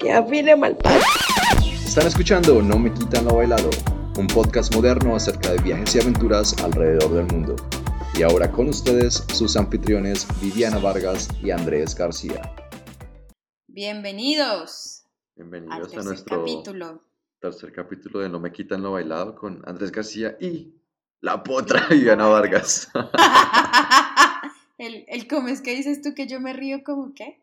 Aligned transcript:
que 0.00 0.12
afine 0.12 0.56
mal 0.56 0.76
Están 1.84 2.06
escuchando 2.06 2.62
No 2.62 2.78
me 2.78 2.92
quitan 2.92 3.24
lo 3.26 3.36
bailado, 3.36 3.70
un 4.18 4.26
podcast 4.26 4.74
moderno 4.74 5.14
acerca 5.14 5.52
de 5.52 5.58
viajes 5.62 5.94
y 5.94 6.00
aventuras 6.00 6.56
alrededor 6.62 7.12
del 7.12 7.26
mundo. 7.26 7.56
Y 8.14 8.22
ahora 8.22 8.50
con 8.50 8.68
ustedes 8.68 9.24
sus 9.32 9.56
anfitriones 9.56 10.26
Viviana 10.40 10.78
Vargas 10.78 11.28
y 11.42 11.50
Andrés 11.50 11.94
García. 11.94 12.54
Bienvenidos. 13.68 15.04
Bienvenidos 15.36 15.94
a 15.96 16.02
nuestro 16.02 16.40
capítulo. 16.40 17.09
Tercer 17.40 17.72
capítulo 17.72 18.20
de 18.20 18.28
No 18.28 18.38
me 18.38 18.52
quitan 18.52 18.82
lo 18.82 18.92
bailado 18.92 19.34
con 19.34 19.62
Andrés 19.66 19.90
García 19.90 20.36
y 20.38 20.74
la 21.20 21.42
potra 21.42 21.86
Viviana 21.90 22.26
Vargas. 22.26 22.90
el, 24.78 25.04
el 25.08 25.26
cómo 25.26 25.48
es 25.48 25.62
que 25.62 25.74
dices 25.74 26.02
tú 26.02 26.14
que 26.14 26.26
yo 26.26 26.38
me 26.38 26.52
río 26.52 26.84
como 26.84 27.14
qué? 27.14 27.40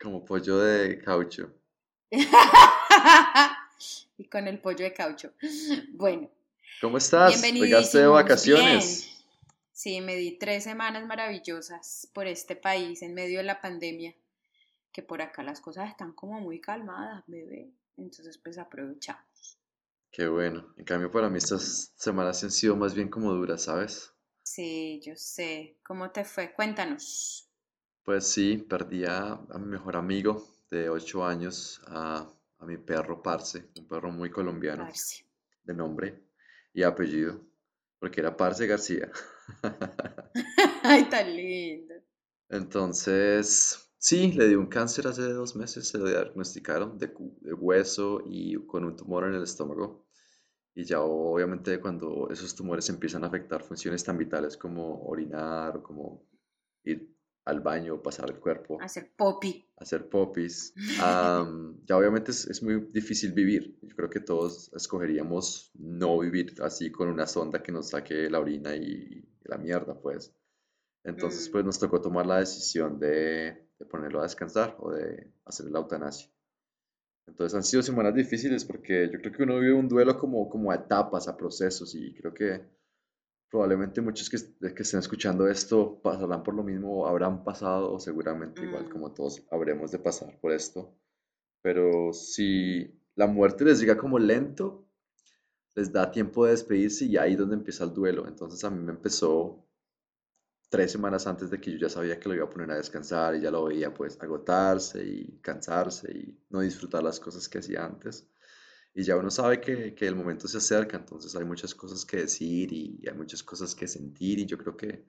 Como 0.00 0.24
pollo 0.24 0.58
de 0.58 0.98
caucho. 0.98 1.54
y 4.18 4.24
con 4.28 4.48
el 4.48 4.58
pollo 4.58 4.84
de 4.84 4.92
caucho. 4.92 5.32
Bueno. 5.92 6.28
¿Cómo 6.80 6.98
estás? 6.98 7.40
¿Llegaste 7.42 7.98
de 7.98 8.06
vacaciones? 8.06 9.24
Sí, 9.72 10.00
me 10.00 10.16
di 10.16 10.38
tres 10.38 10.64
semanas 10.64 11.06
maravillosas 11.06 12.10
por 12.12 12.26
este 12.26 12.56
país 12.56 13.02
en 13.02 13.14
medio 13.14 13.38
de 13.38 13.44
la 13.44 13.60
pandemia, 13.60 14.14
que 14.92 15.02
por 15.02 15.22
acá 15.22 15.42
las 15.42 15.60
cosas 15.60 15.88
están 15.90 16.12
como 16.12 16.40
muy 16.40 16.60
calmadas, 16.60 17.22
bebé. 17.26 17.70
Entonces, 18.00 18.38
pues 18.38 18.58
aprovechamos. 18.58 19.29
Qué 20.10 20.26
bueno. 20.26 20.74
En 20.76 20.84
cambio, 20.84 21.10
para 21.10 21.28
mí 21.28 21.38
estas 21.38 21.92
semanas 21.96 22.42
han 22.42 22.50
sido 22.50 22.76
más 22.76 22.94
bien 22.94 23.08
como 23.08 23.32
duras, 23.32 23.62
¿sabes? 23.62 24.12
Sí, 24.42 25.00
yo 25.04 25.14
sé. 25.16 25.78
¿Cómo 25.84 26.10
te 26.10 26.24
fue? 26.24 26.52
Cuéntanos. 26.52 27.48
Pues 28.02 28.26
sí, 28.26 28.56
perdí 28.56 29.04
a, 29.04 29.38
mi 29.58 29.66
mejor 29.66 29.96
amigo 29.96 30.44
de 30.70 30.88
ocho 30.88 31.24
años, 31.24 31.80
a, 31.86 32.28
mi 32.62 32.76
perro 32.76 33.22
Parce, 33.22 33.68
un 33.78 33.86
perro 33.86 34.10
muy 34.10 34.30
colombiano, 34.30 34.88
de 35.62 35.74
nombre 35.74 36.24
y 36.74 36.82
apellido, 36.82 37.40
porque 37.98 38.20
era 38.20 38.36
Parce 38.36 38.66
García. 38.66 39.10
Ay, 40.82 41.04
tan 41.04 41.34
lindo. 41.34 41.94
Entonces, 42.48 43.89
sí, 44.00 44.32
le 44.32 44.48
dio 44.48 44.58
un 44.58 44.66
cáncer 44.66 45.06
hace 45.06 45.22
dos 45.22 45.54
meses, 45.54 45.86
se 45.86 45.98
lo 45.98 46.08
diagnosticaron 46.08 46.98
de, 46.98 47.12
de, 47.42 47.52
hueso 47.52 48.22
y 48.26 48.56
con 48.66 48.84
un 48.84 48.96
tumor 48.96 49.28
en 49.28 49.34
el 49.34 49.42
estómago. 49.42 50.06
Y 50.74 50.84
ya 50.84 51.00
obviamente 51.02 51.80
cuando 51.80 52.28
esos 52.30 52.54
tumores 52.54 52.88
empiezan 52.88 53.22
a 53.24 53.26
afectar 53.26 53.62
funciones 53.62 54.02
tan 54.02 54.16
vitales 54.16 54.56
como 54.56 55.02
orinar, 55.04 55.82
como 55.82 56.26
ir 56.84 57.14
al 57.44 57.60
baño, 57.60 58.02
pasar 58.02 58.30
el 58.30 58.38
cuerpo. 58.38 58.78
Hacer 58.80 59.12
popi. 59.16 59.66
Hacer 59.76 60.08
popis. 60.08 60.72
ya 61.86 61.96
obviamente 61.96 62.30
es, 62.30 62.46
es, 62.46 62.62
muy 62.62 62.88
difícil 62.92 63.32
vivir. 63.32 63.78
Yo 63.82 63.94
creo 63.96 64.08
que 64.08 64.20
todos 64.20 64.72
escogeríamos 64.74 65.72
no 65.74 66.18
vivir 66.18 66.54
así 66.62 66.90
con 66.90 67.08
una 67.08 67.26
sonda 67.26 67.62
que 67.62 67.72
nos 67.72 67.90
saque 67.90 68.30
la 68.30 68.40
orina 68.40 68.74
y, 68.76 69.26
la 69.44 69.58
mierda, 69.58 70.00
pues. 70.00 70.32
Entonces, 71.02 71.48
pues 71.48 71.64
mm. 71.64 71.66
nos 71.66 71.78
tocó 71.78 72.00
tomar 72.00 72.26
la 72.26 72.38
decisión 72.38 73.00
de, 73.00 73.69
de, 73.80 73.86
ponerlo 73.86 74.20
a 74.20 74.24
descansar 74.24 74.76
o 74.78 74.92
de 74.92 75.32
hacer 75.44 75.66
la 75.70 75.80
eutanasia. 75.80 76.30
Entonces 77.26 77.56
han 77.56 77.64
sido 77.64 77.82
semanas 77.82 78.14
difíciles 78.14 78.64
porque 78.64 79.08
yo 79.12 79.18
creo 79.20 79.32
que 79.32 79.42
uno 79.42 79.58
vive 79.58 79.72
un 79.72 79.88
duelo 79.88 80.18
como, 80.18 80.48
como 80.48 80.70
a 80.70 80.76
etapas, 80.76 81.26
a 81.26 81.36
procesos 81.36 81.94
y 81.94 82.14
creo 82.14 82.32
que 82.34 82.60
probablemente 83.50 84.00
muchos 84.00 84.30
que, 84.30 84.38
que, 84.74 84.82
estén 84.82 85.00
escuchando 85.00 85.48
esto 85.48 86.00
pasarán 86.02 86.42
por 86.42 86.54
lo 86.54 86.62
mismo, 86.62 87.06
habrán 87.06 87.42
pasado 87.42 87.92
o 87.92 87.98
seguramente 87.98 88.62
igual 88.62 88.86
mm. 88.86 88.90
como 88.90 89.12
todos 89.12 89.42
habremos 89.50 89.90
de 89.90 89.98
pasar 89.98 90.38
por 90.40 90.52
esto. 90.52 90.94
Pero 91.62 92.12
si 92.12 93.00
la 93.16 93.26
muerte 93.26 93.64
les 93.64 93.80
llega 93.80 93.98
como 93.98 94.18
lento, 94.18 94.86
les 95.74 95.92
da 95.92 96.10
tiempo 96.10 96.44
de 96.44 96.52
despedirse 96.52 97.04
y 97.06 97.16
ahí 97.16 97.32
es 97.32 97.38
donde 97.38 97.56
empieza 97.56 97.84
el 97.84 97.92
duelo. 97.92 98.26
Entonces 98.26 98.62
a 98.64 98.70
mí 98.70 98.82
me 98.82 98.92
empezó 98.92 99.66
tres 100.70 100.92
semanas 100.92 101.26
antes 101.26 101.50
de 101.50 101.60
que 101.60 101.72
yo 101.72 101.78
ya 101.78 101.90
sabía 101.90 102.18
que 102.18 102.28
lo 102.28 102.34
iba 102.36 102.44
a 102.44 102.48
poner 102.48 102.70
a 102.70 102.76
descansar 102.76 103.34
y 103.34 103.40
ya 103.40 103.50
lo 103.50 103.64
veía 103.64 103.92
pues 103.92 104.16
agotarse 104.20 105.04
y 105.04 105.40
cansarse 105.42 106.10
y 106.12 106.38
no 106.48 106.60
disfrutar 106.60 107.02
las 107.02 107.18
cosas 107.18 107.48
que 107.48 107.58
hacía 107.58 107.84
antes. 107.84 108.26
Y 108.94 109.02
ya 109.02 109.16
uno 109.16 109.30
sabe 109.30 109.60
que, 109.60 109.94
que, 109.94 110.06
el 110.06 110.14
momento 110.14 110.48
se 110.48 110.58
acerca, 110.58 110.96
entonces 110.96 111.34
hay 111.36 111.44
muchas 111.44 111.74
cosas 111.74 112.04
que 112.04 112.18
decir 112.18 112.72
y 112.72 113.02
hay 113.06 113.14
muchas 113.14 113.42
cosas 113.42 113.74
que 113.74 113.86
sentir 113.86 114.38
y 114.38 114.46
yo 114.46 114.56
creo 114.58 114.76
que 114.76 115.04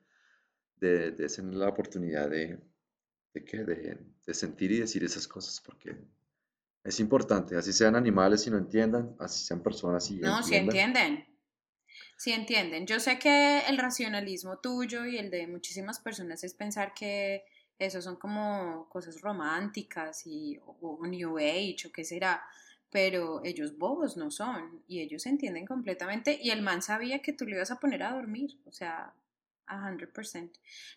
de, 0.77 1.11
de 1.11 1.27
tener 1.27 1.53
la 1.53 1.69
oportunidad 1.69 2.29
de, 2.29 2.59
de, 3.33 3.43
que, 3.45 3.63
de, 3.63 3.97
de, 4.25 4.33
sentir 4.33 4.72
y 4.72 4.79
decir 4.79 5.03
esas 5.03 5.28
cosas 5.28 5.61
porque 5.61 5.95
es 6.83 6.99
importante, 6.99 7.55
así 7.55 7.72
sean 7.72 7.95
animales 7.95 8.45
y 8.47 8.49
no 8.49 8.57
entiendan, 8.57 9.16
así 9.19 9.45
sean 9.45 9.61
personas 9.61 10.09
y 10.09 10.19
No, 10.19 10.41
si 10.41 10.55
entienden, 10.55 11.25
si 12.21 12.33
entienden. 12.33 12.85
Yo 12.85 12.99
sé 12.99 13.17
que 13.17 13.61
el 13.67 13.79
racionalismo 13.79 14.59
tuyo 14.59 15.07
y 15.07 15.17
el 15.17 15.31
de 15.31 15.47
muchísimas 15.47 15.99
personas 15.99 16.43
es 16.43 16.53
pensar 16.53 16.93
que 16.93 17.45
eso 17.79 17.99
son 17.99 18.17
como 18.17 18.87
cosas 18.89 19.21
románticas 19.21 20.27
y, 20.27 20.59
o 20.63 20.99
New 21.07 21.39
Age 21.39 21.87
o 21.87 21.91
qué 21.91 22.03
será 22.03 22.43
pero 22.91 23.43
ellos 23.43 23.75
bobos 23.75 24.17
no 24.17 24.29
son 24.29 24.83
y 24.87 24.99
ellos 24.99 25.25
entienden 25.25 25.65
completamente 25.65 26.37
y 26.39 26.51
el 26.51 26.61
man 26.61 26.83
sabía 26.83 27.23
que 27.23 27.33
tú 27.33 27.45
le 27.45 27.55
ibas 27.55 27.71
a 27.71 27.79
poner 27.79 28.03
a 28.03 28.13
dormir, 28.13 28.59
o 28.65 28.71
sea, 28.71 29.15
a 29.65 29.89
100%. 29.89 30.51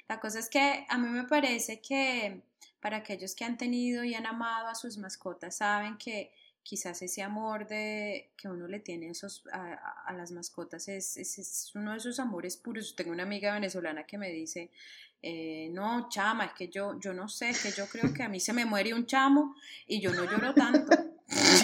La 0.08 0.20
cosa 0.20 0.40
es 0.40 0.50
que 0.50 0.84
a 0.86 0.98
mí 0.98 1.08
me 1.08 1.24
parece 1.24 1.80
que 1.80 2.42
para 2.80 2.98
aquellos 2.98 3.34
que 3.34 3.46
han 3.46 3.56
tenido 3.56 4.04
y 4.04 4.14
han 4.14 4.26
amado 4.26 4.66
a 4.66 4.74
sus 4.74 4.98
mascotas 4.98 5.56
saben 5.56 5.96
que 5.96 6.34
quizás 6.64 7.02
ese 7.02 7.22
amor 7.22 7.69
de 7.69 8.30
que 8.36 8.48
uno 8.48 8.66
le 8.66 8.80
tiene 8.80 9.08
a, 9.08 9.10
esos, 9.12 9.44
a, 9.52 10.12
las 10.14 10.32
mascotas 10.32 10.88
es, 10.88 11.16
es, 11.16 11.70
uno 11.75 11.92
de 11.92 11.98
esos 11.98 12.19
amores 12.19 12.56
puros. 12.56 12.97
Tengo 12.97 13.12
una 13.12 13.22
amiga 13.22 13.52
venezolana 13.52 14.04
que 14.04 14.19
me 14.19 14.30
dice, 14.30 14.70
eh, 15.22 15.69
no, 15.70 16.08
chama, 16.08 16.47
es 16.47 16.52
que 16.54 16.69
yo, 16.69 16.98
yo 16.98 17.12
no 17.12 17.28
sé, 17.28 17.50
es 17.50 17.62
que 17.62 17.70
yo 17.70 17.86
creo 17.86 18.12
que 18.12 18.22
a 18.22 18.28
mí 18.28 18.41
se 18.41 18.54
me 18.54 18.64
muere 18.64 18.94
un 18.94 19.06
chamo 19.06 19.54
y 19.86 20.00
yo 20.00 20.12
no 20.12 20.25
lloro 20.25 20.54
tanto. 20.54 21.13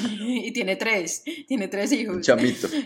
y 0.20 0.52
tiene 0.52 0.76
tres, 0.76 1.22
tiene 1.46 1.68
tres 1.68 1.92
hijos. 1.92 2.16
Un 2.16 2.22
chamito. 2.22 2.68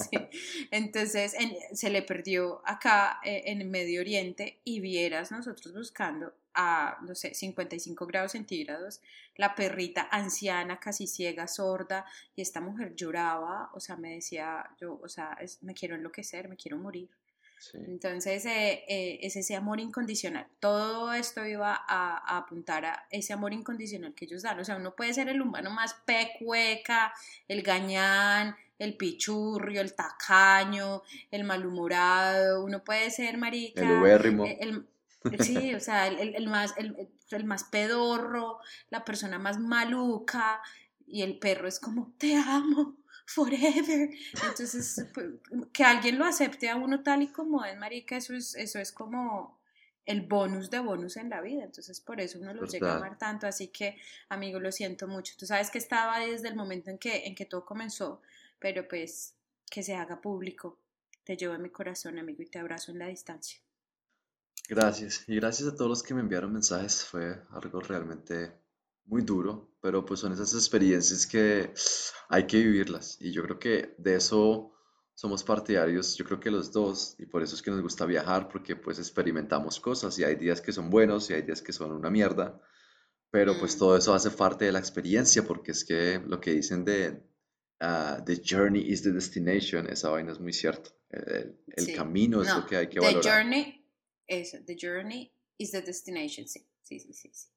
Entonces, 0.70 1.34
se 1.72 1.90
le 1.90 2.02
perdió 2.02 2.62
acá 2.64 3.20
eh, 3.24 3.42
en 3.46 3.60
el 3.60 3.68
Medio 3.68 4.00
Oriente 4.00 4.60
y 4.64 4.80
vieras 4.80 5.30
nosotros 5.30 5.74
buscando 5.74 6.32
a, 6.54 6.98
no 7.02 7.14
sé, 7.14 7.34
55 7.34 8.06
grados 8.06 8.32
centígrados, 8.32 9.00
la 9.36 9.54
perrita 9.54 10.08
anciana, 10.10 10.80
casi 10.80 11.06
ciega, 11.06 11.46
sorda, 11.46 12.04
y 12.34 12.42
esta 12.42 12.60
mujer 12.60 12.94
lloraba, 12.94 13.70
o 13.74 13.80
sea, 13.80 13.96
me 13.96 14.14
decía, 14.14 14.68
yo, 14.80 14.98
o 15.02 15.08
sea, 15.08 15.38
me 15.60 15.74
quiero 15.74 15.94
enloquecer, 15.94 16.48
me 16.48 16.56
quiero 16.56 16.78
morir. 16.78 17.08
Entonces 17.74 18.44
eh, 18.46 18.84
eh, 18.88 19.18
es 19.22 19.36
ese 19.36 19.54
amor 19.56 19.80
incondicional. 19.80 20.46
Todo 20.60 21.12
esto 21.12 21.44
iba 21.44 21.78
a, 21.86 22.38
apuntar 22.38 22.84
a 22.84 23.06
ese 23.10 23.32
amor 23.32 23.52
incondicional 23.52 24.14
que 24.14 24.24
ellos 24.24 24.42
dan. 24.42 24.58
O 24.60 24.64
sea, 24.64 24.76
uno 24.76 24.94
puede 24.94 25.14
ser 25.14 25.28
el 25.28 25.40
humano 25.40 25.70
más 25.70 25.94
pecueca, 26.04 27.12
el 27.48 27.62
gañán, 27.62 28.56
el 28.78 28.96
pichurrio, 28.96 29.80
el 29.80 29.94
tacaño, 29.94 31.02
el 31.30 31.44
malhumorado. 31.44 32.64
Uno 32.64 32.82
puede 32.82 33.10
ser 33.10 33.36
marica. 33.36 33.82
El 33.82 34.00
ubérrimo. 34.00 34.44
El, 34.46 34.86
sí, 35.40 35.74
o 35.74 35.80
sea, 35.80 36.06
el, 36.06 36.48
más, 36.48 36.74
el 36.78 37.44
más 37.44 37.64
pedorro, 37.64 38.58
la 38.88 39.04
persona 39.04 39.38
más 39.38 39.58
maluca. 39.58 40.62
Y 41.06 41.22
el 41.22 41.38
perro 41.38 41.68
es 41.68 41.80
como, 41.80 42.12
te 42.18 42.36
amo 42.36 42.99
forever. 43.30 44.10
Entonces, 44.48 45.06
pues, 45.14 45.26
que 45.72 45.84
alguien 45.84 46.18
lo 46.18 46.24
acepte 46.24 46.68
a 46.68 46.76
uno 46.76 47.02
tal 47.02 47.22
y 47.22 47.28
como 47.28 47.64
es, 47.64 47.76
marica, 47.76 48.16
eso 48.16 48.34
es, 48.34 48.54
eso 48.56 48.78
es 48.78 48.92
como 48.92 49.60
el 50.04 50.22
bonus 50.22 50.70
de 50.70 50.80
bonus 50.80 51.16
en 51.16 51.30
la 51.30 51.40
vida. 51.40 51.62
Entonces, 51.64 52.00
por 52.00 52.20
eso 52.20 52.38
uno 52.40 52.52
los 52.52 52.72
llega 52.72 52.92
a 52.92 52.96
amar 52.96 53.18
tanto. 53.18 53.46
Así 53.46 53.68
que, 53.68 53.96
amigo, 54.28 54.58
lo 54.58 54.72
siento 54.72 55.06
mucho. 55.06 55.34
Tú 55.38 55.46
sabes 55.46 55.70
que 55.70 55.78
estaba 55.78 56.18
desde 56.18 56.48
el 56.48 56.56
momento 56.56 56.90
en 56.90 56.98
que, 56.98 57.26
en 57.26 57.34
que 57.34 57.46
todo 57.46 57.64
comenzó, 57.64 58.20
pero 58.58 58.88
pues 58.88 59.34
que 59.70 59.82
se 59.82 59.94
haga 59.94 60.20
público. 60.20 60.78
Te 61.22 61.36
llevo 61.36 61.54
en 61.54 61.62
mi 61.62 61.70
corazón, 61.70 62.18
amigo, 62.18 62.42
y 62.42 62.46
te 62.46 62.58
abrazo 62.58 62.90
en 62.90 62.98
la 62.98 63.06
distancia. 63.06 63.60
Gracias. 64.68 65.24
Y 65.28 65.36
gracias 65.36 65.68
a 65.68 65.76
todos 65.76 65.88
los 65.88 66.02
que 66.02 66.14
me 66.14 66.20
enviaron 66.20 66.52
mensajes. 66.52 67.04
Fue 67.04 67.42
algo 67.50 67.80
realmente 67.80 68.52
muy 69.04 69.22
duro, 69.22 69.69
pero 69.80 70.04
pues 70.04 70.20
son 70.20 70.32
esas 70.32 70.54
experiencias 70.54 71.26
que 71.26 71.72
hay 72.28 72.46
que 72.46 72.58
vivirlas 72.58 73.16
y 73.20 73.32
yo 73.32 73.42
creo 73.42 73.58
que 73.58 73.94
de 73.98 74.16
eso 74.16 74.72
somos 75.14 75.44
partidarios, 75.44 76.16
yo 76.16 76.24
creo 76.24 76.40
que 76.40 76.50
los 76.50 76.72
dos, 76.72 77.14
y 77.18 77.26
por 77.26 77.42
eso 77.42 77.54
es 77.54 77.62
que 77.62 77.70
nos 77.70 77.82
gusta 77.82 78.06
viajar, 78.06 78.48
porque 78.48 78.74
pues 78.76 78.98
experimentamos 78.98 79.78
cosas 79.80 80.18
y 80.18 80.24
hay 80.24 80.36
días 80.36 80.60
que 80.62 80.72
son 80.72 80.88
buenos 80.88 81.28
y 81.28 81.34
hay 81.34 81.42
días 81.42 81.60
que 81.60 81.72
son 81.74 81.92
una 81.92 82.10
mierda, 82.10 82.60
pero 83.30 83.58
pues 83.58 83.76
todo 83.76 83.96
eso 83.96 84.14
hace 84.14 84.30
parte 84.30 84.64
de 84.64 84.72
la 84.72 84.78
experiencia, 84.78 85.44
porque 85.44 85.72
es 85.72 85.84
que 85.84 86.20
lo 86.26 86.40
que 86.40 86.52
dicen 86.52 86.84
de 86.84 87.22
ah, 87.80 88.22
The 88.24 88.40
journey 88.44 88.80
is 88.90 89.02
the 89.02 89.12
destination, 89.12 89.88
esa 89.88 90.08
vaina 90.10 90.32
es 90.32 90.40
muy 90.40 90.52
cierto. 90.52 90.90
El, 91.10 91.58
el 91.76 91.84
Sí. 91.86 91.92
camino 91.94 92.40
es 92.42 92.48
No, 92.48 92.60
lo 92.60 92.66
que 92.66 92.76
hay 92.76 92.88
que 92.88 93.00
the 93.00 93.06
valorar. 93.06 93.42
journey, 93.42 93.84
eso, 94.26 94.58
the 94.66 94.76
journey 94.80 95.32
is 95.58 95.70
the 95.72 95.82
destination, 95.82 96.46
sí, 96.48 96.66
sí, 96.82 96.98
sí, 96.98 97.12
sí. 97.12 97.30
sí. 97.32 97.48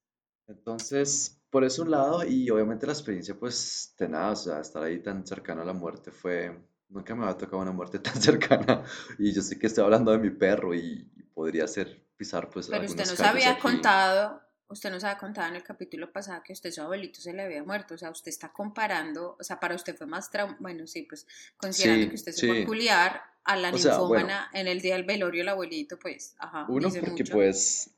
Entonces, 0.47 1.41
por 1.49 1.63
ese 1.63 1.81
un 1.81 1.91
lado, 1.91 2.23
y 2.25 2.49
obviamente 2.49 2.85
la 2.85 2.93
experiencia, 2.93 3.35
pues, 3.39 3.93
tenaz, 3.97 4.41
o 4.41 4.51
sea, 4.51 4.59
estar 4.59 4.83
ahí 4.83 5.01
tan 5.01 5.25
cercano 5.25 5.61
a 5.61 5.65
la 5.65 5.73
muerte 5.73 6.11
fue, 6.11 6.57
nunca 6.89 7.15
me 7.15 7.23
había 7.23 7.37
tocado 7.37 7.61
una 7.61 7.71
muerte 7.71 7.99
tan 7.99 8.21
cercana, 8.21 8.83
y 9.19 9.31
yo 9.33 9.41
sé 9.41 9.57
que 9.57 9.67
estoy 9.67 9.83
hablando 9.83 10.11
de 10.11 10.17
mi 10.19 10.29
perro 10.31 10.73
y, 10.73 11.09
podría 11.33 11.67
ser 11.67 12.05
pisar, 12.15 12.49
pues, 12.49 12.67
Pero 12.67 12.85
usted 12.85 13.07
nos 13.07 13.19
había 13.21 13.51
aquí. 13.51 13.61
contado, 13.61 14.39
usted 14.67 14.91
nos 14.91 15.03
había 15.03 15.17
contado 15.17 15.47
en 15.47 15.55
el 15.55 15.63
capítulo 15.63 16.11
pasado 16.11 16.43
que 16.43 16.53
usted 16.53 16.71
su 16.71 16.81
abuelito 16.81 17.19
se 17.21 17.33
le 17.33 17.41
había 17.43 17.63
muerto, 17.63 17.95
o 17.95 17.97
sea, 17.97 18.11
usted 18.11 18.29
está 18.29 18.51
comparando, 18.53 19.35
o 19.39 19.43
sea, 19.43 19.59
para 19.59 19.73
usted 19.75 19.95
fue 19.97 20.05
más 20.05 20.29
trauma, 20.29 20.55
bueno, 20.59 20.85
sí, 20.85 21.03
pues 21.03 21.25
considerando 21.57 22.05
Sí, 22.05 22.09
que 22.09 22.15
usted 22.15 22.31
se 22.33 22.43
fue 22.43 22.55
sí. 22.57 22.61
a 22.61 22.65
culiar 22.65 23.21
a 23.45 23.55
la 23.55 23.71
O 23.71 23.77
sea, 23.77 23.97
bueno. 23.97 24.27
ninfómana 24.27 24.49
en 24.53 24.67
el 24.67 24.81
día 24.81 24.95
del 24.95 25.05
velorio 25.05 25.41
del 25.41 25.49
abuelito, 25.49 25.97
pues, 25.97 26.35
ajá, 26.37 26.65
Uno, 26.69 26.89
porque 26.89 27.09
mucho. 27.11 27.33
pues 27.33 27.89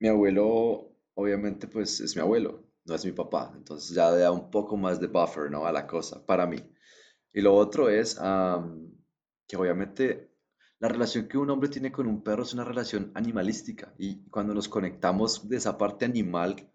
mi 0.00 0.08
abuelo, 0.08 0.93
obviamente, 1.14 1.66
pues 1.68 2.00
es 2.00 2.14
mi 2.16 2.22
abuelo, 2.22 2.64
no 2.84 2.94
es 2.94 3.04
mi 3.04 3.12
papá. 3.12 3.52
Entonces 3.56 3.94
ya 3.94 4.10
da 4.10 4.30
un 4.30 4.50
poco 4.50 4.76
más 4.76 5.00
de 5.00 5.06
buffer, 5.06 5.50
¿no? 5.50 5.66
A 5.66 5.72
la 5.72 5.86
cosa, 5.86 6.24
para 6.24 6.46
mí. 6.46 6.58
Y 7.32 7.40
lo 7.40 7.54
otro 7.54 7.88
es 7.88 8.14
que 9.46 9.56
obviamente 9.56 10.34
la 10.78 10.88
relación 10.88 11.28
que 11.28 11.38
un 11.38 11.50
hombre 11.50 11.68
tiene 11.68 11.90
con 11.90 12.06
un 12.06 12.22
perro 12.22 12.42
es 12.42 12.52
una 12.52 12.64
relación 12.64 13.10
animalística. 13.14 13.94
Y 13.98 14.28
cuando 14.28 14.54
nos 14.54 14.68
conectamos 14.68 15.48
de 15.48 15.56
esa 15.56 15.78
parte 15.78 16.04
animal 16.04 16.70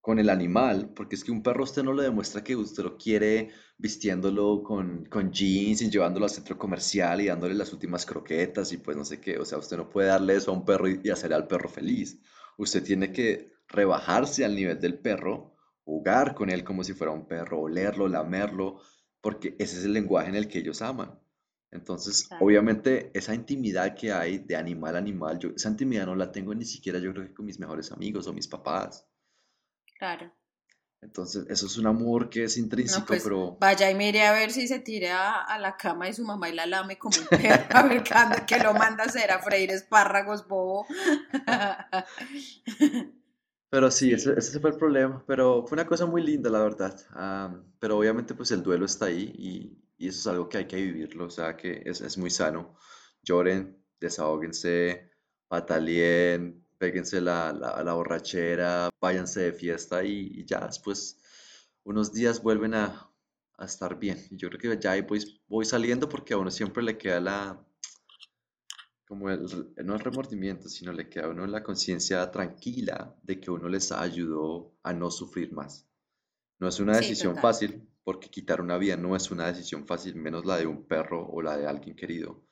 con 0.00 0.18
el 0.18 0.28
animal, 0.28 0.92
porque 0.94 1.14
es 1.14 1.24
que 1.24 1.32
un 1.32 1.42
perro 1.42 1.64
usted 1.64 1.82
no 1.82 1.94
le 1.94 2.02
demuestra 2.02 2.44
que 2.44 2.54
usted 2.56 2.82
lo 2.82 2.98
quiere 2.98 3.50
vistiéndolo 3.78 4.62
con, 4.62 5.06
con 5.06 5.32
jeans 5.32 5.80
y 5.80 5.88
llevándolo 5.88 6.26
al 6.26 6.30
centro 6.30 6.58
comercial 6.58 7.22
y 7.22 7.28
dándole 7.28 7.54
las 7.54 7.72
últimas 7.72 8.04
croquetas 8.04 8.72
y 8.72 8.76
pues 8.76 8.96
no 8.98 9.04
sé 9.06 9.18
qué, 9.18 9.38
o 9.38 9.46
sea, 9.46 9.56
usted 9.56 9.78
no 9.78 9.88
puede 9.88 10.08
darle 10.08 10.36
eso 10.36 10.50
a 10.50 10.54
un 10.54 10.66
perro 10.66 10.88
y, 10.90 11.00
y 11.02 11.08
hacerle 11.08 11.36
al 11.36 11.46
perro 11.46 11.70
feliz. 11.70 12.20
Usted 12.58 12.84
tiene 12.84 13.12
que 13.12 13.53
rebajarse 13.68 14.44
al 14.44 14.54
nivel 14.54 14.80
del 14.80 14.98
perro, 14.98 15.54
jugar 15.84 16.34
con 16.34 16.50
él 16.50 16.64
como 16.64 16.84
si 16.84 16.94
fuera 16.94 17.12
un 17.12 17.26
perro, 17.26 17.60
olerlo, 17.60 18.08
lamerlo, 18.08 18.80
porque 19.20 19.56
ese 19.58 19.78
es 19.78 19.84
el 19.84 19.92
lenguaje 19.92 20.28
en 20.28 20.36
el 20.36 20.48
que 20.48 20.58
ellos 20.58 20.82
aman. 20.82 21.18
Entonces, 21.70 22.28
Claro. 22.28 22.44
obviamente, 22.44 23.10
esa 23.14 23.34
intimidad 23.34 23.94
que 23.96 24.12
hay 24.12 24.38
de 24.38 24.54
animal 24.54 24.94
a 24.94 24.98
animal, 24.98 25.38
yo, 25.38 25.50
esa 25.56 25.68
intimidad 25.70 26.06
no 26.06 26.14
la 26.14 26.30
tengo 26.30 26.54
ni 26.54 26.64
siquiera 26.64 26.98
yo 27.00 27.12
creo 27.12 27.26
que 27.26 27.34
con 27.34 27.46
mis 27.46 27.58
mejores 27.58 27.90
amigos 27.90 28.26
o 28.28 28.32
mis 28.32 28.46
papás. 28.46 29.06
Claro. 29.98 30.32
Entonces, 31.02 31.44
eso 31.50 31.66
es 31.66 31.76
un 31.76 31.86
amor 31.86 32.30
que 32.30 32.44
es 32.44 32.56
intrínseco, 32.56 33.00
No, 33.00 33.06
pues 33.06 33.22
pero 33.24 33.56
vaya 33.60 33.90
y 33.90 33.94
mire 33.94 34.22
a 34.22 34.32
ver 34.32 34.50
si 34.52 34.66
se 34.66 34.78
tira 34.78 35.42
a 35.42 35.58
la 35.58 35.76
cama 35.76 36.06
de 36.06 36.14
su 36.14 36.24
mamá 36.24 36.48
y 36.48 36.54
la 36.54 36.64
lame 36.64 36.96
como 36.96 37.16
un 37.18 37.26
perro, 37.26 37.64
a 37.76 37.82
ver 37.82 38.02
qué 38.46 38.58
lo 38.60 38.72
manda 38.72 39.04
a 39.04 39.06
hacer 39.08 39.30
a 39.30 39.40
freír 39.40 39.70
espárragos, 39.70 40.46
bobo. 40.48 40.86
Pero 43.74 43.90
sí, 43.90 44.12
ese, 44.12 44.34
ese 44.38 44.60
fue 44.60 44.70
el 44.70 44.76
problema, 44.76 45.24
pero 45.26 45.66
fue 45.66 45.76
una 45.76 45.86
cosa 45.86 46.06
muy 46.06 46.22
linda, 46.22 46.48
la 46.50 46.62
verdad. 46.62 46.96
Am, 47.10 47.64
pero 47.80 47.98
obviamente 47.98 48.34
pues 48.34 48.50
el 48.52 48.62
duelo 48.62 48.86
está 48.86 49.06
ahí 49.06 49.32
y, 49.36 49.78
y 50.04 50.08
eso 50.08 50.20
es 50.20 50.26
algo 50.28 50.48
que 50.48 50.58
hay 50.58 50.66
que 50.66 50.76
vivirlo, 50.76 51.26
o 51.26 51.30
sea 51.30 51.56
que 51.56 51.82
es, 51.84 52.00
es 52.00 52.16
muy 52.18 52.30
sano. 52.30 52.76
Lloren, 53.22 53.76
desahóguense, 54.00 55.10
pataleen, 55.48 56.64
péguense 56.78 57.20
la, 57.20 57.52
la, 57.52 57.82
la 57.82 57.92
borrachera, 57.94 58.90
váyanse 59.00 59.40
de 59.40 59.52
fiesta 59.52 60.04
y, 60.04 60.28
y 60.34 60.44
ya 60.44 60.66
después 60.66 61.20
unos 61.84 62.12
días 62.12 62.42
vuelven 62.42 62.74
a, 62.74 63.10
a 63.58 63.64
estar 63.64 63.98
bien. 63.98 64.18
Y 64.30 64.36
yo 64.36 64.48
creo 64.50 64.60
que 64.76 64.80
ya 64.80 64.92
ahí 64.92 65.02
voy, 65.02 65.20
voy 65.48 65.64
saliendo 65.64 66.08
porque 66.08 66.34
a 66.34 66.38
uno 66.38 66.50
siempre 66.52 66.82
le 66.82 66.96
queda 66.98 67.20
la, 67.20 67.66
como 69.14 69.30
el, 69.30 69.48
re- 69.48 69.84
no 69.84 69.94
el 69.94 70.00
remordimiento, 70.00 70.68
sino 70.68 70.92
le 70.92 71.08
queda 71.08 71.26
a 71.26 71.30
uno 71.30 71.46
la 71.46 71.62
conciencia 71.62 72.30
tranquila 72.30 73.14
de 73.22 73.40
que 73.40 73.50
uno 73.50 73.68
les 73.68 73.92
ayudó 73.92 74.74
a 74.82 74.92
no 74.92 75.10
sufrir 75.10 75.52
más. 75.52 75.86
No 76.58 76.68
es 76.68 76.80
una 76.80 76.96
decisión 76.96 77.38
fácil, 77.38 77.88
porque 78.04 78.28
quitar 78.28 78.60
una 78.60 78.78
vida 78.78 78.96
no 78.96 79.16
es 79.16 79.30
una 79.30 79.46
decisión 79.46 79.86
fácil, 79.86 80.16
menos 80.16 80.44
la 80.46 80.56
de 80.56 80.66
un 80.66 80.84
perro 80.84 81.26
o 81.28 81.42
la 81.42 81.56
de 81.56 81.66
alguien 81.66 81.96
querido. 81.96 82.42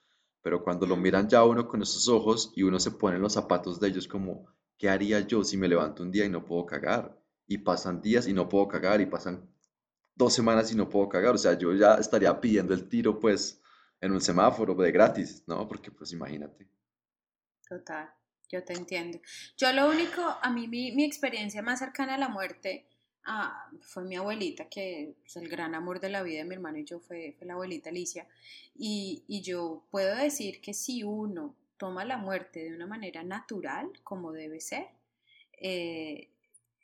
Pero 0.43 0.63
cuando 0.65 0.87
lo 0.87 0.97
miran 0.97 1.29
ya 1.29 1.45
uno 1.45 1.69
con 1.69 1.83
esos 1.83 2.09
ojos 2.09 2.53
y 2.57 2.63
uno 2.65 2.81
se 2.81 2.93
pone 2.93 3.17
en 3.17 3.23
los 3.23 3.35
zapatos 3.35 3.81
de 3.81 3.89
ellos 3.89 4.09
como, 4.09 4.47
¿qué 4.79 4.91
haría 4.91 5.21
yo 5.21 5.45
si 5.45 5.57
me 5.57 5.69
levanto 5.69 6.03
un 6.05 6.13
día 6.13 6.25
y 6.27 6.31
no 6.31 6.45
puedo 6.45 6.67
cagar? 6.67 7.19
Y 7.47 7.59
pasan 7.59 8.01
días 8.03 8.29
y 8.29 8.35
no 8.35 8.49
puedo 8.49 8.69
cagar 8.69 9.01
y 9.01 9.07
pasan 9.07 9.49
dos 10.17 10.35
semanas 10.35 10.73
y 10.73 10.77
no 10.77 10.91
puedo 10.91 11.09
cagar. 11.09 11.35
O 11.37 11.39
sea, 11.39 11.59
yo 11.59 11.75
ya 11.75 11.97
estaría 11.97 12.41
pidiendo 12.41 12.75
el 12.75 12.89
tiro 12.89 13.21
pues 13.21 13.62
en 14.03 14.13
un 14.13 14.21
semáforo 14.21 14.75
de 14.75 14.91
gratis, 14.91 15.45
¿no? 15.47 15.67
Porque 15.67 15.91
pues 15.91 16.13
imagínate. 16.13 16.67
Total, 17.67 18.11
yo 18.51 18.63
te 18.65 18.75
entiendo. 18.75 19.21
Yo 19.57 19.73
lo 19.73 19.89
único, 19.89 20.21
a 20.43 20.51
mí 20.51 20.67
mi, 20.67 20.93
mi 20.93 21.05
experiencia 21.05 21.63
más 21.63 21.79
cercana 21.79 22.17
a 22.17 22.19
la 22.19 22.29
muerte 22.29 22.85
ah, 23.25 23.71
fue 23.81 24.03
mi 24.03 24.17
abuelita, 24.17 24.69
que 24.69 25.15
es 25.25 25.37
el 25.37 25.49
gran 25.49 25.77
amor 25.77 26.01
de 26.01 26.11
la 26.11 26.25
vida 26.25 26.39
de 26.39 26.45
mi 26.45 26.57
hermano 26.57 26.79
y 26.79 26.85
yo 26.85 26.99
fue, 26.99 27.35
fue 27.39 27.47
la 27.47 27.55
abuelita 27.55 27.91
Alicia. 27.91 28.27
Y, 28.75 29.25
y 29.29 29.41
yo 29.41 29.85
puedo 29.91 30.17
decir 30.17 30.61
que 30.61 30.75
si 30.75 31.05
uno 31.05 31.55
toma 31.77 32.05
la 32.05 32.17
muerte 32.17 32.65
de 32.65 32.75
una 32.75 32.89
manera 32.89 33.23
natural, 33.23 33.89
como 34.03 34.33
debe 34.33 34.61
ser, 34.61 34.89
eh, 35.61 36.29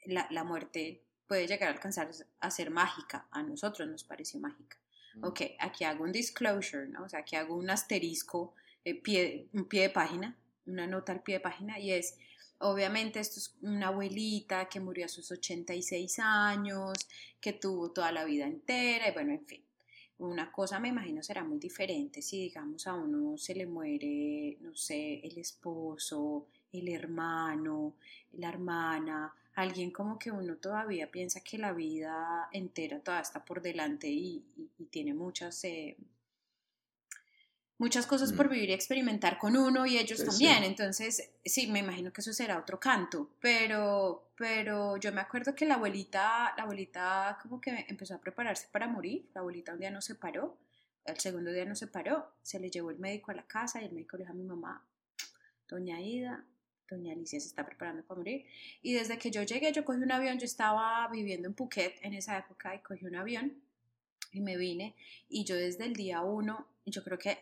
la, 0.06 0.28
la 0.30 0.44
muerte 0.44 1.02
puede 1.26 1.48
llegar 1.48 1.68
a 1.68 1.72
alcanzar 1.72 2.10
a 2.38 2.50
ser 2.52 2.70
mágica. 2.70 3.26
A 3.32 3.42
nosotros 3.42 3.88
nos 3.88 4.04
pareció 4.04 4.38
mágica. 4.38 4.78
Ok, 5.22 5.40
aquí 5.58 5.84
hago 5.84 6.05
un 6.05 6.12
disclosure, 6.12 6.87
¿no? 6.88 7.05
O 7.05 7.08
sea, 7.08 7.20
aquí 7.20 7.37
hago 7.37 7.56
un 7.56 7.70
asterisco, 7.70 8.55
eh, 8.84 8.94
pie, 8.94 9.49
un 9.52 9.64
pie 9.64 9.82
de 9.82 9.90
página, 9.90 10.37
una 10.66 10.87
nota 10.87 11.12
al 11.12 11.22
pie 11.22 11.37
de 11.37 11.40
página, 11.40 11.78
y 11.78 11.93
es, 11.93 12.16
obviamente, 12.58 13.20
esto 13.20 13.40
es 13.40 13.56
una 13.62 13.88
abuelita 13.88 14.69
que 14.69 14.81
murió 14.81 15.06
a 15.06 15.08
sus 15.08 15.31
86 15.31 16.19
años, 16.20 17.08
que 17.40 17.52
tuvo 17.52 17.90
toda 17.90 18.12
la 18.12 18.25
vida 18.25 18.46
entera, 18.46 19.08
y 19.08 19.12
bueno, 19.12 19.32
en 19.32 19.46
fin. 19.46 19.64
Una 20.19 20.50
cosa 20.50 20.81
me 20.81 20.88
imagino 20.88 21.22
será 21.22 21.44
muy 21.44 21.58
diferente 21.58 22.22
si, 22.22 22.40
digamos, 22.43 22.88
a 22.88 22.94
uno 22.94 23.38
se 23.38 23.54
le 23.54 23.66
muere, 23.66 24.58
no 24.61 24.75
sé, 24.75 25.20
el 25.20 25.38
esposo, 25.38 26.49
el 26.72 26.88
hermano, 26.88 27.94
la 28.32 28.49
hermana, 28.49 29.32
alguien 29.60 29.90
como 29.90 30.19
que 30.19 30.31
uno 30.31 30.56
todavía 30.56 31.10
piensa 31.10 31.40
que 31.40 31.58
la 31.58 31.72
vida 31.72 32.49
entera 32.52 33.00
todavía 33.00 33.23
está 33.23 33.44
por 33.44 33.61
delante 33.61 34.06
y, 34.09 34.44
y- 34.56 34.71
y 34.78 34.85
tiene 34.87 35.14
muchas, 35.14 35.62
eh, 35.64 35.97
muchas 37.78 38.06
cosas 38.06 38.32
por 38.32 38.47
Mm. 38.47 38.50
vivir 38.50 38.71
y 38.71 38.73
experimentar 38.73 39.38
con 39.38 39.56
uno 39.56 39.85
y 39.87 39.99
ellos 39.99 40.18
Sí, 40.21 40.25
sí. 40.25 40.30
también. 40.30 40.64
Entonces, 40.64 41.30
sí, 41.44 41.66
me 41.68 41.80
imagino 41.80 42.12
que 42.12 42.21
eso 42.21 42.32
será 42.32 42.59
otro 42.59 42.78
canto, 42.78 43.30
pero, 43.40 44.30
pero 44.37 44.97
yo 44.97 45.12
me 45.12 45.21
acuerdo 45.21 45.54
que 45.54 45.64
la 45.66 45.75
abuelita, 45.75 46.54
la 46.56 46.62
abuelita 46.64 47.38
como 47.42 47.61
que 47.61 47.85
empezó 47.88 48.14
a 48.14 48.21
prepararse 48.21 48.68
para 48.73 48.87
morir. 48.88 49.28
La 49.35 49.40
abuelita 49.40 49.73
un 49.73 49.80
día 49.80 49.90
no 49.90 50.00
se 50.00 50.14
paró, 50.16 50.56
el 51.04 51.18
segundo 51.18 51.50
día 51.52 51.64
no 51.64 51.75
se 51.76 51.87
paró, 51.87 52.32
se 52.42 52.59
le 52.61 52.71
llevó 52.71 52.90
el 52.90 52.99
médico 52.99 53.30
a 53.30 53.35
la 53.35 53.47
casa 53.47 53.80
y 53.80 53.87
el 53.87 53.92
médico 53.92 54.16
le 54.16 54.25
dijo 54.25 54.32
a 54.32 54.37
mi 54.37 54.44
mamá, 54.44 54.85
doña 55.68 56.00
Ida, 56.00 56.44
doña 56.88 57.12
Alicia 57.12 57.40
se 57.40 57.49
está 57.49 57.64
preparando 57.64 58.02
para 58.02 58.18
morir. 58.18 58.47
Y 58.83 58.95
desde 58.95 59.18
que 59.18 59.30
yo 59.30 59.42
llegué, 59.42 59.73
yo 59.73 59.85
cogí 59.85 60.00
un 60.02 60.12
avión, 60.12 60.38
yo 60.38 60.45
estaba 60.45 61.09
viviendo 61.09 61.49
en 61.49 61.54
Phuket 61.54 61.97
en 62.02 62.14
esa 62.14 62.38
época 62.38 62.75
y 62.75 62.78
cogí 62.80 63.04
un 63.04 63.16
avión 63.16 63.62
y 64.33 64.40
me 64.40 64.57
vine 64.57 64.95
y 65.28 65.45
yo 65.45 65.57
desde 65.57 65.85
el 65.85 65.95
día 65.95 66.23
uno, 66.23 66.66
yo 66.85 67.02
creo 67.02 67.18
que 67.18 67.38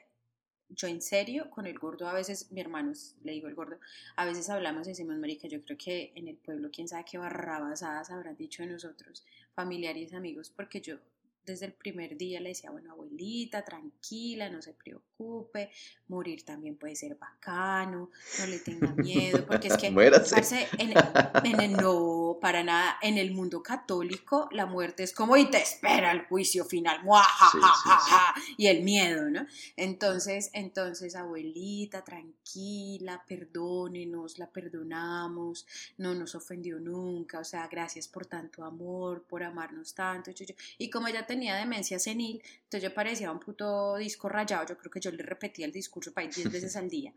yo 0.68 0.88
en 0.88 1.00
serio 1.00 1.48
con 1.50 1.66
el 1.66 1.78
gordo 1.78 2.08
a 2.08 2.12
veces, 2.12 2.50
mi 2.50 2.60
hermano, 2.60 2.92
le 3.22 3.32
digo 3.32 3.48
el 3.48 3.54
gordo, 3.54 3.78
a 4.16 4.24
veces 4.24 4.50
hablamos 4.50 4.86
y 4.86 4.90
decimos, 4.90 5.16
marica, 5.16 5.46
yo 5.46 5.62
creo 5.62 5.78
que 5.78 6.12
en 6.16 6.26
el 6.28 6.36
pueblo 6.36 6.70
quién 6.72 6.88
sabe 6.88 7.04
qué 7.08 7.18
barrabasadas 7.18 8.10
habrán 8.10 8.36
dicho 8.36 8.62
de 8.62 8.70
nosotros, 8.70 9.24
familiares, 9.54 10.12
amigos, 10.12 10.50
porque 10.50 10.80
yo 10.80 10.98
desde 11.46 11.66
el 11.66 11.72
primer 11.72 12.16
día 12.16 12.40
le 12.40 12.50
decía, 12.50 12.70
bueno, 12.70 12.92
abuelita, 12.92 13.64
tranquila, 13.64 14.50
no 14.50 14.60
se 14.60 14.74
preocupe, 14.74 15.70
morir 16.08 16.44
también 16.44 16.76
puede 16.76 16.96
ser 16.96 17.16
bacano, 17.16 18.10
no 18.38 18.46
le 18.46 18.58
tenga 18.58 18.92
miedo, 18.94 19.46
porque 19.46 19.68
es 19.68 19.76
que, 19.78 19.90
parce, 19.90 20.68
en, 20.78 20.92
en 21.44 21.60
el, 21.60 21.72
no, 21.74 22.38
para 22.40 22.62
nada, 22.62 22.98
en 23.00 23.16
el 23.16 23.32
mundo 23.32 23.62
católico 23.62 24.48
la 24.50 24.66
muerte 24.66 25.04
es 25.04 25.12
como 25.12 25.36
y 25.36 25.48
te 25.50 25.58
espera 25.58 26.12
el 26.12 26.26
juicio 26.26 26.64
final, 26.64 27.00
Sí, 27.52 27.58
sí, 27.58 27.90
sí. 28.06 28.54
y 28.58 28.66
el 28.66 28.82
miedo, 28.82 29.30
¿no? 29.30 29.46
Entonces, 29.76 30.50
entonces, 30.52 31.14
abuelita, 31.14 32.02
tranquila, 32.02 33.22
perdónenos, 33.28 34.38
la 34.38 34.50
perdonamos, 34.50 35.66
no 35.98 36.14
nos 36.14 36.34
ofendió 36.34 36.80
nunca, 36.80 37.38
o 37.38 37.44
sea, 37.44 37.68
gracias 37.68 38.08
por 38.08 38.26
tanto 38.26 38.64
amor, 38.64 39.24
por 39.28 39.42
amarnos 39.42 39.94
tanto. 39.94 40.30
Y 40.78 40.90
como 40.90 41.08
ella 41.08 41.26
tenía 41.26 41.35
demencia 41.36 41.98
senil, 41.98 42.42
entonces 42.64 42.82
yo 42.82 42.94
parecía 42.94 43.30
un 43.30 43.40
puto 43.40 43.96
disco 43.96 44.28
rayado, 44.28 44.66
yo 44.66 44.78
creo 44.78 44.90
que 44.90 45.00
yo 45.00 45.10
le 45.10 45.22
repetía 45.22 45.66
el 45.66 45.72
discurso 45.72 46.12
para 46.12 46.26
10 46.26 46.50
veces 46.50 46.76
al 46.76 46.88
día. 46.88 47.12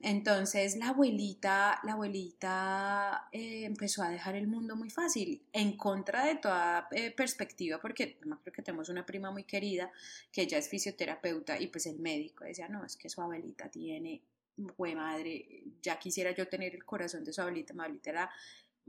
Entonces 0.00 0.76
la 0.76 0.88
abuelita, 0.88 1.78
la 1.84 1.92
abuelita 1.92 3.28
eh, 3.30 3.64
empezó 3.64 4.02
a 4.02 4.10
dejar 4.10 4.34
el 4.34 4.48
mundo 4.48 4.74
muy 4.74 4.90
fácil, 4.90 5.40
en 5.52 5.76
contra 5.76 6.26
de 6.26 6.34
toda 6.36 6.88
eh, 6.90 7.12
perspectiva, 7.12 7.78
porque 7.80 8.18
creo 8.18 8.52
que 8.52 8.62
tenemos 8.62 8.88
una 8.88 9.06
prima 9.06 9.30
muy 9.30 9.44
querida 9.44 9.92
que 10.32 10.42
ella 10.42 10.58
es 10.58 10.68
fisioterapeuta 10.68 11.60
y 11.60 11.68
pues 11.68 11.86
el 11.86 12.00
médico 12.00 12.44
decía, 12.44 12.68
no, 12.68 12.84
es 12.84 12.96
que 12.96 13.08
su 13.08 13.22
abuelita 13.22 13.70
tiene, 13.70 14.22
güey 14.76 14.96
madre, 14.96 15.62
ya 15.80 15.96
quisiera 16.00 16.32
yo 16.32 16.48
tener 16.48 16.74
el 16.74 16.84
corazón 16.84 17.22
de 17.22 17.32
su 17.32 17.40
abuelita, 17.40 17.72
mi 17.72 17.82
abuelita 17.82 18.10
era 18.10 18.30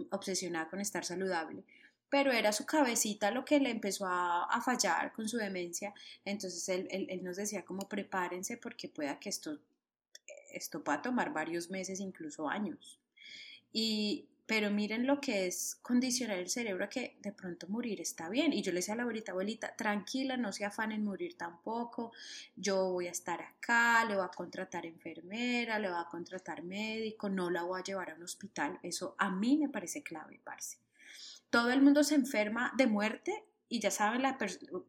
obsesionada 0.09 0.67
con 0.67 0.81
estar 0.81 1.05
saludable 1.05 1.63
pero 2.13 2.31
era 2.31 2.51
su 2.51 2.63
cabecita 2.67 3.31
lo 3.31 3.43
que 3.43 3.59
le 3.59 3.71
empezó 3.71 4.05
a, 4.05 4.43
a 4.43 4.61
fallar 4.61 5.11
con 5.13 5.27
su 5.27 5.37
demencia. 5.37 5.95
Entonces 6.23 6.69
él, 6.69 6.87
él, 6.91 7.07
él, 7.09 7.23
nos 7.23 7.37
decía 7.37 7.65
como 7.65 7.89
prepárense 7.89 8.55
porque 8.57 8.87
pueda 8.87 9.19
que 9.19 9.29
esto 9.29 9.57
esto 10.51 10.83
tomar 11.01 11.33
varios 11.33 11.71
meses, 11.71 11.99
incluso 11.99 12.47
años. 12.47 12.99
Y, 13.71 14.27
pero 14.45 14.69
miren 14.69 15.07
lo 15.07 15.19
que 15.19 15.47
es 15.47 15.79
condicionar 15.81 16.37
el 16.37 16.51
cerebro 16.51 16.85
a 16.85 16.89
que 16.89 17.17
de 17.23 17.31
pronto 17.31 17.67
morir 17.67 17.99
está 17.99 18.29
bien. 18.29 18.53
Y 18.53 18.61
yo 18.61 18.71
le 18.71 18.81
decía 18.81 18.93
a 18.93 18.97
la 18.97 19.01
abuelita, 19.01 19.31
abuelita, 19.31 19.75
tranquila, 19.75 20.37
no 20.37 20.53
se 20.53 20.65
afanen 20.65 20.99
en 20.99 21.05
morir 21.05 21.35
tampoco. 21.35 22.11
Yo 22.55 22.91
voy 22.91 23.07
a 23.07 23.11
estar 23.11 23.41
acá, 23.41 24.05
le 24.05 24.17
voy 24.17 24.25
a 24.25 24.27
contratar 24.27 24.85
enfermera, 24.85 25.79
le 25.79 25.89
voy 25.89 25.99
a 25.99 26.07
contratar 26.07 26.61
médico, 26.61 27.27
no 27.27 27.49
la 27.49 27.63
voy 27.63 27.81
a 27.81 27.83
llevar 27.83 28.11
a 28.11 28.13
un 28.13 28.21
hospital. 28.21 28.79
Eso 28.83 29.15
a 29.17 29.31
mí 29.31 29.57
me 29.57 29.69
parece 29.69 30.03
clave, 30.03 30.39
parce. 30.43 30.82
Todo 31.53 31.69
el 31.69 31.83
mundo 31.83 32.03
se 32.03 32.15
enferma 32.15 32.73
de 32.75 32.87
muerte 32.87 33.45
y 33.69 33.79
ya 33.79 33.91
saben, 33.91 34.23
la 34.23 34.39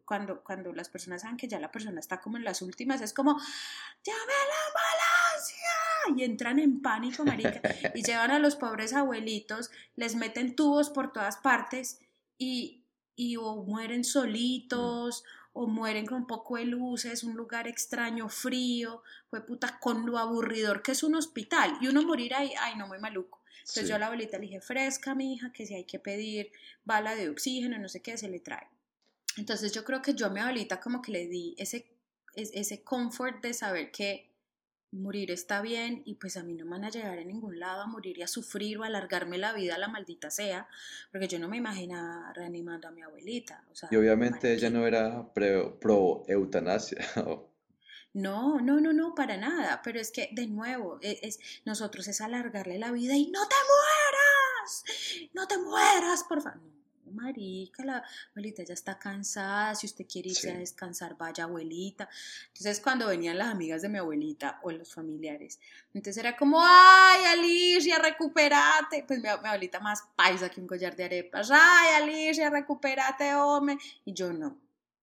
cuando, 0.07 0.43
cuando 0.43 0.73
las 0.73 0.89
personas 0.89 1.21
saben 1.21 1.37
que 1.37 1.47
ya 1.47 1.61
la 1.61 1.71
persona 1.71 2.01
está 2.01 2.23
como 2.23 2.39
en 2.39 2.45
las 2.45 2.63
últimas, 2.63 3.03
es 3.03 3.13
como, 3.13 3.39
llame 4.03 4.33
la 4.49 6.09
ambulancia, 6.09 6.17
y 6.17 6.25
entran 6.25 6.59
en 6.59 6.81
pánico, 6.81 7.23
marica, 7.23 7.61
y 7.95 8.03
llevan 8.03 8.31
a 8.31 8.39
los 8.39 8.57
pobres 8.57 8.95
abuelitos, 8.95 9.71
les 9.95 10.17
meten 10.17 10.57
tubos 10.57 10.89
por 10.89 11.13
todas 11.13 11.37
partes 11.37 12.01
y, 12.39 12.83
y 13.15 13.37
o 13.37 13.57
mueren 13.57 14.03
solitos, 14.03 15.23
o 15.53 15.67
mueren 15.67 16.07
con 16.07 16.27
poco 16.27 16.57
de 16.57 16.65
luces, 16.65 17.25
un 17.25 17.37
lugar 17.37 17.69
extraño, 17.69 18.31
frío, 18.31 19.03
fue 19.29 19.45
puta, 19.45 19.79
con 19.81 20.07
lo 20.07 20.17
aburridor 20.17 20.81
que 20.81 20.93
es 20.93 21.03
un 21.03 21.15
hospital, 21.15 21.77
y 21.83 21.89
uno 21.89 22.03
morir 22.05 22.35
ahí, 22.35 22.55
ay, 22.59 22.77
no, 22.77 22.89
muy 22.89 23.01
maluco. 23.01 23.44
Entonces 23.65 23.89
yo 23.89 23.95
a 23.95 23.99
la 23.99 24.07
abuelita 24.07 24.37
le 24.37 24.43
dije, 24.43 24.61
fresca, 24.61 25.15
mi 25.15 25.33
hija, 25.33 25.51
que 25.51 25.65
si 25.65 25.75
hay 25.75 25.85
que 25.85 25.99
pedir 25.99 26.53
bala 26.85 27.15
de 27.15 27.31
oxígeno, 27.31 27.79
no 27.79 27.89
sé 27.89 28.03
qué, 28.03 28.19
se 28.19 28.29
le 28.29 28.39
trae. 28.39 28.69
Entonces 29.39 29.73
yo 29.73 29.85
creo 29.85 30.03
que 30.03 30.13
yo 30.15 30.27
a 30.27 30.31
mi 30.31 30.41
abuelita 30.41 30.81
como 30.81 31.01
que 31.01 31.13
le 31.13 31.27
di 31.27 31.55
ese, 31.57 31.87
ese 32.35 32.85
confort 32.85 33.43
de 33.43 33.55
saber 33.55 33.91
que 33.91 34.31
morir 34.93 35.31
está 35.31 35.63
bien 35.63 36.03
y 36.05 36.15
pues 36.15 36.37
a 36.37 36.43
mí 36.43 36.55
no 36.55 36.67
me 36.67 36.73
van 36.73 36.85
a 36.85 36.91
llegar 36.91 37.19
a 37.19 37.25
ningún 37.25 37.59
lado 37.59 37.83
a 37.83 37.87
morir 37.87 38.19
y 38.19 38.23
a 38.23 38.29
sufrir 38.29 38.79
o 38.79 38.85
a 38.85 38.87
alargarme 38.87 39.39
la 39.39 39.55
vida, 39.55 39.79
la 39.79 39.89
maldita 39.89 40.31
sea, 40.31 40.69
porque 41.11 41.27
yo 41.27 41.39
no 41.39 41.49
me 41.49 41.57
imaginaba 41.57 42.33
reanimando 42.35 42.89
a 42.89 42.91
mi 42.91 43.03
abuelita. 43.03 43.65
y 43.91 43.97
obviamente 43.97 44.53
ella 44.53 44.71
no 44.71 44.87
era 44.87 45.33
pro, 45.33 46.25
eutanasia. 46.29 46.99
No, 48.15 48.61
no, 48.61 48.81
no, 48.81 48.93
no, 48.93 49.15
para 49.15 49.37
nada, 49.37 49.83
pero 49.83 50.01
es 50.01 50.11
que 50.11 50.31
de 50.33 50.47
nuevo, 50.47 50.99
es, 51.03 51.19
es, 51.23 51.41
nosotros 51.65 52.09
es 52.09 52.21
alargarle 52.21 52.79
la 52.79 52.93
vida 52.93 53.15
y 53.15 53.27
no 53.27 53.47
te 53.49 53.57
mueras, 53.69 54.85
no 55.35 55.47
te 55.49 55.59
mueras, 55.59 56.25
por 56.25 56.41
favor 56.41 56.75
marica, 57.15 57.85
la 57.85 58.05
abuelita 58.31 58.63
ya 58.63 58.75
está 58.75 58.99
cansada, 58.99 59.75
si 59.75 59.87
usted 59.87 60.07
quiere 60.07 60.31
irse 60.31 60.51
a 60.51 60.59
descansar, 60.59 61.17
vaya 61.17 61.45
abuelita. 61.45 62.09
Entonces 62.49 62.81
cuando 62.81 63.07
venían 63.07 63.39
las 63.39 63.49
amigas 63.49 63.83
de 63.83 63.89
mi 63.89 63.99
abuelita 63.99 64.61
o 64.63 64.71
los 64.71 64.93
familiares, 64.93 65.61
entonces 65.93 66.23
era 66.23 66.37
como, 66.37 66.61
ay 66.61 67.25
Alicia, 67.27 67.99
recupérate, 67.99 69.05
pues 69.07 69.21
mi, 69.21 69.29
abuelita 69.29 69.81
más 69.81 70.03
paisa 70.17 70.49
que 70.49 70.61
un 70.61 70.67
collar 70.67 70.95
de 70.97 71.05
arepas, 71.05 71.51
ay 71.51 72.03
Alicia, 72.03 72.51
recupérate, 72.51 73.35
hombre, 73.35 73.79
y 74.05 74.13
yo 74.13 74.33
no, 74.33 74.59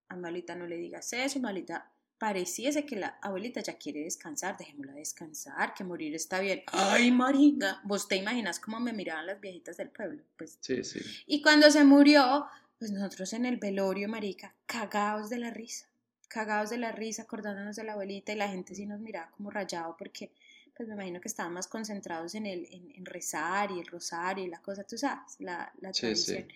a 0.10 0.16
mi 0.16 0.20
abuelita 0.20 0.56
no 0.56 0.68
le 0.68 0.78
digas 0.78 1.12
eso, 1.14 1.40
mi 1.40 1.46
abuelita 1.46 1.91
pareciese 2.22 2.86
que 2.86 2.98
la 2.98 3.18
abuelita 3.20 3.62
ya 3.62 3.80
quiere 3.80 4.04
descansar, 4.04 4.56
dejémosla 4.56 4.94
descansar, 4.94 5.74
que 5.74 5.84
morir 5.84 6.14
está 6.14 6.40
bien. 6.40 6.62
Ay, 6.68 7.10
marica, 7.10 7.82
vos 7.84 8.08
te 8.08 8.16
imaginas 8.16 8.60
cómo 8.60 8.80
me 8.80 8.94
miraban 8.94 9.26
las 9.26 9.42
viejitas 9.42 9.78
del 9.78 9.90
pueblo, 9.90 10.22
pues. 10.38 10.60
Sí, 10.62 10.84
sí. 10.84 11.00
Y 11.26 11.42
cuando 11.42 11.72
se 11.72 11.84
murió, 11.84 12.46
pues 12.78 12.92
nosotros 12.92 13.34
en 13.34 13.46
el 13.48 13.58
velorio, 13.58 14.08
marica, 14.08 14.54
cagados 14.68 15.32
de 15.32 15.40
la 15.40 15.50
risa, 15.50 15.88
cagados 16.28 16.70
de 16.70 16.78
la 16.78 16.92
risa, 16.92 17.24
acordándonos 17.24 17.76
de 17.76 17.86
la 17.86 17.94
abuelita 17.94 18.32
y 18.32 18.36
la 18.36 18.50
gente 18.50 18.76
sí 18.76 18.86
nos 18.86 19.00
miraba 19.00 19.32
como 19.32 19.50
rayado 19.50 19.96
porque 19.98 20.32
pues 20.78 20.88
me 20.88 20.94
imagino 20.94 21.20
que 21.22 21.28
estaban 21.28 21.54
más 21.54 21.66
concentrados 21.66 22.36
en 22.36 22.46
el 22.46 22.68
en, 22.72 23.04
rezar 23.04 23.72
y 23.72 23.80
el 23.80 23.88
rosario 23.88 24.46
y 24.46 24.48
la 24.48 24.62
cosa, 24.62 24.84
tú 24.84 24.96
sabes, 24.96 25.38
la, 25.40 25.74
la 25.82 25.92
tradición. 25.92 26.48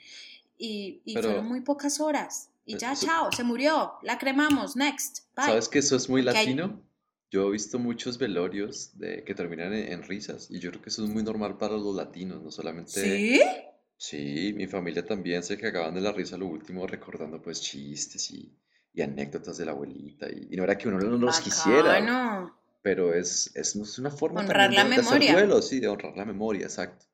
Y, 0.60 1.02
y 1.06 1.14
fueron 1.14 1.48
muy 1.48 1.62
pocas 1.62 2.00
horas. 2.00 2.50
Y 2.66 2.78
ya, 2.78 2.96
chao, 2.96 3.32
se 3.32 3.44
murió, 3.44 3.94
la 4.02 4.18
cremamos, 4.18 4.76
next, 4.76 5.20
bye. 5.36 5.46
¿Sabes 5.46 5.70
que 5.70 5.80
eso 5.80 5.96
es 5.96 6.10
muy 6.10 6.24
latino? 6.24 6.82
Yo 7.30 7.50
he 7.50 7.52
visto 7.52 7.80
muchos 7.80 8.18
velorios 8.18 8.98
de, 8.98 9.24
que 9.24 9.36
terminan 9.36 9.74
en, 9.74 10.04
risas 10.04 10.50
y 10.50 10.60
yo 10.60 10.72
creo 10.72 10.82
que 10.82 10.90
eso 10.90 11.04
es 11.04 11.10
muy 11.10 11.22
normal 11.22 11.58
para 11.58 11.78
los 11.78 11.96
latinos, 11.96 12.42
no 12.42 12.52
solamente... 12.52 13.02
¿Sí? 13.02 13.42
Sí, 13.98 14.54
mi 14.56 14.68
familia 14.68 15.06
también 15.06 15.42
se 15.42 15.58
cagaban 15.58 15.94
de 15.96 16.02
la 16.02 16.12
risa 16.12 16.38
lo 16.38 16.48
último 16.48 16.86
recordando 16.86 17.42
pues 17.42 17.62
chistes 17.62 18.30
y, 18.32 18.54
y 18.94 19.02
anécdotas 19.02 19.58
de 19.58 19.66
la 19.66 19.72
abuelita 19.72 20.28
y, 20.30 20.56
no 20.56 20.64
era 20.64 20.78
que 20.78 20.88
uno 20.90 21.00
no 21.00 21.18
los 21.18 21.40
quisiera, 21.40 22.52
pero 22.82 23.14
es, 23.14 23.52
es, 23.56 23.76
es 23.76 24.00
una 24.00 24.12
forma 24.12 24.42
honrar 24.42 24.72
la 24.74 24.84
de, 24.84 24.90
memoria. 24.90 25.32
hacer 25.32 25.48
duelo, 25.48 25.62
sí, 25.62 25.80
de 25.80 25.88
honrar 25.88 26.16
la 26.16 26.26
memoria, 26.26 26.66
exacto. 26.66 27.06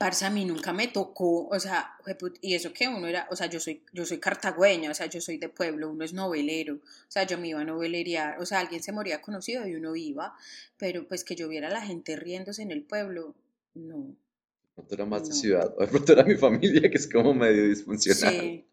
Parce, 0.00 0.24
a 0.24 0.30
mí 0.30 0.46
nunca 0.46 0.72
me 0.72 0.88
tocó, 0.88 1.46
o 1.48 1.60
sea, 1.60 1.90
y 2.40 2.54
eso 2.54 2.72
que 2.72 2.88
uno 2.88 3.06
era, 3.06 3.28
o 3.30 3.36
sea, 3.36 3.48
yo 3.48 3.60
soy, 3.60 3.82
yo 3.92 4.06
soy 4.06 4.16
cartagüeña, 4.16 4.90
o 4.90 4.94
sea, 4.94 5.04
yo 5.04 5.20
soy 5.20 5.36
de 5.36 5.50
pueblo, 5.50 5.90
uno 5.90 6.06
es 6.06 6.14
novelero, 6.14 6.76
o 6.76 7.10
sea, 7.10 7.24
yo 7.24 7.36
me 7.36 7.48
iba 7.48 7.60
a 7.60 7.64
novelerear, 7.64 8.40
o 8.40 8.46
sea, 8.46 8.60
alguien 8.60 8.82
se 8.82 8.92
moría 8.92 9.20
conocido 9.20 9.66
y 9.68 9.74
uno 9.74 9.94
iba, 9.94 10.34
pero 10.78 11.06
pues 11.06 11.22
que 11.22 11.36
yo 11.36 11.48
viera 11.48 11.68
a 11.68 11.70
la 11.70 11.82
gente 11.82 12.16
riéndose 12.16 12.62
en 12.62 12.70
el 12.70 12.82
pueblo, 12.82 13.34
no. 13.74 14.16
No 14.78 14.86
era 14.90 15.04
más 15.04 15.28
de 15.28 15.34
ciudad, 15.34 15.74
o 15.76 15.82
de 15.82 15.88
pronto 15.88 16.14
era 16.14 16.24
mi 16.24 16.36
familia 16.36 16.90
que 16.90 16.96
es 16.96 17.06
como 17.06 17.34
medio 17.34 17.68
disfuncional. 17.68 18.32
Sí, 18.32 18.64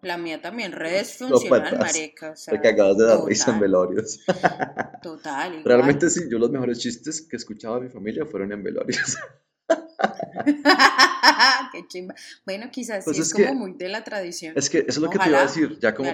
la 0.00 0.16
mía 0.16 0.40
también 0.40 0.72
re 0.72 0.98
disfuncional, 0.98 1.78
mareca. 1.78 2.30
O 2.30 2.36
sea, 2.36 2.54
Te 2.54 2.60
cagabas 2.62 2.96
de 2.96 3.04
dar 3.04 3.22
risa 3.26 3.52
en 3.52 3.60
velorios. 3.60 4.20
Total. 5.02 5.50
Igual. 5.60 5.64
Realmente 5.66 6.08
sí, 6.08 6.22
yo 6.30 6.38
los 6.38 6.50
mejores 6.50 6.78
chistes 6.78 7.20
que 7.20 7.36
escuchaba 7.36 7.76
de 7.76 7.82
mi 7.82 7.88
familia 7.90 8.24
fueron 8.24 8.50
en 8.52 8.62
velorios. 8.62 9.18
Qué 11.72 11.86
chimba. 11.88 12.14
Bueno, 12.44 12.70
quizás 12.70 13.04
pues 13.04 13.16
sí 13.16 13.22
es, 13.22 13.32
como 13.32 13.54
muy 13.54 13.72
de 13.74 13.88
la 13.88 14.04
tradición. 14.04 14.54
Es 14.56 14.70
que 14.70 14.78
eso 14.78 14.88
es 14.88 14.98
lo 14.98 15.10
que 15.10 15.18
te 15.18 15.28
iba 15.28 15.38
a 15.38 15.42
decir, 15.42 15.78
ya 15.80 15.94
como 15.94 16.10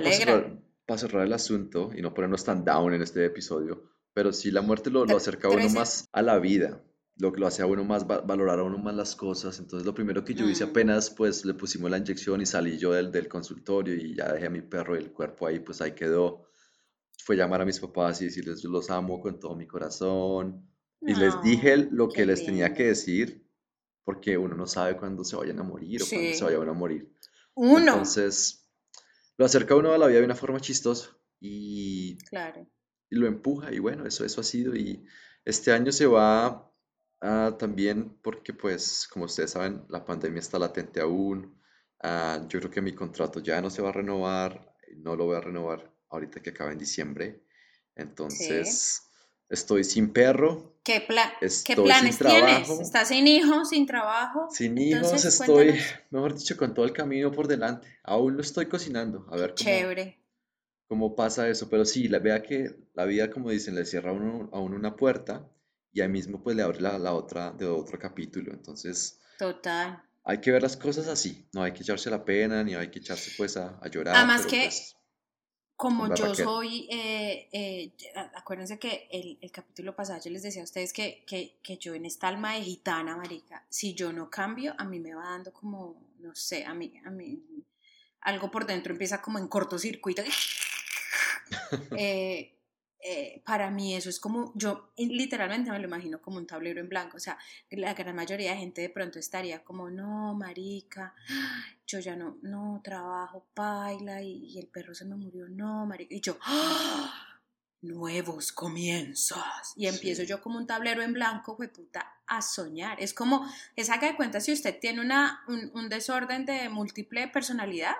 para 0.86 0.98
cerrar, 0.98 1.26
el 1.26 1.32
asunto 1.32 1.90
y 1.96 2.02
no 2.02 2.14
ponernos 2.14 2.44
tan 2.44 2.64
down 2.64 2.94
en 2.94 3.02
este 3.02 3.24
episodio, 3.24 3.90
pero 4.14 4.32
sí 4.32 4.52
la 4.52 4.62
muerte 4.62 4.90
lo, 4.90 5.04
lo 5.04 5.16
acerca 5.16 5.48
a 5.48 5.50
uno 5.50 5.68
más 5.70 6.08
a 6.12 6.22
la 6.22 6.38
vida, 6.38 6.80
lo 7.16 7.32
que 7.32 7.40
lo 7.40 7.48
hace 7.48 7.62
a 7.62 7.66
uno 7.66 7.84
más 7.84 8.06
valorar 8.06 8.60
a 8.60 8.62
uno 8.62 8.78
más 8.78 8.94
las 8.94 9.16
cosas. 9.16 9.58
Entonces 9.58 9.84
lo 9.84 9.94
primero 9.94 10.24
que 10.24 10.34
yo 10.34 10.48
hice 10.48 10.64
mm. 10.64 10.70
apenas 10.70 11.10
pues 11.10 11.44
le 11.44 11.54
pusimos 11.54 11.90
la 11.90 11.98
inyección 11.98 12.40
y 12.40 12.46
salí 12.46 12.78
yo 12.78 12.92
del, 12.92 13.10
del 13.10 13.28
consultorio 13.28 13.94
y 13.94 14.14
ya 14.14 14.32
dejé 14.32 14.46
a 14.46 14.50
mi 14.50 14.62
perro 14.62 14.96
y 14.96 15.00
el 15.00 15.12
cuerpo 15.12 15.46
ahí, 15.46 15.58
pues 15.58 15.80
ahí 15.80 15.92
quedó. 15.92 16.44
Fue 17.24 17.34
llamar 17.34 17.62
a 17.62 17.64
mis 17.64 17.80
papás 17.80 18.22
y 18.22 18.26
decirles 18.26 18.62
yo 18.62 18.70
los 18.70 18.88
amo 18.90 19.20
con 19.20 19.40
todo 19.40 19.56
mi 19.56 19.66
corazón. 19.66 20.70
Y 21.00 21.14
les 21.14 21.40
dije 21.42 21.88
lo 21.90 22.08
que 22.08 22.26
les 22.26 22.44
tenía 22.44 22.72
que 22.74 22.84
decir 22.84 23.45
porque 24.06 24.38
uno 24.38 24.54
no 24.54 24.68
sabe 24.68 24.96
cuándo 24.96 25.24
se 25.24 25.34
vayan 25.34 25.58
a 25.58 25.64
morir 25.64 26.00
o 26.00 26.06
cuándo 26.08 26.32
se 26.32 26.44
vayan 26.44 26.68
a 26.68 26.72
morir. 26.72 27.12
Uno. 27.54 27.78
Entonces, 27.78 28.70
lo 29.36 29.44
acerca 29.44 29.74
uno 29.74 29.92
a 29.92 29.98
la 29.98 30.06
vida 30.06 30.20
de 30.20 30.24
una 30.24 30.36
forma 30.36 30.60
chistosa 30.60 31.10
y, 31.40 32.16
claro. 32.18 32.70
y 33.10 33.16
lo 33.16 33.26
empuja 33.26 33.72
y 33.72 33.80
bueno, 33.80 34.06
eso, 34.06 34.24
eso 34.24 34.40
ha 34.40 34.44
sido 34.44 34.76
y 34.76 35.04
este 35.44 35.72
año 35.72 35.90
se 35.90 36.06
va 36.06 36.72
a, 37.20 37.56
también 37.58 38.16
porque 38.22 38.52
pues 38.52 39.08
como 39.08 39.24
ustedes 39.24 39.50
saben 39.50 39.84
la 39.88 40.04
pandemia 40.04 40.38
está 40.38 40.60
latente 40.60 41.00
aún, 41.00 41.60
uh, 42.04 42.46
yo 42.46 42.60
creo 42.60 42.70
que 42.70 42.82
mi 42.82 42.94
contrato 42.94 43.40
ya 43.40 43.60
no 43.60 43.70
se 43.70 43.82
va 43.82 43.88
a 43.88 43.92
renovar, 43.92 44.72
no 44.98 45.16
lo 45.16 45.24
voy 45.24 45.36
a 45.36 45.40
renovar 45.40 45.92
ahorita 46.10 46.40
que 46.40 46.50
acaba 46.50 46.70
en 46.70 46.78
diciembre, 46.78 47.42
entonces... 47.96 49.02
Estoy 49.48 49.84
sin 49.84 50.12
perro. 50.12 50.76
¿Qué, 50.82 51.04
¿qué 51.64 51.76
planes 51.76 52.18
tienes? 52.18 52.68
¿Estás 52.80 53.08
sin 53.08 53.26
hijos, 53.26 53.70
sin 53.70 53.86
trabajo? 53.86 54.48
Sin 54.50 54.78
hijos, 54.78 55.24
estoy, 55.24 55.80
mejor 56.10 56.36
dicho, 56.36 56.56
con 56.56 56.74
todo 56.74 56.84
el 56.84 56.92
camino 56.92 57.32
por 57.32 57.48
delante. 57.48 57.88
Aún 58.04 58.36
lo 58.36 58.42
estoy 58.42 58.66
cocinando. 58.66 59.26
A 59.30 59.36
ver 59.36 59.50
cómo, 59.50 59.56
Chévere. 59.56 60.20
cómo 60.86 61.16
pasa 61.16 61.48
eso. 61.48 61.68
Pero 61.68 61.84
sí, 61.84 62.06
la, 62.08 62.20
vea 62.20 62.42
que 62.42 62.76
la 62.94 63.04
vida, 63.04 63.30
como 63.30 63.50
dicen, 63.50 63.74
le 63.74 63.84
cierra 63.84 64.10
a 64.10 64.14
uno, 64.14 64.48
a 64.52 64.60
uno 64.60 64.76
una 64.76 64.94
puerta 64.94 65.48
y 65.92 66.02
ahí 66.02 66.08
mismo 66.08 66.42
pues 66.42 66.54
le 66.56 66.62
abre 66.62 66.80
la, 66.80 66.98
la, 66.98 67.14
otra 67.14 67.50
de 67.50 67.66
otro 67.66 67.98
capítulo. 67.98 68.52
Entonces... 68.52 69.18
Total. 69.38 70.02
Hay 70.24 70.40
que 70.40 70.50
ver 70.50 70.62
las 70.62 70.76
cosas 70.76 71.08
así. 71.08 71.48
No 71.52 71.62
hay 71.62 71.72
que 71.72 71.82
echarse 71.82 72.10
la 72.10 72.24
pena 72.24 72.62
ni 72.62 72.74
hay 72.74 72.90
que 72.90 72.98
echarse 72.98 73.32
pues 73.36 73.56
a, 73.56 73.78
a 73.80 73.88
llorar. 73.88 74.16
Además 74.16 74.46
que... 74.46 74.64
Pues 74.64 74.96
como 75.76 76.06
yo 76.14 76.26
Raquel. 76.28 76.44
soy, 76.44 76.88
eh, 76.90 77.48
eh, 77.52 77.92
acuérdense 78.34 78.78
que 78.78 79.08
el, 79.10 79.38
el 79.40 79.50
capítulo 79.50 79.94
pasado 79.94 80.20
yo 80.24 80.30
les 80.30 80.42
decía 80.42 80.62
a 80.62 80.64
ustedes 80.64 80.92
que, 80.92 81.22
que, 81.26 81.58
que 81.62 81.76
yo 81.76 81.94
en 81.94 82.06
esta 82.06 82.28
alma 82.28 82.54
de 82.54 82.62
gitana, 82.62 83.16
marica, 83.16 83.64
si 83.68 83.94
yo 83.94 84.12
no 84.12 84.30
cambio, 84.30 84.74
a 84.78 84.84
mí 84.84 84.98
me 84.98 85.14
va 85.14 85.24
dando 85.24 85.52
como, 85.52 86.02
no 86.20 86.34
sé, 86.34 86.64
a 86.64 86.72
mí, 86.72 86.94
a 87.04 87.10
mí, 87.10 87.42
algo 88.22 88.50
por 88.50 88.66
dentro 88.66 88.92
empieza 88.92 89.20
como 89.20 89.38
en 89.38 89.48
cortocircuito. 89.48 90.22
Eh, 91.96 92.55
eh, 93.00 93.42
para 93.44 93.70
mí 93.70 93.94
eso 93.94 94.08
es 94.08 94.18
como, 94.18 94.52
yo 94.56 94.92
literalmente 94.96 95.70
me 95.70 95.78
lo 95.78 95.84
imagino 95.86 96.20
como 96.20 96.38
un 96.38 96.46
tablero 96.46 96.80
en 96.80 96.88
blanco, 96.88 97.16
o 97.16 97.20
sea, 97.20 97.38
la 97.70 97.94
gran 97.94 98.16
mayoría 98.16 98.52
de 98.52 98.58
gente 98.58 98.80
de 98.80 98.90
pronto 98.90 99.18
estaría 99.18 99.62
como, 99.62 99.90
no, 99.90 100.34
marica, 100.34 101.14
yo 101.86 102.00
ya 102.00 102.16
no, 102.16 102.38
no, 102.42 102.80
trabajo, 102.82 103.46
paila, 103.54 104.22
y, 104.22 104.46
y 104.52 104.58
el 104.58 104.66
perro 104.68 104.94
se 104.94 105.04
me 105.04 105.14
murió, 105.16 105.48
no, 105.48 105.86
marica, 105.86 106.14
y 106.14 106.20
yo, 106.20 106.38
¡ah! 106.42 107.22
nuevos 107.82 108.50
comienzos, 108.50 109.38
y 109.76 109.86
empiezo 109.86 110.22
Sí. 110.22 110.28
yo 110.28 110.40
como 110.40 110.58
un 110.58 110.66
tablero 110.66 111.02
en 111.02 111.12
blanco, 111.12 111.56
fue 111.56 111.68
puta, 111.68 112.12
a 112.26 112.42
soñar, 112.42 113.00
es 113.00 113.14
como, 113.14 113.46
es 113.76 113.90
haga 113.90 114.08
de 114.08 114.16
cuenta 114.16 114.40
si 114.40 114.52
usted 114.52 114.80
tiene 114.80 115.00
una, 115.00 115.44
un, 115.46 115.70
un 115.74 115.88
desorden 115.88 116.44
de 116.46 116.68
múltiple 116.68 117.28
personalidad, 117.28 117.94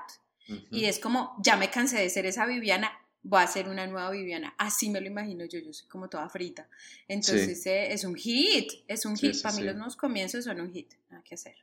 y 0.70 0.84
es 0.84 1.00
como, 1.00 1.34
ya 1.42 1.56
me 1.56 1.70
cansé 1.70 1.98
de 1.98 2.08
ser 2.08 2.24
esa 2.24 2.46
Viviana, 2.46 2.92
voy 3.28 3.42
a 3.42 3.46
ser 3.46 3.68
una 3.68 3.86
nueva 3.86 4.10
Viviana. 4.10 4.54
Así 4.56 4.88
me 4.88 5.00
lo 5.00 5.06
imagino 5.06 5.44
yo, 5.44 5.58
yo 5.58 5.72
soy 5.72 5.88
como 5.88 6.08
toda 6.08 6.28
frita. 6.28 6.68
Entonces 7.08 7.66
eh, 7.66 7.92
es 7.92 8.04
un 8.04 8.14
hit, 8.14 8.70
es 8.86 9.04
un 9.04 9.16
Sí, 9.16 9.26
hit. 9.28 9.34
sí, 9.36 9.42
Para 9.42 9.54
mí 9.56 9.60
sí. 9.62 9.66
los 9.66 9.74
nuevos 9.76 9.96
comienzos 9.96 10.44
son 10.44 10.60
un 10.60 10.72
hit, 10.72 10.92
nada 11.10 11.22
que 11.24 11.34
hacer. 11.34 11.56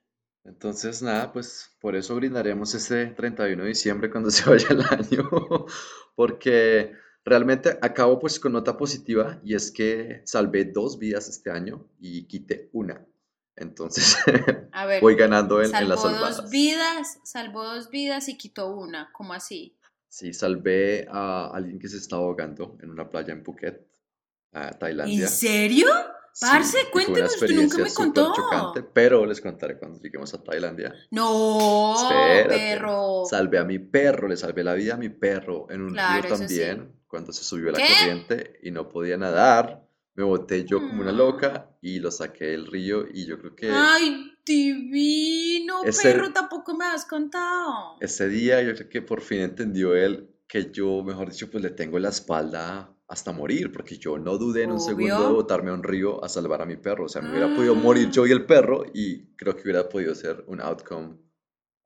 Entonces, 0.45 1.01
nada, 1.01 1.31
pues 1.31 1.71
por 1.79 1.95
eso 1.95 2.15
brindaremos 2.15 2.73
este 2.75 3.05
31 3.07 3.63
de 3.63 3.69
diciembre 3.69 4.11
cuando 4.11 4.29
se 4.31 4.49
vaya 4.49 4.67
el 4.71 4.81
año, 4.81 5.29
porque 6.15 6.91
realmente 7.23 7.77
acabo 7.81 8.19
pues 8.19 8.39
con 8.41 8.51
nota 8.51 8.75
positiva 8.77 9.39
y 9.43 9.55
es 9.55 9.71
que 9.71 10.21
salvé 10.25 10.65
dos 10.65 10.99
vidas 10.99 11.29
este 11.29 11.49
año 11.49 11.87
y 11.99 12.25
quité 12.25 12.69
una. 12.73 13.05
Entonces, 13.55 14.17
A 14.73 14.85
ver, 14.85 14.99
voy 15.01 15.15
ganando 15.15 15.59
en, 15.59 15.67
en 15.67 15.71
salvó 15.71 16.09
las 16.09 16.37
dos 16.37 16.49
vidas, 16.49 17.19
salvó 17.23 17.63
dos 17.63 17.89
vidas 17.89 18.27
y 18.27 18.35
quitó 18.37 18.67
una, 18.75 19.11
¿cómo 19.13 19.33
así? 19.33 19.77
Sí, 20.13 20.31
salvé 20.31 21.07
a 21.09 21.47
alguien 21.47 21.79
que 21.79 21.89
se 21.89 21.97
estaba 21.97 22.21
ahogando 22.21 22.77
en 22.83 22.91
una 22.91 23.09
playa 23.09 23.33
en 23.33 23.41
Phuket, 23.41 23.83
a 24.51 24.69
Tailandia. 24.69 25.23
¿En 25.23 25.27
serio? 25.27 25.87
Sí, 26.31 26.45
Parce, 26.45 26.77
una 26.81 26.91
cuénteme, 26.91 27.25
usted 27.25 27.49
nunca 27.55 27.77
me 27.79 27.91
contó. 27.91 28.31
chocante, 28.35 28.83
pero 28.83 29.25
les 29.25 29.41
contaré 29.41 29.79
cuando 29.79 29.99
lleguemos 29.99 30.31
a 30.35 30.43
Tailandia. 30.43 30.93
No, 31.09 31.95
Espérate. 31.99 32.47
perro. 32.49 33.23
Salvé 33.25 33.57
a 33.57 33.63
mi 33.63 33.79
perro, 33.79 34.27
le 34.27 34.37
salvé 34.37 34.63
la 34.63 34.75
vida 34.75 34.93
a 34.93 34.97
mi 34.97 35.09
perro 35.09 35.65
en 35.71 35.81
un 35.81 35.93
Claro, 35.93 36.21
río 36.21 36.35
sí. 36.35 36.41
también, 36.43 36.93
cuando 37.07 37.33
se 37.33 37.43
subió 37.43 37.71
la 37.71 37.79
¿Qué? 37.79 37.87
corriente 37.99 38.59
y 38.61 38.69
no 38.69 38.89
podía 38.89 39.17
nadar. 39.17 39.83
Me 40.15 40.23
boté 40.23 40.63
yo 40.65 40.79
como 40.79 41.01
una 41.01 41.11
Mm. 41.11 41.17
loca 41.17 41.75
y 41.81 41.99
lo 41.99 42.11
saqué 42.11 42.45
del 42.45 42.67
río 42.67 43.05
y 43.11 43.25
yo 43.25 43.39
creo 43.39 43.55
que 43.55 43.69
Ay, 43.71 44.31
divino, 44.45 45.83
Ese- 45.83 46.11
perro, 46.13 46.31
tampoco 46.31 46.75
me 46.75 46.85
has 46.85 47.05
contado. 47.05 47.97
ese 47.99 48.27
día 48.29 48.61
yo 48.61 48.75
creo 48.75 48.89
que 48.89 49.01
por 49.01 49.21
fin 49.21 49.39
entendió 49.41 49.95
él 49.95 50.29
que 50.47 50.71
yo, 50.71 51.03
mejor 51.03 51.31
dicho, 51.31 51.49
pues 51.49 51.63
le 51.63 51.71
tengo 51.71 51.97
la 51.97 52.09
espalda 52.09 52.95
hasta 53.07 53.31
morir, 53.31 53.71
porque 53.71 53.97
yo 53.97 54.19
no 54.19 54.37
dudé 54.37 54.63
en 54.63 54.71
un 54.71 54.79
segundo 54.79 55.25
de 55.27 55.33
botarme 55.33 55.71
a 55.71 55.73
un 55.73 55.83
río 55.83 56.23
a 56.23 56.29
salvar 56.29 56.61
a 56.61 56.65
mi 56.65 56.77
perro. 56.77 57.05
O 57.05 57.09
sea, 57.09 57.21
me 57.23 57.31
hubiera 57.31 57.53
podido 57.55 57.73
morir 57.75 58.09
yo 58.11 58.25
y 58.27 58.31
el 58.31 58.45
perro 58.45 58.85
y 58.93 59.35
creo 59.35 59.55
que 59.55 59.63
hubiera 59.63 59.89
podido 59.89 60.13
ser 60.13 60.43
un 60.47 60.61
outcome 60.61 61.17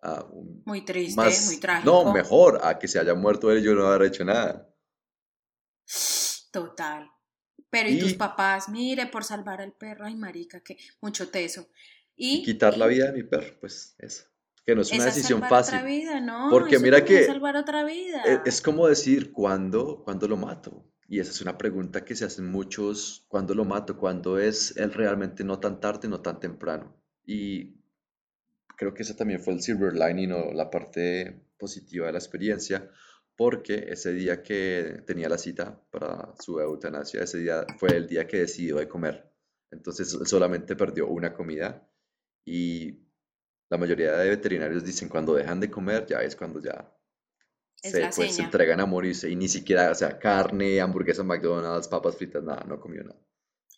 ah, 0.04 0.26
un- 0.32 0.62
Muy 0.66 0.82
triste, 0.86 1.16
más, 1.20 1.46
muy 1.48 1.60
trágico. 1.60 2.04
no, 2.04 2.12
mejor 2.14 2.60
a 2.62 2.78
que 2.78 2.88
se 2.88 3.00
haya 3.00 3.14
muerto 3.16 3.52
él 3.52 3.60
y 3.60 3.64
yo 3.64 3.74
no 3.74 3.88
haber 3.88 4.08
hecho 4.08 4.24
nada. 4.26 4.70
Total. 6.52 7.10
Pero 7.70 7.90
y 7.90 8.00
tus 8.00 8.12
Y- 8.12 8.16
papás, 8.16 8.70
mire, 8.70 9.08
por 9.08 9.24
salvar 9.24 9.62
al 9.62 9.74
perro, 9.74 10.06
ay 10.06 10.16
marica, 10.16 10.62
que 10.62 10.78
mucho 11.02 11.30
teso. 11.30 11.68
Y, 12.16 12.38
Y 12.38 12.44
quitar 12.44 12.78
la 12.78 12.88
y 12.88 12.96
vida 12.96 13.12
de 13.12 13.14
mi 13.14 13.24
perro, 13.24 13.56
pues 13.60 13.96
eso. 14.00 14.24
Que 14.66 14.76
no 14.76 14.82
es 14.82 14.92
una 14.92 15.08
es 15.08 15.16
decisión 15.16 15.42
fácil. 15.42 15.76
otra 15.76 15.88
vida, 15.88 16.20
¿no? 16.20 16.50
Porque 16.50 16.80
mira 16.80 16.98
es 17.00 17.04
que 17.06 17.26
salvar 17.26 17.56
otra 17.56 17.84
vida. 17.86 18.24
E- 18.26 18.42
Es 18.46 18.62
como 18.62 18.88
decir, 18.88 19.32
¿cuándo, 19.32 20.04
cuándo 20.04 20.28
lo 20.28 20.36
mato? 20.38 20.86
Y 21.08 21.20
esa 21.22 21.32
es 21.32 21.42
una 21.42 21.58
pregunta 21.58 22.04
que 22.04 22.16
se 22.16 22.26
hacen 22.26 22.50
muchos, 22.52 23.26
¿cuándo 23.30 23.54
lo 23.56 23.64
mato? 23.64 23.98
¿Cuándo 23.98 24.40
es 24.40 24.76
el 24.76 24.94
realmente 24.94 25.44
no 25.46 25.60
tan 25.60 25.80
tarde, 25.80 26.10
no 26.10 26.20
tan 26.22 26.40
temprano? 26.42 27.02
Y 27.26 27.78
creo 28.78 28.94
que 28.94 29.04
ese 29.04 29.14
también 29.14 29.40
fue 29.40 29.54
el 29.54 29.62
silver 29.62 29.94
lining 29.94 30.34
o 30.34 30.52
la 30.54 30.70
parte 30.70 31.46
positiva 31.58 32.08
de 32.08 32.12
la 32.14 32.20
experiencia, 32.20 32.90
porque 33.38 33.86
ese 33.90 34.14
día 34.14 34.42
que 34.42 35.04
tenía 35.06 35.30
la 35.30 35.38
cita 35.38 35.80
para 35.92 36.34
su 36.40 36.60
eutanasia, 36.60 37.22
ese 37.22 37.38
día 37.38 37.66
fue 37.78 37.96
el 37.96 38.08
día 38.08 38.26
que 38.26 38.40
decidió 38.40 38.78
de 38.78 38.90
comer. 38.90 39.32
Entonces 39.72 40.10
solamente 40.26 40.76
perdió 40.76 41.08
una 41.08 41.34
comida 41.34 41.88
y 42.44 43.00
la 43.70 43.78
mayoría 43.78 44.14
de 44.14 44.30
veterinarios 44.30 44.84
dicen 44.84 45.08
cuando 45.08 45.36
dejan 45.36 45.60
de 45.60 45.70
comer 45.70 46.06
ya 46.08 46.22
es 46.24 46.36
cuando 46.36 46.60
ya 46.60 46.92
Es 47.84 47.92
se, 47.92 48.10
pues, 48.16 48.36
se 48.36 48.42
entregan 48.42 48.80
a 48.80 48.88
morirse 48.88 49.30
y 49.30 49.36
ni 49.36 49.48
siquiera, 49.48 49.92
o 49.92 49.96
sea, 49.96 50.18
carne, 50.18 50.82
hamburguesa 50.82 51.24
McDonald's, 51.24 51.88
papas 51.88 52.18
fritas, 52.18 52.44
nada, 52.44 52.64
no 52.68 52.80
comió 52.80 53.04
nada. 53.04 53.20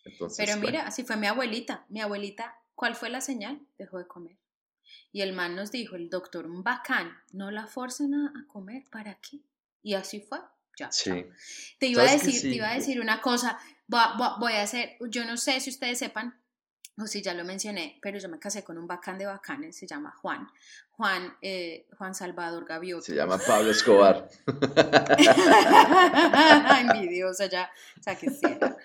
Entonces, 0.06 0.38
Pero 0.38 0.58
bueno, 0.58 0.78
mira, 0.78 0.86
así 0.86 1.04
fue 1.04 1.16
mi 1.16 1.26
abuelita. 1.26 1.84
Mi 1.90 2.00
abuelita, 2.00 2.56
¿cuál 2.74 2.94
fue 2.94 3.10
la 3.10 3.20
señal? 3.20 3.60
Dejó 3.76 3.98
de 3.98 4.06
comer. 4.06 4.38
Y 5.12 5.20
el 5.20 5.34
man 5.34 5.54
nos 5.54 5.70
dijo, 5.70 5.96
el 5.96 6.08
doctor, 6.08 6.46
un 6.46 6.62
bacán, 6.62 7.12
no 7.32 7.50
la 7.50 7.66
forcen 7.66 8.14
a, 8.14 8.28
a 8.28 8.46
comer, 8.46 8.84
¿para 8.90 9.18
qué? 9.20 9.42
Y 9.82 9.94
así 9.94 10.20
fue. 10.20 10.38
Ya, 10.78 10.90
sí. 10.90 11.26
Te 11.78 11.86
iba 11.86 12.02
a 12.02 12.10
decir, 12.12 12.32
te 12.32 12.40
Sí. 12.40 12.54
iba 12.54 12.70
a 12.70 12.74
decir 12.74 13.00
una 13.00 13.20
cosa. 13.20 13.58
Voy, 13.86 14.52
a 14.54 14.62
hacer, 14.62 14.96
yo 15.10 15.24
no 15.24 15.36
sé 15.36 15.60
si 15.60 15.70
ustedes 15.70 15.98
sepan, 15.98 16.40
o 16.96 17.06
si 17.06 17.22
ya 17.22 17.34
lo 17.34 17.44
mencioné, 17.44 17.98
pero 18.02 18.18
yo 18.18 18.28
me 18.28 18.38
casé 18.38 18.62
con 18.62 18.78
un 18.78 18.86
bacán 18.86 19.18
de 19.18 19.26
bacanes, 19.26 19.76
se 19.76 19.86
llama 19.86 20.14
Juan. 20.20 20.48
Juan, 20.90 21.36
eh, 21.42 21.86
Juan 21.98 22.14
Salvador 22.14 22.66
Gaviota. 22.66 23.06
se 23.06 23.14
llama 23.14 23.38
Pablo 23.38 23.70
Escobar. 23.70 24.28
Envidiosa 26.80 27.46
ya, 27.46 27.70
o 27.98 28.02
sea, 28.02 28.16
quisiera. 28.16 28.76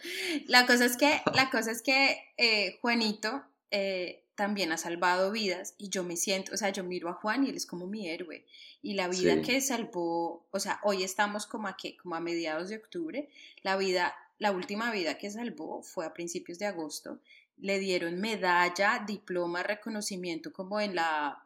La 0.48 0.66
cosa 0.66 0.86
es 0.86 0.98
que, 0.98 1.22
la 1.34 1.50
cosa 1.50 1.72
es 1.72 1.82
que 1.82 2.18
eh, 2.38 2.78
Juanito 2.82 3.44
eh, 3.72 4.25
también 4.36 4.72
ha 4.72 4.78
salvado 4.78 5.32
vidas 5.32 5.76
y 5.78 5.90
yo 5.90 6.04
me 6.04 6.18
siento, 6.18 6.54
o 6.54 6.58
sea, 6.58 6.70
yo 6.70 6.84
miro 6.84 7.10
a 7.10 7.14
Juan 7.14 7.46
y 7.46 7.50
él 7.50 7.56
es 7.56 7.66
como 7.66 7.88
mi 7.88 8.10
héroe. 8.10 8.46
Y 8.82 8.94
la 8.94 9.08
vida 9.08 9.36
Sí. 9.36 9.42
que 9.42 9.62
salvó, 9.62 10.46
o 10.52 10.60
sea, 10.60 10.80
hoy 10.84 11.04
estamos 11.04 11.46
como 11.48 11.68
a, 11.68 11.76
¿qué? 11.78 11.96
como 11.98 12.16
a 12.16 12.20
mediados 12.20 12.70
de 12.70 12.78
octubre, 12.78 13.30
la 13.64 13.78
vida, 13.78 14.14
la 14.38 14.52
última 14.52 14.92
vida 14.92 15.18
que 15.18 15.32
salvó 15.32 15.82
fue 15.84 16.06
a 16.06 16.14
principios 16.14 16.60
de 16.60 16.66
agosto. 16.66 17.20
Le 17.58 17.80
dieron 17.80 18.20
medalla, 18.20 19.04
diploma, 19.08 19.64
reconocimiento 19.64 20.52
como 20.52 20.80
en 20.82 20.96
la 20.96 21.42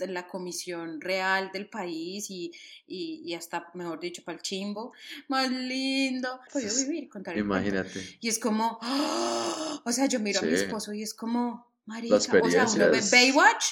en 0.00 0.14
la 0.14 0.28
comisión 0.28 1.00
real 1.00 1.50
del 1.52 1.68
país 1.68 2.30
y, 2.30 2.52
y, 2.86 3.20
y 3.24 3.34
hasta, 3.34 3.68
mejor 3.74 3.98
dicho, 3.98 4.22
para 4.22 4.36
el 4.36 4.42
chimbo. 4.42 4.92
Más 5.26 5.50
lindo. 5.50 6.38
Es- 6.54 6.86
vivir, 6.86 7.04
el 7.04 7.10
cuento. 7.10 7.32
Imagínate. 7.32 8.00
Y 8.20 8.28
es 8.28 8.38
como, 8.38 8.78
¡ah! 8.80 9.82
o 9.84 9.90
sea, 9.90 10.06
yo 10.06 10.20
miro 10.20 10.38
a 10.38 10.42
mi 10.44 10.52
esposo 10.52 10.92
y 10.92 11.02
es 11.02 11.14
como, 11.14 11.66
marica, 11.88 12.16
o 12.16 12.20
sea, 12.20 12.66
uno 12.66 12.90
ve 12.90 13.00
Baywatch, 13.10 13.64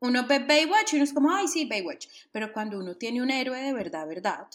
uno 0.00 0.26
ve 0.26 0.38
Baywatch 0.38 0.92
y 0.92 0.96
uno 0.96 1.04
es 1.04 1.12
como, 1.12 1.34
ay, 1.34 1.48
sí, 1.48 1.66
Baywatch. 1.68 2.06
Pero 2.32 2.52
cuando 2.52 2.78
uno 2.78 2.96
tiene 2.96 3.20
un 3.20 3.30
héroe 3.30 3.58
de 3.60 3.72
verdad, 3.72 4.06
verdad, 4.06 4.46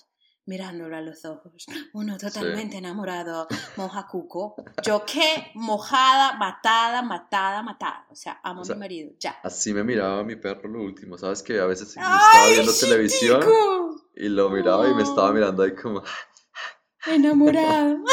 mirándolo 0.45 0.95
a 0.95 1.01
los 1.01 1.25
ojos, 1.25 1.65
uno 1.93 2.17
totalmente 2.17 2.77
enamorado, 2.77 3.47
moja 3.75 4.07
cuco. 4.07 4.55
Yo 4.83 5.03
qué, 5.05 5.51
mojada, 5.53 6.37
matada, 6.37 7.01
matada, 7.01 7.61
matada. 7.61 8.07
O 8.09 8.15
sea, 8.15 8.39
amo 8.41 8.61
O 8.61 8.65
a 8.65 8.73
mi 8.73 8.79
marido, 8.79 9.11
ya. 9.19 9.37
Así 9.43 9.73
me 9.73 9.83
miraba 9.83 10.23
mi 10.23 10.35
perro 10.37 10.69
lo 10.69 10.81
último, 10.81 11.17
¿sabes? 11.17 11.43
Que 11.43 11.59
a 11.59 11.65
veces 11.65 11.93
yo 11.93 12.01
estaba 12.01 12.19
¡Ay, 12.31 12.53
viendo 12.53 12.73
televisión 12.73 13.41
y 14.15 14.29
lo 14.29 14.49
miraba 14.49 14.87
y 14.87 14.93
me 14.93 15.03
estaba 15.03 15.31
mirando 15.33 15.63
ahí 15.63 15.75
como... 15.75 16.01
Enamorado. 17.05 17.97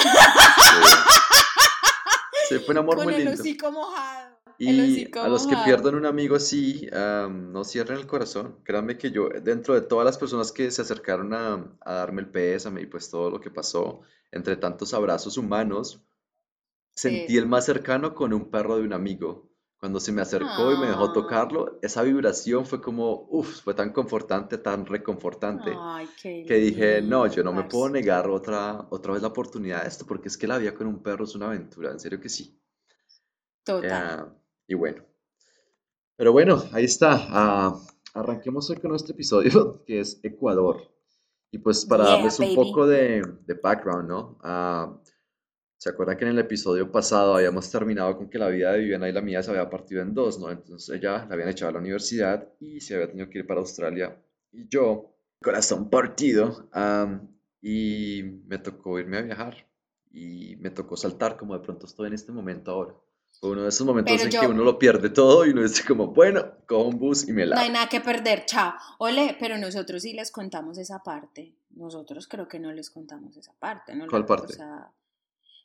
Sí, 2.49 2.61
fue 2.61 2.75
un 2.75 2.79
amor 2.79 2.97
Con 2.97 3.05
muy 3.07 3.15
el 3.15 3.25
lindo. 3.25 3.41
hocico 3.41 3.73
mojado. 3.73 4.36
Y 4.59 5.13
a 5.19 5.29
los 5.29 5.47
que 5.47 5.57
pierdan 5.65 5.95
un 5.97 6.07
amigo 6.07 6.37
así, 6.37 6.89
am, 6.93 7.53
no 7.53 7.63
cierren 7.65 7.99
el 7.99 8.07
corazón. 8.07 8.57
Créanme 8.65 8.97
que 8.97 9.11
yo, 9.11 9.29
dentro 9.29 9.75
de 9.75 9.83
todas 9.83 10.05
las 10.07 10.17
personas 10.19 10.51
que 10.53 10.71
se 10.71 10.83
acercaron 10.83 11.35
a, 11.35 11.77
a 11.81 11.93
darme 11.95 12.23
el 12.23 12.29
pésame 12.31 12.83
y 12.83 12.87
pues 12.87 13.11
todo 13.11 13.31
lo 13.31 13.41
que 13.41 13.51
pasó, 13.51 14.01
entre 14.33 14.57
tantos 14.57 14.95
abrazos 14.95 15.37
humanos, 15.37 16.03
sentí 16.95 17.33
Sí. 17.33 17.39
el 17.39 17.47
más 17.47 17.67
cercano 17.67 18.15
con 18.15 18.33
un 18.33 18.51
perro 18.51 18.77
de 18.77 18.83
un 18.85 18.93
amigo. 18.93 19.51
Cuando 19.79 20.01
se 20.01 20.11
me 20.11 20.23
acercó 20.23 20.73
y 20.73 20.79
me 20.79 20.87
dejó 20.87 21.05
Ah. 21.05 21.13
tocarlo, 21.13 21.79
esa 21.83 22.03
vibración 22.03 22.65
fue 22.65 22.81
como, 22.81 23.27
uff, 23.31 23.61
fue 23.63 23.75
tan 23.75 23.93
confortante, 23.93 24.57
tan 24.57 24.87
reconfortante, 24.87 25.71
Ay, 25.79 26.09
que 26.17 26.55
dije, 26.55 27.03
no, 27.03 27.27
yo 27.27 27.45
no 27.45 27.53
me 27.53 27.65
puedo 27.65 27.91
negar 27.91 28.27
otra, 28.29 28.87
otra 28.89 29.13
vez 29.13 29.21
la 29.21 29.29
oportunidad 29.29 29.83
de 29.83 29.89
esto, 29.89 30.07
porque 30.07 30.29
es 30.29 30.39
que 30.39 30.47
la 30.47 30.57
vida 30.57 30.75
con 30.75 30.87
un 30.87 31.03
perro 31.03 31.25
es 31.25 31.35
una 31.35 31.47
aventura, 31.49 31.91
en 31.93 32.01
serio 32.01 32.19
que 32.19 32.31
sí. 32.31 32.59
Total. 33.65 33.93
Ah, 33.93 34.35
y 34.69 34.75
bueno. 34.75 35.05
Pero 36.17 36.33
bueno, 36.33 36.63
ahí 36.73 36.85
está. 36.85 37.27
Ah, 37.31 37.81
arranquemos 38.15 38.69
hoy 38.71 38.77
con 38.77 38.91
nuestro 38.91 39.15
episodio, 39.15 39.83
que 39.87 40.01
es 40.01 40.21
Ecuador. 40.23 40.91
Y 41.53 41.59
pues 41.59 41.85
para 41.87 42.05
Yeah, 42.05 42.17
darles 42.17 42.41
un 42.41 42.53
baby. 42.55 42.55
poco 42.55 42.87
de, 42.87 43.23
de 43.47 43.55
background, 43.55 44.09
¿no? 44.09 44.39
Ah, 44.43 44.99
¿se 45.79 45.91
acuerdan 45.91 46.17
que 46.19 46.25
en 46.25 46.33
el 46.33 46.39
episodio 46.41 46.91
pasado 46.93 47.37
habíamos 47.37 47.71
terminado 47.71 48.17
con 48.17 48.31
que 48.31 48.39
la 48.39 48.49
vida 48.49 48.73
de 48.73 48.81
Viviana 48.81 49.09
y 49.09 49.13
la 49.13 49.23
mía 49.23 49.43
se 49.43 49.51
había 49.53 49.71
partido 49.71 50.03
en 50.03 50.15
dos, 50.15 50.39
¿no? 50.41 50.51
Entonces 50.51 50.97
ella 50.97 51.27
la 51.27 51.35
habían 51.35 51.51
echado 51.51 51.71
a 51.71 51.75
la 51.75 51.81
universidad 51.81 52.49
y 52.61 52.81
se 52.81 52.95
había 52.97 53.09
tenido 53.09 53.31
que 53.31 53.41
ir 53.41 53.47
para 53.47 53.61
Australia. 53.61 54.17
Y 54.53 54.69
yo, 54.69 55.17
corazón 55.43 55.91
partido, 55.91 56.69
am, 56.73 57.29
y 57.63 58.23
me 58.47 58.59
tocó 58.59 58.99
irme 59.01 59.19
a 59.19 59.23
viajar. 59.23 59.69
Y 60.13 60.57
me 60.57 60.71
tocó 60.71 60.97
saltar 60.97 61.37
como 61.37 61.55
de 61.59 61.65
pronto 61.65 61.87
estoy 61.87 62.09
en 62.09 62.15
este 62.15 62.33
momento 62.33 62.73
ahora. 62.73 62.95
Uno 63.43 63.63
de 63.63 63.69
esos 63.69 63.87
momentos 63.87 64.13
Pero 64.15 64.25
en 64.25 64.31
yo- 64.31 64.41
que 64.41 64.47
uno 64.47 64.65
lo 64.65 64.79
pierde 64.79 65.11
todo 65.11 65.45
y 65.47 65.51
uno 65.51 65.63
dice 65.63 65.85
como, 65.87 66.09
bueno, 66.09 66.53
cojo 66.67 66.85
un 66.89 66.99
bus 66.99 67.29
y 67.29 67.33
me 67.33 67.47
No 67.47 67.59
hay 67.59 67.71
nada 67.71 67.89
que 67.89 68.01
perder, 68.01 68.45
chao. 68.47 68.73
Ole, 68.99 69.37
pero 69.39 69.59
nosotros 69.59 70.03
sí 70.03 70.13
les 70.15 70.31
contamos 70.31 70.79
esa 70.79 71.03
parte. 71.03 71.55
Nosotros 71.71 72.27
creo 72.29 72.49
que 72.49 72.59
no 72.59 72.73
les 72.73 72.91
contamos 72.91 73.37
esa 73.37 73.53
parte, 73.59 73.95
¿no? 73.95 74.07
¿Cuál 74.09 74.23
La- 74.23 74.27
parte? 74.27 74.53
O 74.55 74.57
sea, 74.57 74.91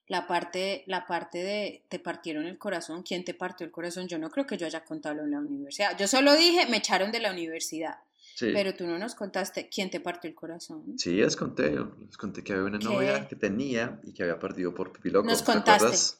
la 0.08 0.28
parte, 0.28 0.84
la 0.88 1.08
parte 1.08 1.38
de 1.38 1.86
te 1.88 1.98
partieron 2.00 2.46
el 2.46 2.58
corazón. 2.58 3.02
¿Quién 3.04 3.24
te 3.24 3.34
partió 3.34 3.66
el 3.66 3.72
corazón? 3.72 4.08
Yo 4.10 4.20
no 4.20 4.30
creo 4.30 4.46
que 4.46 4.58
yo 4.58 4.66
haya 4.66 4.84
contado 4.84 5.22
en 5.22 5.32
la 5.32 5.40
universidad. 5.40 5.98
Yo 5.98 6.08
solo 6.08 6.36
dije, 6.36 6.68
me 6.70 6.78
echaron 6.78 7.12
de 7.12 7.22
la 7.22 7.32
universidad. 7.32 7.96
Sí. 8.36 8.50
Pero 8.54 8.74
tú 8.76 8.86
no 8.86 8.98
nos 8.98 9.16
contaste 9.16 9.70
quién 9.70 9.90
te 9.90 10.00
partió 10.02 10.28
el 10.30 10.36
corazón. 10.36 10.98
Sí, 10.98 11.12
les 11.14 11.36
conté, 11.38 11.72
les 12.06 12.18
conté 12.18 12.44
que 12.44 12.52
había 12.54 12.66
una 12.66 12.80
novia 12.80 13.22
¿Qué? 13.22 13.28
que 13.30 13.36
tenía 13.38 14.00
y 14.04 14.14
que 14.14 14.24
había 14.24 14.38
perdido 14.40 14.74
por 14.74 14.92
pipí 14.92 15.10
loco, 15.10 15.28
Nos 15.28 15.40
¿te 15.44 15.52
contaste. 15.54 16.18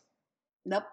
No, 0.66 0.86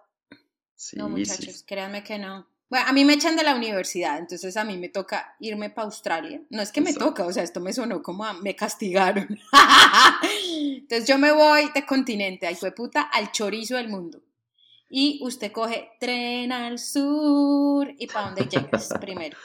Sí, 0.78 0.96
no, 0.96 1.06
sí. 1.06 1.10
muchachos, 1.10 1.64
créanme 1.66 2.04
que 2.04 2.18
no. 2.20 2.46
Bueno, 2.70 2.86
a 2.86 2.92
mí 2.92 3.04
me 3.04 3.14
echan 3.14 3.34
de 3.34 3.42
la 3.42 3.56
universidad, 3.56 4.16
entonces 4.18 4.56
a 4.56 4.62
mí 4.62 4.76
me 4.76 4.88
toca 4.90 5.34
irme 5.40 5.70
para 5.70 5.86
Australia. 5.86 6.40
No 6.50 6.62
es 6.62 6.70
que 6.70 6.80
me 6.80 6.94
toca, 6.94 7.26
o 7.26 7.32
sea, 7.32 7.42
esto 7.42 7.60
me 7.60 7.72
sonó 7.72 8.00
como 8.00 8.24
a 8.24 8.34
me 8.34 8.54
castigaron. 8.54 9.26
entonces 10.76 11.08
yo 11.08 11.18
me 11.18 11.32
voy 11.32 11.70
de 11.74 11.84
continente, 11.84 12.46
ahí 12.46 12.54
fue 12.54 12.70
puta, 12.70 13.02
al 13.02 13.32
chorizo 13.32 13.74
del 13.74 13.88
mundo. 13.88 14.22
Y 14.88 15.18
usted 15.22 15.50
coge 15.50 15.90
tren 15.98 16.52
al 16.52 16.78
sur 16.78 17.92
y 17.98 18.06
para 18.06 18.26
dónde 18.26 18.46
llegas 18.46 18.88
primero. 19.00 19.36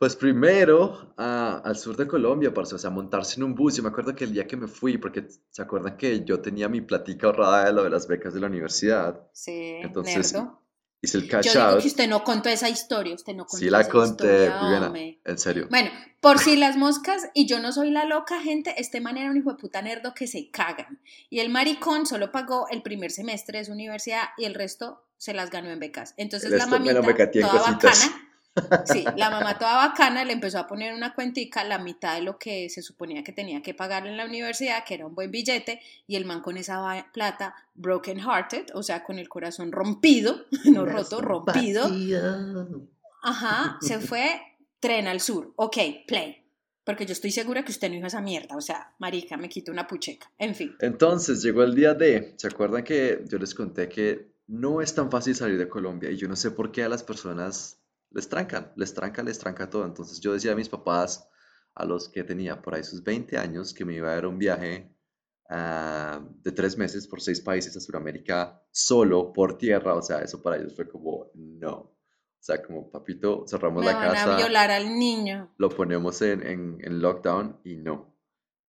Pues 0.00 0.16
primero 0.16 1.12
a- 1.18 1.60
al 1.62 1.76
sur 1.76 1.94
de 1.94 2.06
Colombia, 2.06 2.54
parce, 2.54 2.74
o 2.74 2.78
sea, 2.78 2.88
montarse 2.88 3.34
en 3.36 3.42
un 3.42 3.54
bus. 3.54 3.76
Yo 3.76 3.82
me 3.82 3.90
acuerdo 3.90 4.16
que 4.16 4.24
el 4.24 4.32
día 4.32 4.46
que 4.46 4.56
me 4.56 4.66
fui, 4.66 4.96
porque 4.96 5.26
se 5.50 5.60
acuerdan 5.60 5.98
que 5.98 6.24
yo 6.24 6.40
tenía 6.40 6.70
mi 6.70 6.80
platica 6.80 7.26
ahorrada 7.26 7.66
de 7.66 7.72
lo 7.74 7.84
de 7.84 7.90
las 7.90 8.08
becas 8.08 8.32
de 8.32 8.40
la 8.40 8.46
universidad, 8.46 9.20
Sí, 9.34 9.52
entonces 9.82 10.32
nerdo. 10.32 10.62
hice 11.02 11.18
el 11.18 11.28
cash 11.28 11.44
Yo 11.44 11.52
digo 11.52 11.64
out. 11.64 11.80
que 11.82 11.88
usted 11.88 12.08
no 12.08 12.24
contó 12.24 12.48
esa 12.48 12.70
historia, 12.70 13.14
usted 13.14 13.34
no 13.34 13.44
contó 13.44 13.58
Sí 13.62 13.68
la 13.68 13.82
esa 13.82 13.90
conté, 13.90 14.24
historia, 14.24 14.58
Viviana, 14.62 14.86
hombre. 14.86 15.20
en 15.22 15.38
serio. 15.38 15.66
Bueno, 15.68 15.90
por 16.22 16.38
si 16.38 16.56
las 16.56 16.78
moscas 16.78 17.28
y 17.34 17.46
yo 17.46 17.60
no 17.60 17.70
soy 17.70 17.90
la 17.90 18.06
loca, 18.06 18.40
gente, 18.40 18.74
este 18.78 19.02
man 19.02 19.18
era 19.18 19.30
un 19.30 19.36
hijo 19.36 19.50
de 19.50 19.58
puta 19.58 19.82
nerdo 19.82 20.14
que 20.14 20.26
se 20.26 20.50
cagan. 20.50 20.98
Y 21.28 21.40
el 21.40 21.50
maricón 21.50 22.06
solo 22.06 22.32
pagó 22.32 22.68
el 22.70 22.80
primer 22.80 23.10
semestre 23.10 23.58
de 23.58 23.66
su 23.66 23.72
universidad 23.72 24.30
y 24.38 24.46
el 24.46 24.54
resto 24.54 25.04
se 25.18 25.34
las 25.34 25.50
ganó 25.50 25.68
en 25.68 25.78
becas. 25.78 26.14
Entonces 26.16 26.50
El 26.52 26.56
la 26.56 26.64
resto 26.64 26.80
me 26.80 26.90
lo 26.94 27.02
mamita, 27.02 27.22
en 27.34 27.40
toda 27.42 27.52
cositas. 27.58 28.06
bacana, 28.08 28.26
sí, 28.84 29.04
la 29.16 29.30
mamá 29.30 29.58
toda 29.58 29.88
bacana 29.88 30.24
le 30.24 30.32
empezó 30.32 30.58
a 30.58 30.66
poner 30.66 30.94
una 30.94 31.14
cuentica, 31.14 31.64
la 31.64 31.78
mitad 31.78 32.14
de 32.14 32.22
lo 32.22 32.38
que 32.38 32.68
se 32.68 32.82
suponía 32.82 33.24
que 33.24 33.32
tenía 33.32 33.62
que 33.62 33.74
pagar 33.74 34.06
en 34.06 34.16
la 34.16 34.24
universidad, 34.24 34.84
que 34.84 34.94
era 34.94 35.06
un 35.06 35.14
buen 35.14 35.30
billete, 35.30 35.80
y 36.06 36.16
el 36.16 36.24
man 36.24 36.40
con 36.40 36.56
esa 36.56 37.06
plata, 37.12 37.54
broken 37.74 38.18
hearted, 38.20 38.66
o 38.74 38.82
sea, 38.82 39.04
con 39.04 39.18
el 39.18 39.28
corazón 39.28 39.72
rompido, 39.72 40.46
no 40.64 40.84
roto, 40.84 41.20
rompido, 41.20 41.90
Ajá, 43.22 43.78
se 43.82 44.00
fue 44.00 44.40
tren 44.80 45.06
al 45.06 45.20
sur. 45.20 45.52
Ok, 45.56 45.76
play. 46.06 46.42
Porque 46.84 47.06
yo 47.06 47.12
estoy 47.12 47.30
segura 47.30 47.64
que 47.64 47.70
usted 47.70 47.88
no 47.88 47.96
dijo 47.96 48.06
esa 48.06 48.20
mierda. 48.20 48.56
O 48.56 48.60
sea, 48.60 48.94
marica, 48.98 49.36
me 49.36 49.48
quito 49.48 49.70
una 49.70 49.86
pucheca. 49.86 50.30
En 50.38 50.54
fin. 50.54 50.74
Entonces 50.80 51.42
llegó 51.42 51.62
el 51.62 51.74
día 51.74 51.94
D. 51.94 52.34
¿Se 52.36 52.48
acuerdan 52.48 52.82
que 52.82 53.22
yo 53.28 53.38
les 53.38 53.54
conté 53.54 53.88
que 53.88 54.32
no 54.46 54.80
es 54.80 54.94
tan 54.94 55.10
fácil 55.10 55.34
salir 55.34 55.58
de 55.58 55.68
Colombia? 55.68 56.10
Y 56.10 56.16
yo 56.16 56.26
no 56.26 56.36
sé 56.36 56.50
por 56.50 56.72
qué 56.72 56.82
a 56.82 56.88
las 56.88 57.02
personas 57.02 57.79
les 58.10 58.28
trancan, 58.28 58.72
les 58.76 58.92
tranca, 58.94 59.22
les 59.22 59.38
tranca 59.38 59.70
todo. 59.70 59.84
Entonces 59.84 60.20
yo 60.20 60.32
decía 60.32 60.52
a 60.52 60.56
mis 60.56 60.68
papás, 60.68 61.28
a 61.74 61.84
los 61.84 62.08
que 62.08 62.24
tenía 62.24 62.60
por 62.60 62.74
ahí 62.74 62.84
sus 62.84 63.02
20 63.02 63.38
años, 63.38 63.72
que 63.72 63.84
me 63.84 63.94
iba 63.94 64.10
a 64.10 64.14
dar 64.14 64.26
un 64.26 64.38
viaje 64.38 64.94
ah, 65.48 66.20
de 66.42 66.52
tres 66.52 66.76
meses 66.76 67.06
por 67.06 67.20
seis 67.20 67.40
países 67.40 67.76
a 67.76 67.80
Sudamérica 67.80 68.62
solo 68.70 69.32
por 69.32 69.56
tierra. 69.56 69.94
O 69.94 70.02
sea, 70.02 70.18
eso 70.20 70.42
para 70.42 70.56
ellos 70.56 70.74
fue 70.74 70.88
como, 70.88 71.30
no. 71.34 71.74
O 71.74 72.42
sea, 72.42 72.62
como, 72.62 72.90
papito, 72.90 73.44
cerramos 73.46 73.84
Me 73.84 73.92
la 73.92 73.96
van 73.98 74.08
a 74.08 74.12
casa 74.12 74.36
violar 74.36 74.70
al 74.70 74.98
niño. 74.98 75.52
lo 75.58 75.68
ponemos 75.68 76.22
en, 76.22 76.46
en, 76.46 76.78
en 76.80 77.00
lockdown 77.00 77.60
y 77.64 77.76
no. 77.76 78.16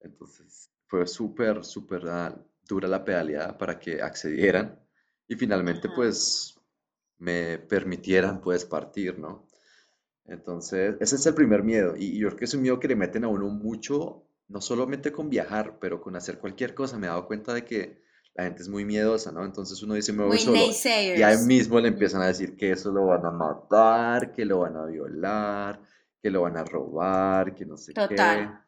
Entonces 0.01 0.71
fue 0.87 1.07
súper, 1.07 1.63
súper 1.63 2.07
ah, 2.07 2.35
dura 2.67 2.87
la 2.87 3.03
pedaleada 3.03 3.57
para 3.57 3.79
que 3.79 4.01
accedieran 4.01 4.79
y 5.27 5.35
finalmente 5.35 5.87
Ajá. 5.87 5.95
pues 5.95 6.60
me 7.21 7.57
permitieran 7.59 8.41
pues 8.41 8.65
partir, 8.65 9.17
¿no? 9.19 9.47
Entonces 10.25 10.95
ese 10.99 11.15
es 11.15 11.25
el 11.25 11.33
primer 11.33 11.63
miedo 11.63 11.95
y, 11.97 12.05
y 12.05 12.19
yo 12.19 12.27
creo 12.29 12.39
que 12.39 12.45
es 12.45 12.53
un 12.53 12.61
miedo 12.61 12.79
que 12.79 12.87
le 12.87 12.95
meten 12.95 13.23
a 13.23 13.27
uno 13.27 13.47
mucho, 13.49 14.23
no 14.47 14.59
solamente 14.61 15.11
con 15.11 15.29
viajar, 15.29 15.77
pero 15.79 16.01
con 16.01 16.15
hacer 16.15 16.39
cualquier 16.39 16.73
cosa. 16.75 16.97
Me 16.97 17.07
he 17.07 17.09
dado 17.09 17.27
cuenta 17.27 17.53
de 17.53 17.63
que 17.65 18.01
la 18.33 18.45
gente 18.45 18.61
es 18.61 18.69
muy 18.69 18.85
miedosa, 18.85 19.31
¿no? 19.31 19.43
Entonces 19.45 19.81
uno 19.83 19.93
dice, 19.93 20.13
me 20.13 20.19
voy 20.23 20.29
Muy 20.29 20.39
solo. 20.39 20.57
naysayers. 20.57 21.19
Y 21.19 21.23
ahí 21.23 21.37
mismo 21.45 21.79
le 21.79 21.89
empiezan 21.89 22.21
a 22.21 22.27
decir 22.27 22.55
que 22.55 22.71
eso 22.71 22.91
lo 22.91 23.05
van 23.07 23.25
a 23.25 23.31
matar, 23.31 24.31
que 24.31 24.45
lo 24.45 24.59
van 24.59 24.77
a 24.77 24.85
violar, 24.85 25.81
que 26.21 26.29
lo 26.31 26.41
van 26.43 26.57
a 26.57 26.63
robar, 26.63 27.53
que 27.55 27.65
no 27.65 27.75
sé 27.77 27.93
qué. 27.93 28.01
Total. 28.07 28.63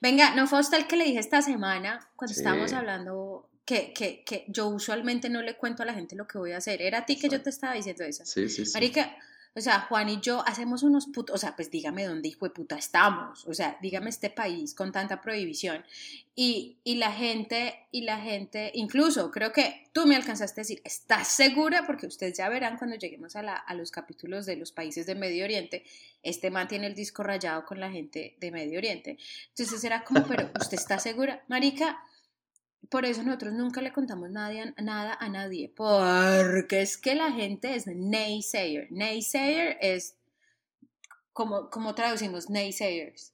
Venga, 0.00 0.34
¿no 0.34 0.46
fue 0.46 0.60
usted 0.60 0.78
el 0.78 0.86
que 0.86 0.96
le 0.96 1.04
dije 1.04 1.18
esta 1.18 1.42
semana 1.42 2.00
cuando 2.16 2.32
estábamos 2.34 2.70
Sí. 2.70 2.76
hablando 2.76 3.31
que, 3.72 3.92
que, 3.92 4.22
que 4.24 4.44
yo 4.48 4.68
usualmente 4.68 5.30
no 5.30 5.40
le 5.40 5.56
cuento 5.56 5.82
a 5.82 5.86
la 5.86 5.94
gente 5.94 6.14
lo 6.14 6.26
que 6.26 6.38
voy 6.38 6.52
a 6.52 6.58
hacer? 6.58 6.82
Era 6.82 6.98
a 6.98 7.06
ti 7.06 7.16
que 7.16 7.28
yo 7.28 7.40
te 7.40 7.50
estaba 7.50 7.74
diciendo 7.74 8.04
eso. 8.04 8.24
Sí, 8.26 8.48
sí, 8.48 8.66
sí. 8.66 8.72
Marica, 8.74 9.16
o 9.54 9.60
sea, 9.60 9.80
Juan 9.80 10.08
y 10.10 10.20
yo 10.20 10.42
hacemos 10.46 10.82
unos 10.82 11.06
putos, 11.06 11.34
o 11.34 11.38
sea, 11.38 11.56
pues 11.56 11.70
dígame 11.70 12.04
dónde 12.04 12.28
hijo 12.28 12.46
de 12.46 12.54
puta 12.54 12.76
estamos, 12.76 13.46
o 13.46 13.54
sea, 13.54 13.78
dígame 13.80 14.10
este 14.10 14.28
país 14.30 14.74
con 14.74 14.92
tanta 14.92 15.20
prohibición. 15.20 15.84
Y, 16.34 16.78
y 16.84 16.96
la 16.96 17.12
gente, 17.12 17.86
y 17.90 18.02
la 18.02 18.18
gente, 18.18 18.70
incluso 18.74 19.30
creo 19.30 19.52
que 19.52 19.88
tú 19.92 20.06
me 20.06 20.16
alcanzaste 20.16 20.60
a 20.60 20.64
decir, 20.64 20.82
¿estás 20.84 21.28
segura? 21.28 21.86
Porque 21.86 22.06
ustedes 22.06 22.36
ya 22.36 22.48
verán 22.48 22.76
cuando 22.78 22.96
lleguemos 22.96 23.36
a, 23.36 23.42
la, 23.42 23.54
a 23.54 23.74
los 23.74 23.90
capítulos 23.90 24.44
de 24.44 24.56
los 24.56 24.72
países 24.72 25.06
de 25.06 25.14
Medio 25.14 25.44
Oriente, 25.44 25.84
este 26.22 26.50
man 26.50 26.68
tiene 26.68 26.86
el 26.86 26.94
disco 26.94 27.22
rayado 27.22 27.64
con 27.64 27.80
la 27.80 27.90
gente 27.90 28.36
de 28.38 28.50
Medio 28.50 28.78
Oriente. 28.78 29.18
Entonces 29.48 29.82
era 29.84 30.04
como, 30.04 30.26
pero 30.26 30.50
¿usted 30.58 30.78
está 30.78 30.98
segura? 30.98 31.42
Marica, 31.48 32.02
por 32.88 33.04
eso 33.04 33.22
nosotros 33.22 33.52
nunca 33.54 33.80
le 33.80 33.92
contamos 33.92 34.30
nadie, 34.30 34.74
nada 34.82 35.16
a 35.18 35.28
nadie, 35.28 35.72
porque 35.74 36.82
es 36.82 36.96
que 36.98 37.14
la 37.14 37.32
gente 37.32 37.74
es 37.74 37.86
naysayer. 37.86 38.88
Naysayer 38.90 39.78
es, 39.80 40.16
como, 41.32 41.70
como 41.70 41.94
traducimos 41.94 42.50
naysayers? 42.50 43.32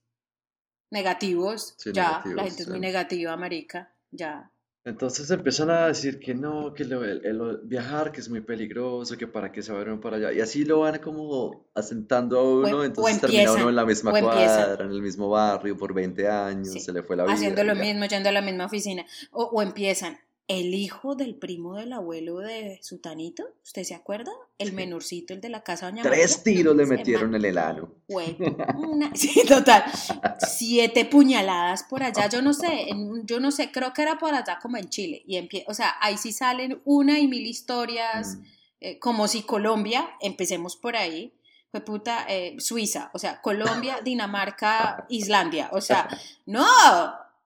Negativos, 0.90 1.74
Sí, 1.78 1.90
ya, 1.92 2.22
la 2.24 2.44
gente 2.44 2.62
es 2.62 2.68
muy 2.68 2.80
negativa, 2.80 3.36
marica, 3.36 3.92
ya. 4.10 4.50
Entonces 4.88 5.30
empiezan 5.30 5.70
a 5.70 5.86
decir 5.88 6.18
que 6.18 6.34
no, 6.34 6.72
que 6.74 6.84
lo- 6.84 7.04
el, 7.04 7.24
el 7.24 7.60
viajar, 7.64 8.10
que 8.12 8.20
es 8.20 8.28
muy 8.28 8.40
peligroso, 8.40 9.16
que 9.16 9.26
para 9.26 9.52
qué 9.52 9.62
se 9.62 9.72
va 9.72 9.80
a 9.80 9.82
ir 9.82 10.00
para 10.00 10.16
allá. 10.16 10.32
Y 10.32 10.40
así 10.40 10.64
lo 10.64 10.80
van 10.80 10.98
como 10.98 11.70
asentando 11.74 12.38
a 12.38 12.42
O, 12.42 12.60
uno, 12.60 12.78
o 12.78 12.84
entonces 12.84 13.20
termina 13.20 13.42
uno 13.42 13.50
empiezan, 13.50 13.68
en 13.68 13.76
la 13.76 13.84
misma 13.86 14.10
o 14.12 14.16
empiezan. 14.16 14.64
cuadra, 14.66 14.84
en 14.84 14.90
el 14.92 15.02
mismo 15.02 15.28
barrio 15.28 15.76
por 15.76 15.94
20 15.94 16.28
años, 16.28 16.68
Sí, 16.72 16.80
se 16.80 16.92
le 16.92 17.02
fue 17.02 17.16
la 17.16 17.24
vida 17.24 17.34
haciendo 17.34 17.62
y 17.62 17.66
lo 17.66 17.74
ya. 17.74 17.80
mismo, 17.80 18.04
yendo 18.06 18.28
a 18.28 18.32
la 18.32 18.42
misma 18.42 18.66
oficina. 18.66 19.04
O, 19.30 19.44
o 19.44 19.62
empiezan, 19.62 20.18
el 20.48 20.72
hijo 20.74 21.14
del 21.14 21.34
primo 21.36 21.76
del 21.76 21.92
abuelo 21.92 22.38
de 22.38 22.78
Sutanito, 22.82 23.44
¿usted 23.62 23.84
se 23.84 23.94
acuerda? 23.94 24.32
El 24.58 24.72
menorcito, 24.72 25.34
el 25.34 25.40
de 25.42 25.50
la 25.50 25.62
casa 25.62 25.86
Doña 25.90 26.02
Tres 26.02 26.38
María. 26.38 26.42
tiros 26.44 26.74
le 26.76 26.86
metieron 26.86 27.34
en 27.34 27.44
el 27.44 27.58
ano. 27.58 27.92
una- 28.08 29.14
sí, 29.14 29.42
total. 29.46 29.84
Siete 30.38 31.04
puñaladas 31.04 31.84
por 31.84 32.02
allá, 32.02 32.28
yo 32.28 32.40
no 32.42 32.54
sé, 32.54 32.88
en 32.88 33.26
yo 33.26 33.40
no 33.40 33.50
sé, 33.50 33.70
creo 33.70 33.92
que 33.92 34.02
era 34.02 34.18
por 34.18 34.34
allá 34.34 34.58
como 34.60 34.76
en 34.78 34.88
Chile. 34.88 35.22
Y 35.26 35.36
empie- 35.36 35.64
o 35.68 35.74
sea, 35.74 35.94
ahí 36.00 36.16
sí 36.16 36.32
salen 36.32 36.80
una 36.84 37.18
y 37.18 37.28
mil 37.28 37.46
historias, 37.46 38.36
Mm. 38.36 38.42
eh, 38.80 38.98
como 38.98 39.28
si 39.28 39.42
Colombia, 39.42 40.08
empecemos 40.20 40.76
por 40.76 40.96
ahí, 40.96 41.34
fue 41.70 41.82
puta, 41.82 42.24
eh, 42.28 42.56
Suiza, 42.58 43.10
o 43.12 43.18
sea, 43.18 43.42
Colombia, 43.42 43.98
Dinamarca, 44.04 45.04
Islandia, 45.10 45.68
o 45.72 45.82
sea, 45.82 46.08
no, 46.46 46.64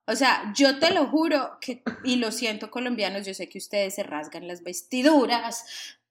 o 0.06 0.14
sea, 0.16 0.52
yo 0.56 0.78
te 0.78 0.92
lo 0.92 1.06
juro 1.06 1.58
que, 1.60 1.82
y 2.04 2.16
lo 2.16 2.30
siento 2.32 2.70
colombianos, 2.70 3.26
yo 3.26 3.34
sé 3.34 3.48
que 3.48 3.58
ustedes 3.58 3.94
se 3.94 4.02
rasgan 4.02 4.46
las 4.48 4.62
vestiduras 4.62 5.64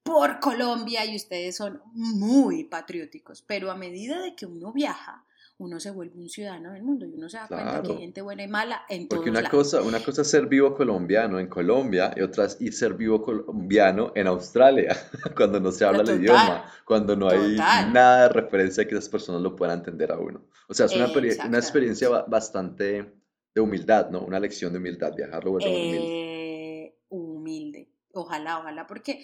por 0.04 0.40
Colombia 0.40 1.06
y 1.06 1.16
ustedes 1.16 1.56
son 1.58 1.82
muy 1.94 2.64
patrióticos, 2.64 3.44
pero 3.46 3.70
a 3.72 3.76
medida 3.76 4.20
de 4.22 4.36
que 4.36 4.46
uno 4.46 4.72
viaja, 4.74 5.24
uno 5.60 5.80
se 5.80 5.92
vuelve 5.92 6.18
un 6.20 6.28
ciudadano 6.28 6.72
del 6.72 6.82
mundo 6.82 7.06
y 7.06 7.14
uno 7.14 7.30
se 7.30 7.38
da 7.38 7.48
cuenta 7.48 7.84
que 7.84 7.92
hay 7.92 7.98
gente 8.00 8.22
buena 8.22 8.42
y 8.42 8.48
mala 8.48 8.82
en 8.90 9.08
todos 9.08 9.20
Porque 9.20 9.30
una 9.30 9.42
lados. 9.42 9.56
cosa, 9.56 9.82
una 9.84 10.00
cosa 10.04 10.24
es 10.24 10.30
ser 10.32 10.48
vivo 10.48 10.74
colombiano 10.76 11.38
en 11.40 11.46
Colombia 11.46 12.12
y 12.16 12.22
otra 12.22 12.46
es 12.46 12.60
ir 12.60 12.74
ser 12.74 12.96
vivo 12.96 13.22
colombiano 13.22 14.12
en 14.16 14.26
Australia, 14.26 14.98
cuando 15.38 15.60
no 15.60 15.72
se 15.72 15.86
habla 15.86 16.02
el 16.02 16.20
idioma, 16.20 16.66
cuando 16.84 17.16
no 17.16 17.30
hay 17.30 17.58
nada 17.92 18.24
de 18.24 18.30
referencia 18.30 18.88
que 18.88 18.96
esas 18.96 19.10
personas 19.10 19.42
lo 19.44 19.56
puedan 19.56 19.78
entender 19.80 20.12
a 20.12 20.18
uno. 20.18 20.42
O 20.68 20.74
sea, 20.74 20.88
es 20.88 20.96
una, 20.96 21.10
peri- 21.10 21.38
una 21.48 21.60
experiencia 21.60 22.10
ba- 22.10 22.26
bastante 22.28 23.14
de 23.54 23.62
humildad, 23.62 24.10
¿no? 24.10 24.22
Una 24.22 24.40
lección 24.40 24.72
de 24.72 24.80
humildad, 24.80 25.14
viajarlo 25.16 25.52
vuelve 25.52 25.68
a 25.68 25.72
uno 25.72 25.80
humilde. 25.80 26.08
Eh, 26.08 26.96
humilde. 27.10 27.90
Ojalá, 28.14 28.60
ojalá, 28.60 28.88
porque, 28.88 29.24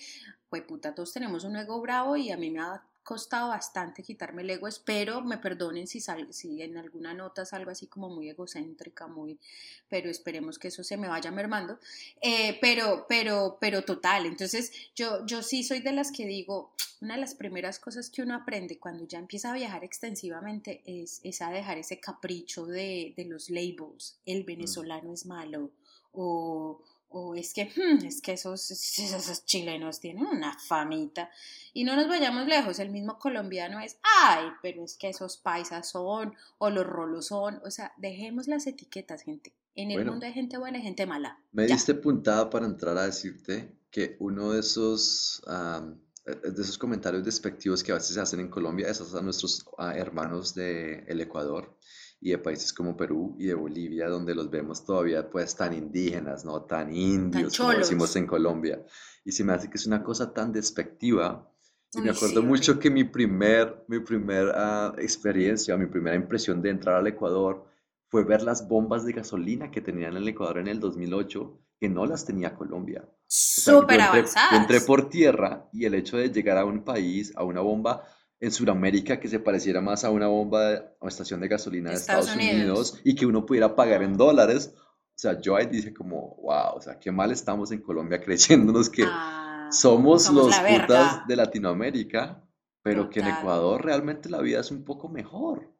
pues 0.49 0.63
puta, 0.63 0.95
todos 0.95 1.13
tenemos 1.13 1.43
un 1.43 1.55
ego 1.55 1.81
bravo 1.81 2.15
y 2.15 2.31
a 2.31 2.37
mí 2.37 2.51
me 2.51 2.59
ha 2.59 2.81
costado 3.07 3.47
bastante 3.47 4.03
quitarme 4.03 4.41
el 4.41 4.49
ego. 4.49 4.67
Espero 4.67 5.21
me 5.21 5.37
perdonen 5.37 5.87
si, 5.87 6.01
sal, 6.01 6.27
si 6.33 6.61
en 6.61 6.77
alguna 6.77 7.13
nota 7.13 7.45
salgo 7.45 7.71
así 7.71 7.87
como 7.87 8.09
muy 8.09 8.29
egocéntrica, 8.29 9.07
muy, 9.07 9.39
pero 9.87 10.09
esperemos 10.09 10.59
que 10.59 10.67
eso 10.67 10.83
se 10.83 10.97
me 10.97 11.07
vaya 11.07 11.31
mermando. 11.31 11.79
Eh, 12.19 12.57
pero, 12.59 13.05
pero, 13.07 13.59
pero 13.61 13.83
total. 13.83 14.25
Entonces, 14.25 14.73
yo, 14.93 15.25
yo 15.25 15.41
sí 15.41 15.63
soy 15.63 15.79
de 15.79 15.93
las 15.93 16.11
que 16.11 16.25
digo, 16.25 16.73
una 16.99 17.13
de 17.15 17.21
las 17.21 17.33
primeras 17.33 17.79
cosas 17.79 18.09
que 18.09 18.21
uno 18.21 18.35
aprende 18.35 18.77
cuando 18.77 19.07
ya 19.07 19.19
empieza 19.19 19.51
a 19.51 19.55
viajar 19.55 19.85
extensivamente 19.85 20.81
es, 20.85 21.21
es 21.23 21.41
a 21.41 21.49
dejar 21.49 21.77
ese 21.77 22.01
capricho 22.01 22.65
de, 22.65 23.13
de 23.15 23.23
los 23.23 23.49
labels. 23.49 24.19
El 24.25 24.43
venezolano 24.43 25.13
es 25.13 25.25
malo 25.25 25.71
o 26.11 26.81
o 27.09 27.35
es 27.35 27.53
que, 27.53 27.65
hmm, 27.65 28.05
es 28.05 28.21
que 28.21 28.33
esos, 28.33 28.69
esos 28.71 29.45
chilenos 29.45 29.99
tienen 29.99 30.25
una 30.25 30.57
famita. 30.59 31.29
Y 31.73 31.83
no 31.83 31.95
nos 31.95 32.07
vayamos 32.07 32.47
lejos, 32.47 32.79
el 32.79 32.89
mismo 32.89 33.17
colombiano 33.17 33.79
es, 33.79 33.97
ay, 34.21 34.47
pero 34.61 34.83
es 34.83 34.97
que 34.97 35.09
esos 35.09 35.37
paisas 35.37 35.89
son, 35.89 36.33
o 36.57 36.69
los 36.69 36.85
rolos 36.85 37.27
son, 37.27 37.61
o 37.65 37.71
sea, 37.71 37.93
dejemos 37.97 38.47
las 38.47 38.67
etiquetas, 38.67 39.21
gente. 39.21 39.53
En 39.75 39.91
el 39.91 40.05
mundo 40.05 40.25
hay 40.25 40.33
gente 40.33 40.57
buena 40.57 40.79
y 40.79 40.81
gente 40.81 41.05
mala. 41.05 41.39
Me 41.51 41.67
diste 41.67 41.93
puntada 41.93 42.49
para 42.49 42.65
entrar 42.65 42.97
a 42.97 43.05
decirte 43.05 43.77
que 43.91 44.17
uno 44.19 44.53
de 44.53 44.61
esos, 44.61 45.43
de 46.25 46.61
esos 46.61 46.79
comentarios 46.79 47.23
despectivos 47.23 47.83
que 47.83 47.91
a 47.91 47.95
veces 47.95 48.15
se 48.15 48.19
hacen 48.19 48.39
en 48.39 48.49
Colombia, 48.49 48.89
esos 48.89 49.13
a 49.13 49.21
nuestros 49.21 49.65
hermanos 49.95 50.55
del 50.55 51.03
el 51.07 51.21
Ecuador, 51.21 51.77
y 52.19 52.31
de 52.31 52.37
países 52.39 52.73
como 52.73 52.97
Perú 52.97 53.35
y 53.37 53.45
de 53.45 53.53
Bolivia, 53.53 54.09
donde 54.09 54.33
los 54.33 54.49
vemos 54.49 54.83
todavía 54.85 55.29
pues 55.29 55.55
tan 55.55 55.73
indígenas, 55.73 56.45
¿no? 56.45 56.63
Tan 56.63 56.93
indios, 56.93 57.57
como 57.57 57.71
decimos 57.71 58.15
en 58.15 58.25
Colombia. 58.25 58.83
Y 59.23 59.31
se 59.31 59.43
me 59.43 59.53
hace 59.53 59.69
que 59.69 59.77
es 59.77 59.85
una 59.85 60.03
cosa 60.03 60.33
tan 60.33 60.51
despectiva. 60.51 61.51
Y 61.93 62.01
me 62.01 62.09
acuerdo 62.09 62.41
mucho 62.43 62.79
que 62.79 62.89
mi 62.89 63.03
primer, 63.03 63.85
mi 63.87 63.99
primera 63.99 64.93
experiencia, 64.97 65.77
mi 65.77 65.85
primera 65.85 66.15
impresión 66.15 66.61
de 66.61 66.69
entrar 66.69 66.95
al 66.95 67.07
Ecuador 67.07 67.65
fue 68.09 68.23
ver 68.23 68.41
las 68.41 68.67
bombas 68.67 69.05
de 69.05 69.13
gasolina 69.13 69.69
que 69.69 69.81
tenían 69.81 70.11
en 70.11 70.23
el 70.23 70.27
Ecuador 70.29 70.59
en 70.59 70.67
el 70.67 70.79
2008, 70.79 71.59
que 71.79 71.89
no 71.89 72.05
las 72.05 72.25
tenía 72.25 72.55
Colombia. 72.55 73.07
Súper 73.27 74.01
avanzadas. 74.01 74.61
entré 74.61 74.81
por 74.81 75.09
tierra 75.09 75.69
y 75.73 75.85
el 75.85 75.93
hecho 75.93 76.17
de 76.17 76.29
llegar 76.29 76.57
a 76.57 76.65
un 76.65 76.83
país, 76.83 77.33
a 77.35 77.43
una 77.43 77.61
bomba, 77.61 78.03
en 78.39 78.51
Sudamérica 78.51 79.19
que 79.19 79.27
se 79.27 79.39
pareciera 79.39 79.81
más 79.81 80.03
a 80.03 80.11
una 80.11 80.27
bomba 80.27 80.73
a 80.73 80.95
una 81.01 81.09
estación 81.09 81.39
de 81.39 81.47
gasolina 81.47 81.89
de 81.89 81.95
Estados, 81.95 82.33
Unidos. 82.35 82.99
y 83.03 83.15
que 83.15 83.25
uno 83.25 83.45
pudiera 83.45 83.75
pagar 83.75 84.03
en 84.03 84.15
dólares. 84.15 84.73
O 84.77 85.19
sea, 85.19 85.41
yo 85.41 85.55
ahí 85.55 85.65
dije 85.65 85.93
como, 85.93 86.35
wow, 86.43 86.75
o 86.75 86.81
sea, 86.81 86.99
qué 86.99 87.11
mal 87.11 87.31
estamos 87.31 87.71
en 87.71 87.81
Colombia 87.81 88.21
creyéndonos 88.23 88.89
que 88.89 89.03
ah, 89.07 89.69
somos, 89.71 90.29
los 90.29 90.55
putas 90.55 91.27
de 91.27 91.35
Latinoamérica, 91.35 92.43
pero 92.83 93.09
que 93.09 93.21
en 93.21 93.27
Ecuador 93.27 93.83
realmente 93.83 94.29
la 94.29 94.39
vida 94.41 94.59
es 94.59 94.69
un 94.71 94.83
poco 94.83 95.09
mejor. 95.09 95.73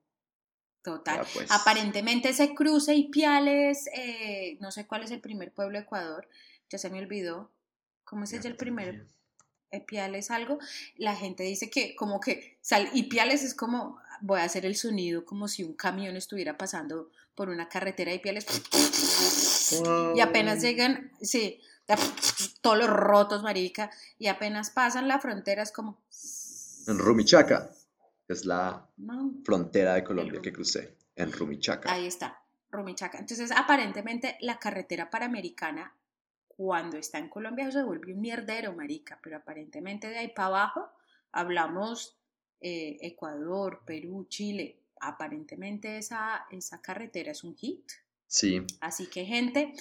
Total. 0.82 1.26
Pues. 1.34 1.52
Aparentemente 1.52 2.30
ese 2.30 2.56
cruce 2.56 2.96
y 2.96 3.10
Piales, 3.10 3.88
eh, 3.94 4.58
no 4.62 4.72
sé 4.72 4.88
cuál 4.88 5.04
es 5.04 5.12
el 5.12 5.20
primer 5.20 5.54
pueblo 5.54 5.78
de 5.78 5.84
Ecuador, 5.84 6.28
ya 6.70 6.78
se 6.78 6.90
me 6.90 7.00
olvidó. 7.00 7.52
¿Cómo 8.06 8.24
es 8.24 8.34
el 8.34 8.56
primer 8.56 9.06
Ipiales 9.72 10.32
algo, 10.32 10.60
la 10.96 11.16
gente 11.16 11.44
dice 11.44 11.70
que 11.70 11.96
como 11.96 12.20
que 12.20 12.58
sal, 12.62 12.90
Ipiales 12.94 13.44
es 13.44 13.54
como, 13.54 14.00
voy 14.22 14.40
a 14.40 14.44
hacer 14.44 14.66
el 14.66 14.76
sonido 14.76 15.26
como 15.26 15.48
si 15.48 15.64
un 15.64 15.74
camión 15.74 16.16
estuviera 16.16 16.58
pasando 16.58 17.12
por 17.36 17.50
una 17.50 17.70
carretera 17.70 18.12
de 18.12 18.18
Ipiales 18.18 18.46
y 20.16 20.20
apenas 20.20 20.62
llegan, 20.62 21.12
sí, 21.22 21.62
todos 22.62 22.78
los 22.78 22.90
rotos, 22.90 23.44
marica, 23.44 23.92
y 24.18 24.28
apenas 24.28 24.72
pasan 24.72 25.08
la 25.08 25.20
frontera 25.20 25.64
es 25.64 25.72
como... 25.72 25.98
En 26.88 27.00
Rumichaca, 27.00 27.70
es 28.28 28.46
la 28.46 28.88
frontera 29.44 29.96
de 29.96 30.04
Colombia 30.04 30.42
que 30.42 30.54
crucé, 30.54 30.96
en 31.16 31.32
Rumichaca. 31.32 31.92
Ahí 31.92 32.08
está, 32.08 32.42
Rumichaca. 32.72 33.18
Entonces, 33.20 33.52
aparentemente 33.52 34.38
la 34.42 34.58
carretera 34.58 35.10
panamericana 35.10 35.94
cuando 36.58 36.98
está 36.98 37.20
en 37.20 37.30
Colombia 37.30 37.72
se 37.72 37.84
vuelve 37.84 38.14
un 38.14 38.20
mierdero, 38.20 38.74
marica, 38.74 39.20
pero 39.22 39.38
aparentemente 39.38 40.10
de 40.10 40.18
ahí 40.18 40.28
para 40.30 40.48
abajo 40.48 40.90
hablamos 41.32 42.18
eh, 42.60 42.98
Ecuador, 43.02 43.84
Perú, 43.86 44.26
Chile. 44.28 44.84
Aparentemente 45.00 46.00
esa, 46.00 46.48
esa 46.50 46.82
carretera 46.82 47.32
es 47.32 47.44
un 47.44 47.56
hit. 47.56 47.86
Sí. 48.26 48.66
Así 48.82 49.08
que, 49.08 49.24
gente, 49.26 49.74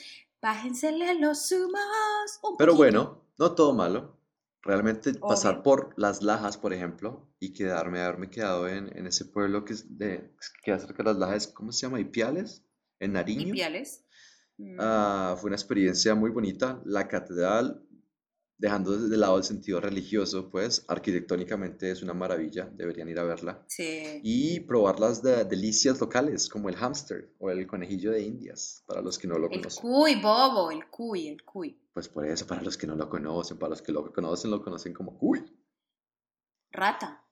bájensele 0.43 1.19
los 1.19 1.49
sumos. 1.49 1.81
pero 2.59 2.75
bueno, 2.75 3.25
no 3.39 3.55
todo 3.55 3.73
malo. 3.73 4.15
Realmente 4.61 5.15
pasar 5.15 5.63
por 5.63 5.95
Las 5.97 6.23
Lajas, 6.23 6.59
por 6.59 6.75
ejemplo, 6.75 7.27
y 7.39 7.55
quedarme, 7.55 8.01
haberme 8.01 8.29
quedado 8.29 8.69
en, 8.69 8.95
en 8.99 9.07
ese 9.07 9.25
pueblo 9.25 9.65
que, 9.65 9.73
es 9.73 9.97
de, 9.97 10.35
que 10.41 10.63
queda 10.65 10.79
cerca 10.81 11.03
de 11.03 11.11
Las 11.11 11.19
Lajas, 11.19 11.47
¿cómo 11.47 11.73
se 11.73 11.87
llama? 11.87 12.01
Ipiales, 12.01 12.65
en 12.99 13.13
Nariño. 13.13 13.49
Ipiales. 13.49 14.05
Mm. 14.59 14.77
Ah, 14.79 15.37
fue 15.39 15.49
una 15.49 15.57
experiencia 15.57 16.15
muy 16.15 16.31
bonita. 16.31 16.81
La 16.85 17.09
catedral, 17.09 17.83
dejando 18.59 18.97
de 18.97 19.17
lado 19.17 19.37
el 19.37 19.45
sentido 19.45 19.81
religioso, 19.81 20.51
pues 20.51 20.85
arquitectónicamente 20.89 21.91
es 21.91 22.03
una 22.03 22.15
maravilla, 22.15 22.71
deberían 22.73 23.09
ir 23.09 23.19
a 23.19 23.25
verla. 23.25 23.65
Sí. 23.69 24.21
Y 24.23 24.61
probar 24.61 24.99
las 24.99 25.23
delicias 25.23 26.01
locales, 26.01 26.49
como 26.49 26.69
el 26.69 26.77
hámster 26.77 27.35
o 27.39 27.51
el 27.51 27.67
conejillo 27.67 28.13
de 28.13 28.23
Indias, 28.23 28.83
para 28.87 29.03
los 29.03 29.19
que 29.19 29.29
no 29.29 29.39
lo 29.39 29.49
conocen. 29.49 29.85
El 29.85 29.91
cuy, 29.91 30.15
bobo, 30.21 30.71
el 30.71 30.87
cuy, 30.89 31.29
el 31.29 31.45
cuy. 31.45 31.79
Pues 31.93 32.09
por 32.09 32.27
eso, 32.27 32.47
para 32.47 32.63
los 32.63 32.77
que 32.77 32.87
no 32.87 32.97
lo 32.97 33.09
conocen, 33.09 33.59
para 33.59 33.71
los 33.71 33.83
que 33.83 33.93
lo 33.93 34.13
conocen, 34.13 34.51
lo 34.51 34.63
conocen 34.63 34.93
como 34.93 35.19
cuy. 35.19 35.45
Rata. 36.71 37.26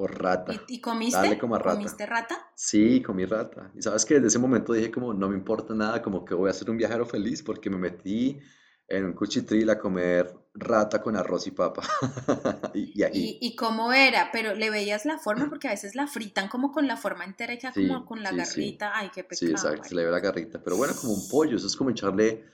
O 0.00 0.06
rata. 0.06 0.52
¿Y, 0.68 0.80
comiste? 0.80 1.36
como 1.38 1.58
rata. 1.58 1.76
¿Comiste 1.76 2.06
rata? 2.06 2.38
Sí, 2.54 3.02
comí 3.02 3.24
rata. 3.24 3.72
Y 3.74 3.82
sabes 3.82 4.04
que 4.04 4.14
desde 4.14 4.28
ese 4.28 4.38
momento 4.38 4.72
dije 4.72 4.92
como 4.92 5.12
no 5.12 5.28
me 5.28 5.34
importa 5.34 5.74
nada, 5.74 6.00
como 6.02 6.24
que 6.24 6.34
voy 6.34 6.48
a 6.48 6.52
ser 6.52 6.70
un 6.70 6.76
viajero 6.76 7.04
feliz 7.04 7.42
porque 7.42 7.68
me 7.68 7.78
metí 7.78 8.38
en 8.86 9.06
un 9.06 9.12
cuchitril 9.14 9.68
a 9.70 9.78
comer 9.80 10.32
rata 10.54 11.02
con 11.02 11.16
arroz 11.16 11.48
y 11.48 11.50
papa. 11.50 11.82
y, 12.74 13.02
y, 13.02 13.38
¿Y, 13.40 13.56
cómo 13.56 13.92
era? 13.92 14.30
Pero 14.30 14.54
le 14.54 14.70
veías 14.70 15.04
la 15.04 15.18
forma 15.18 15.48
porque 15.48 15.66
a 15.66 15.72
veces 15.72 15.96
la 15.96 16.06
fritan 16.06 16.46
como 16.46 16.70
con 16.70 16.86
la 16.86 16.96
forma 16.96 17.24
entera 17.24 17.54
y 17.54 17.58
como 17.58 18.06
con 18.06 18.22
la 18.22 18.30
garrita. 18.30 18.92
Ay, 18.94 19.10
qué 19.12 19.24
pecado. 19.24 19.40
Sí, 19.40 19.50
exacto, 19.50 19.88
se 19.88 19.96
le 19.96 20.04
ve 20.04 20.12
la 20.12 20.20
garrita. 20.20 20.62
Pero 20.62 20.76
bueno, 20.76 20.94
como 20.94 21.12
un 21.12 21.28
pollo, 21.28 21.56
eso 21.56 21.66
es 21.66 21.74
como 21.74 21.90
echarle... 21.90 22.44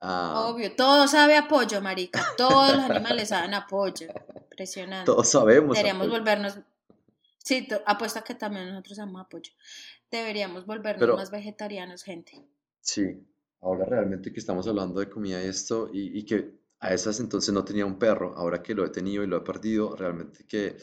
Obvio, 0.00 0.74
todo 0.74 1.06
sabe 1.06 1.36
a 1.36 1.48
pollo, 1.48 1.82
marica. 1.82 2.24
Todos 2.38 2.74
los 2.74 2.84
animales 2.90 3.28
saben 3.28 3.52
a 3.52 3.66
pollo. 3.66 4.06
Impresionante. 4.50 5.04
Todos 5.04 5.28
sabemos. 5.28 5.76
Deberíamos 5.76 6.08
volvernos 6.08 6.58
Sí, 7.44 7.68
apuesto 7.84 8.20
a 8.20 8.24
que 8.24 8.34
también 8.34 8.70
nosotros 8.70 8.98
amamos 8.98 9.26
apoyo. 9.26 9.52
Deberíamos 10.10 10.64
volvernos 10.64 11.14
más 11.14 11.30
vegetarianos, 11.30 12.02
gente. 12.02 12.42
Sí, 12.80 13.22
ahora 13.60 13.84
realmente 13.84 14.32
que 14.32 14.40
estamos 14.40 14.66
hablando 14.66 14.98
de 14.98 15.10
comida 15.10 15.44
y 15.44 15.48
esto, 15.48 15.90
y, 15.92 16.24
que 16.24 16.54
a 16.80 16.94
esas 16.94 17.20
entonces 17.20 17.52
no 17.52 17.62
tenía 17.62 17.84
un 17.84 17.98
perro, 17.98 18.34
ahora 18.34 18.62
que 18.62 18.74
lo 18.74 18.86
he 18.86 18.88
tenido 18.88 19.22
y 19.22 19.26
lo 19.26 19.36
he 19.36 19.40
perdido, 19.42 19.94
realmente 19.94 20.46
que 20.46 20.78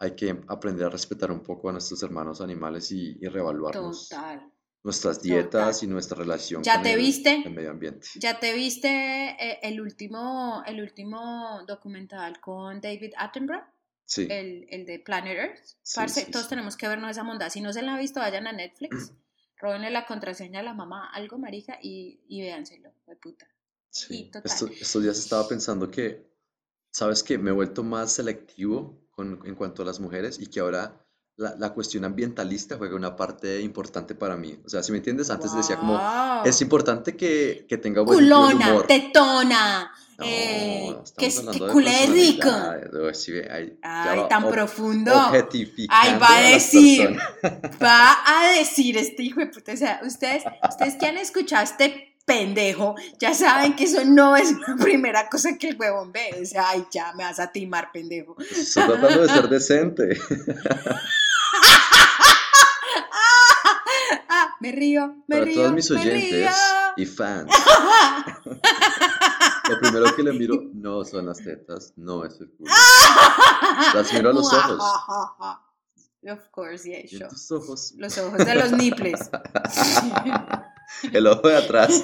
hay 0.00 0.16
que 0.16 0.36
aprender 0.48 0.86
a 0.86 0.90
respetar 0.90 1.30
un 1.30 1.44
poco 1.44 1.68
a 1.68 1.72
nuestros 1.72 2.02
hermanos 2.02 2.40
animales 2.40 2.90
y, 2.90 3.16
y 3.20 3.28
reevaluarnos. 3.28 4.08
Total. 4.08 4.50
Nuestras 4.82 5.22
dietas 5.22 5.82
y 5.82 5.86
nuestra 5.86 6.18
relación 6.18 6.62
¿Ya 6.62 6.82
te 6.82 6.94
viste? 6.96 7.42
el 7.46 7.54
medio 7.54 7.70
ambiente. 7.70 8.06
¿Ya 8.16 8.38
te 8.38 8.52
viste 8.52 8.88
eh, 8.88 9.60
el 9.62 9.80
último, 9.80 10.62
el 10.66 10.82
último 10.82 11.60
documental 11.66 12.40
con 12.40 12.80
David 12.80 13.12
Attenborough? 13.16 13.73
El, 14.16 14.66
el, 14.70 14.86
de 14.86 14.98
Planet 14.98 15.38
Earth. 15.38 16.30
todos 16.30 16.48
tenemos 16.48 16.76
que 16.76 16.88
vernos 16.88 17.10
esa 17.10 17.24
monda. 17.24 17.50
Si 17.50 17.60
no 17.60 17.72
se 17.72 17.82
la 17.82 17.94
han 17.94 18.00
visto, 18.00 18.20
vayan 18.20 18.46
a 18.46 18.52
Netflix, 18.52 19.12
robenle 19.58 19.90
la 19.90 20.06
contraseña 20.06 20.60
a 20.60 20.62
la 20.62 20.74
mamá, 20.74 21.10
algo 21.12 21.38
marica, 21.38 21.78
y, 21.82 22.20
y 22.28 22.42
véanselo, 22.42 22.92
de 23.06 23.16
puta. 23.16 23.48
Sí. 23.90 24.30
estos 24.42 25.02
días 25.02 25.18
estaba 25.18 25.46
pensando 25.46 25.90
que, 25.90 26.26
¿sabes 26.90 27.22
qué? 27.22 27.38
Me 27.38 27.50
he 27.50 27.52
vuelto 27.52 27.84
más 27.84 28.12
selectivo 28.12 29.00
con, 29.12 29.40
en 29.44 29.54
cuanto 29.54 29.82
a 29.82 29.84
las 29.84 30.00
mujeres 30.00 30.40
y 30.40 30.48
que 30.48 30.60
ahora 30.60 31.03
la, 31.36 31.56
la, 31.58 31.72
cuestión 31.72 32.04
ambientalista 32.04 32.76
juega 32.76 32.94
una 32.94 33.16
parte 33.16 33.60
importante 33.60 34.14
para 34.14 34.36
mí. 34.36 34.58
O 34.64 34.68
sea, 34.68 34.82
si 34.82 34.92
me 34.92 34.98
entiendes, 34.98 35.30
antes 35.30 35.54
decía 35.54 35.76
como, 35.76 36.00
es 36.44 36.60
importante 36.60 37.16
que, 37.16 37.66
que 37.68 37.76
tenga 37.76 38.02
buen 38.02 38.18
Culona, 38.18 38.70
humor. 38.70 38.86
tetona, 38.86 39.92
eh, 40.22 40.94
que, 41.18 41.26
es 41.26 41.40
culé 41.72 42.06
rico. 42.06 42.48
Ay, 43.82 44.20
tan 44.28 44.48
profundo. 44.48 45.12
Ay, 45.88 46.18
va 46.18 46.36
a 46.36 46.40
decir, 46.40 47.16
va 47.82 48.16
a 48.26 48.52
decir 48.56 48.96
este 48.96 49.24
hijo 49.24 49.40
de 49.40 49.46
puta. 49.46 49.72
O 49.72 49.76
sea, 49.76 50.00
ustedes, 50.04 50.44
ustedes 50.68 50.94
que 50.94 51.06
han 51.06 51.16
escuchado 51.16 51.64
este 51.64 52.16
pendejo, 52.24 52.94
ya 53.18 53.34
saben 53.34 53.74
que 53.74 53.84
eso 53.84 54.04
no 54.04 54.36
es 54.36 54.52
la 54.52 54.76
primera 54.76 55.28
cosa 55.28 55.58
que 55.58 55.70
el 55.70 55.76
huevón 55.76 56.12
ve. 56.12 56.30
O 56.40 56.44
sea, 56.44 56.70
ay, 56.70 56.84
ya 56.92 57.12
me 57.14 57.24
vas 57.24 57.40
a 57.40 57.50
timar, 57.50 57.90
pendejo. 57.92 58.36
Estoy 58.38 58.84
tratando 58.84 59.22
de 59.22 59.28
ser 59.28 59.48
decente. 59.48 60.18
me 64.64 64.72
río, 64.72 65.14
me 65.28 65.36
Para 65.36 65.44
río, 65.44 65.54
todos 65.56 65.72
mis 65.74 65.90
me 65.90 66.00
oyentes 66.00 66.32
río. 66.32 66.48
y 66.96 67.04
fans, 67.04 67.52
lo 69.68 69.80
primero 69.80 70.16
que 70.16 70.22
le 70.22 70.32
miro 70.32 70.62
no 70.72 71.04
son 71.04 71.26
las 71.26 71.36
tetas, 71.38 71.92
no 71.96 72.24
es 72.24 72.40
el 72.40 72.50
culo. 72.50 72.70
Las 73.94 74.12
miro 74.12 74.30
a 74.30 74.32
los 74.32 74.52
ojos. 74.52 74.78
Of 76.26 76.40
course, 76.50 76.88
yeah, 76.88 77.06
sure. 77.06 77.28
tus 77.28 77.52
ojos, 77.52 77.92
Los 77.98 78.16
ojos 78.16 78.38
de 78.38 78.54
los 78.54 78.72
nipples. 78.72 79.28
el 81.12 81.26
ojo 81.26 81.48
de 81.48 81.56
atrás, 81.58 82.02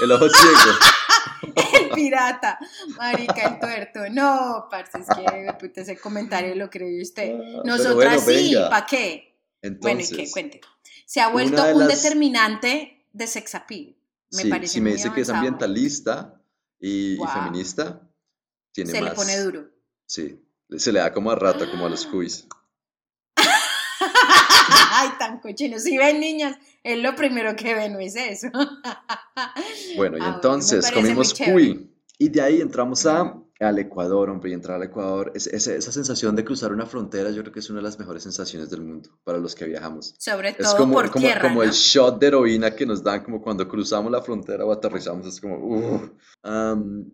el 0.00 0.12
ojo 0.12 0.26
ciego. 0.30 1.54
el 1.74 1.90
pirata. 1.90 2.58
Marica, 2.96 3.42
el 3.42 3.60
tuerto. 3.60 4.00
No, 4.10 4.68
parce, 4.70 5.00
es 5.00 5.06
que 5.06 5.52
puta, 5.60 5.82
ese 5.82 5.98
comentario 5.98 6.54
lo 6.54 6.70
creyó 6.70 7.02
usted. 7.02 7.34
Ah, 7.38 7.60
Nosotras 7.66 8.24
bueno, 8.24 8.40
sí. 8.40 8.54
¿para 8.70 8.86
qué? 8.86 9.36
Bueno, 9.82 10.00
¿y 10.00 10.08
qué? 10.08 10.30
Cuente. 10.30 10.60
Se 11.08 11.20
ha 11.22 11.28
vuelto 11.28 11.64
de 11.64 11.72
un 11.72 11.88
las- 11.88 12.02
determinante 12.02 13.06
de 13.14 13.26
sex 13.26 13.54
appeal. 13.54 13.96
Me 14.32 14.42
sí, 14.42 14.48
parece 14.50 14.74
si 14.74 14.80
me 14.82 14.92
dice 14.92 15.10
que 15.10 15.22
es 15.22 15.30
ambientalista 15.30 16.38
y, 16.78 17.16
feminista, 17.32 18.02
tiene 18.72 18.90
Se 18.90 19.00
más. 19.00 19.10
le 19.10 19.16
pone 19.16 19.40
duro. 19.40 19.70
Sí, 20.04 20.44
se 20.76 20.92
le 20.92 21.00
da 21.00 21.10
como 21.14 21.30
a 21.30 21.34
rata, 21.34 21.70
como 21.70 21.86
a 21.86 21.88
los 21.88 22.06
cuis. 22.06 22.46
Ay, 24.92 25.08
tan 25.18 25.40
cochino. 25.40 25.78
Si 25.78 25.96
ven 25.96 26.20
niñas, 26.20 26.56
es 26.82 26.98
lo 26.98 27.14
primero 27.16 27.56
que 27.56 27.74
ven, 27.74 27.94
no 27.94 28.00
es 28.00 28.14
eso. 28.16 28.48
Bueno, 29.96 30.18
y 30.18 30.20
Ah, 30.20 30.32
entonces 30.34 30.90
comimos 30.90 31.32
cuy. 31.32 31.90
Y 32.18 32.28
de 32.28 32.40
ahí 32.42 32.60
entramos 32.60 33.06
a, 33.06 33.34
al 33.60 33.78
Ecuador, 33.78 34.30
hombre, 34.30 34.50
y 34.50 34.54
entrar 34.54 34.76
al 34.76 34.84
Ecuador. 34.84 35.32
es- 35.34 35.48
es- 35.48 35.66
esa 35.66 35.90
sensación 35.90 36.36
de 36.36 36.44
cruzar 36.44 36.72
una 36.72 36.86
frontera, 36.86 37.30
yo 37.30 37.42
creo 37.42 37.52
que 37.52 37.58
es 37.58 37.68
una 37.70 37.80
de 37.80 37.84
las 37.84 37.98
mejores 37.98 38.22
sensaciones 38.22 38.70
del 38.70 38.82
mundo 38.82 39.10
para 39.24 39.38
los 39.38 39.54
que 39.56 39.64
viajamos. 39.64 40.14
Sobre 40.18 40.50
Es 40.50 40.58
todo 40.58 40.76
como, 40.76 40.94
por 40.94 41.10
como, 41.10 41.24
tierra, 41.26 41.42
como 41.42 41.56
¿no? 41.56 41.62
el 41.64 41.72
shot 41.72 42.20
de 42.20 42.26
heroína 42.28 42.74
que 42.76 42.86
nos 42.86 43.02
dan 43.02 43.24
como 43.24 43.42
cuando 43.42 43.66
cruzamos 43.66 44.12
la 44.12 44.22
frontera 44.22 44.64
o 44.64 44.70
aterrizamos, 44.72 45.26
es 45.26 45.40
como, 45.40 46.10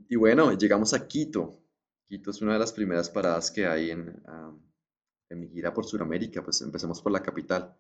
y 0.09 0.17
bueno, 0.17 0.53
llegamos 0.53 0.93
a 0.95 1.07
Quito. 1.07 1.61
Quito 2.07 2.31
es 2.31 2.43
una 2.43 2.53
de 2.53 2.59
las 2.59 2.73
primeras 2.73 3.09
paradas 3.09 3.51
que 3.51 3.67
hay 3.67 3.91
en, 3.91 4.23
en 5.31 5.41
mi 5.41 5.49
gira 5.49 5.73
por 5.73 5.87
Sudamérica, 5.87 6.43
pues 6.45 6.61
empecemos 6.61 7.01
por 7.01 7.11
la 7.13 7.23
capital. 7.23 7.75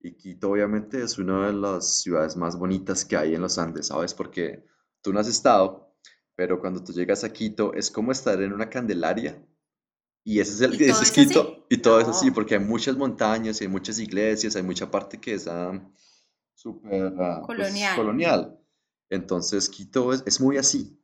Y 0.00 0.16
Quito 0.16 0.50
obviamente 0.50 1.02
es 1.02 1.16
una 1.18 1.46
de 1.46 1.52
las 1.54 2.00
ciudades 2.02 2.36
más 2.36 2.58
bonitas 2.58 3.04
que 3.04 3.16
hay 3.16 3.34
en 3.34 3.40
los 3.40 3.56
Andes, 3.56 3.86
¿sabes? 3.86 4.12
Porque 4.14 4.66
tú 5.00 5.12
no 5.12 5.20
has 5.20 5.28
estado, 5.28 5.91
pero 6.36 6.60
cuando 6.60 6.82
tú 6.82 6.92
llegas 6.92 7.24
a 7.24 7.32
Quito 7.32 7.74
es 7.74 7.90
como 7.90 8.12
estar 8.12 8.40
en 8.42 8.52
una 8.52 8.68
candelaria. 8.70 9.44
Y 10.24 10.40
ese 10.40 10.52
es 10.52 10.60
el 10.60 10.80
¿Y 10.80 10.84
ese 10.84 11.02
es 11.02 11.10
así? 11.10 11.26
Quito. 11.26 11.66
Y 11.68 11.78
todo 11.78 12.00
es 12.00 12.08
así, 12.08 12.26
No. 12.28 12.34
porque 12.34 12.54
hay 12.54 12.60
muchas 12.64 12.96
montañas, 12.96 13.60
y 13.60 13.64
hay 13.64 13.70
muchas 13.70 13.98
iglesias, 13.98 14.54
hay 14.56 14.62
mucha 14.62 14.90
parte 14.90 15.20
que 15.20 15.34
es 15.34 15.46
ah, 15.48 15.72
súper 16.54 17.12
ah, 17.18 17.42
pues, 17.46 17.58
Colonial. 17.58 17.96
colonial. 17.96 18.58
Entonces 19.10 19.68
Quito 19.68 20.12
es, 20.12 20.22
es 20.26 20.40
muy 20.40 20.58
así. 20.58 20.98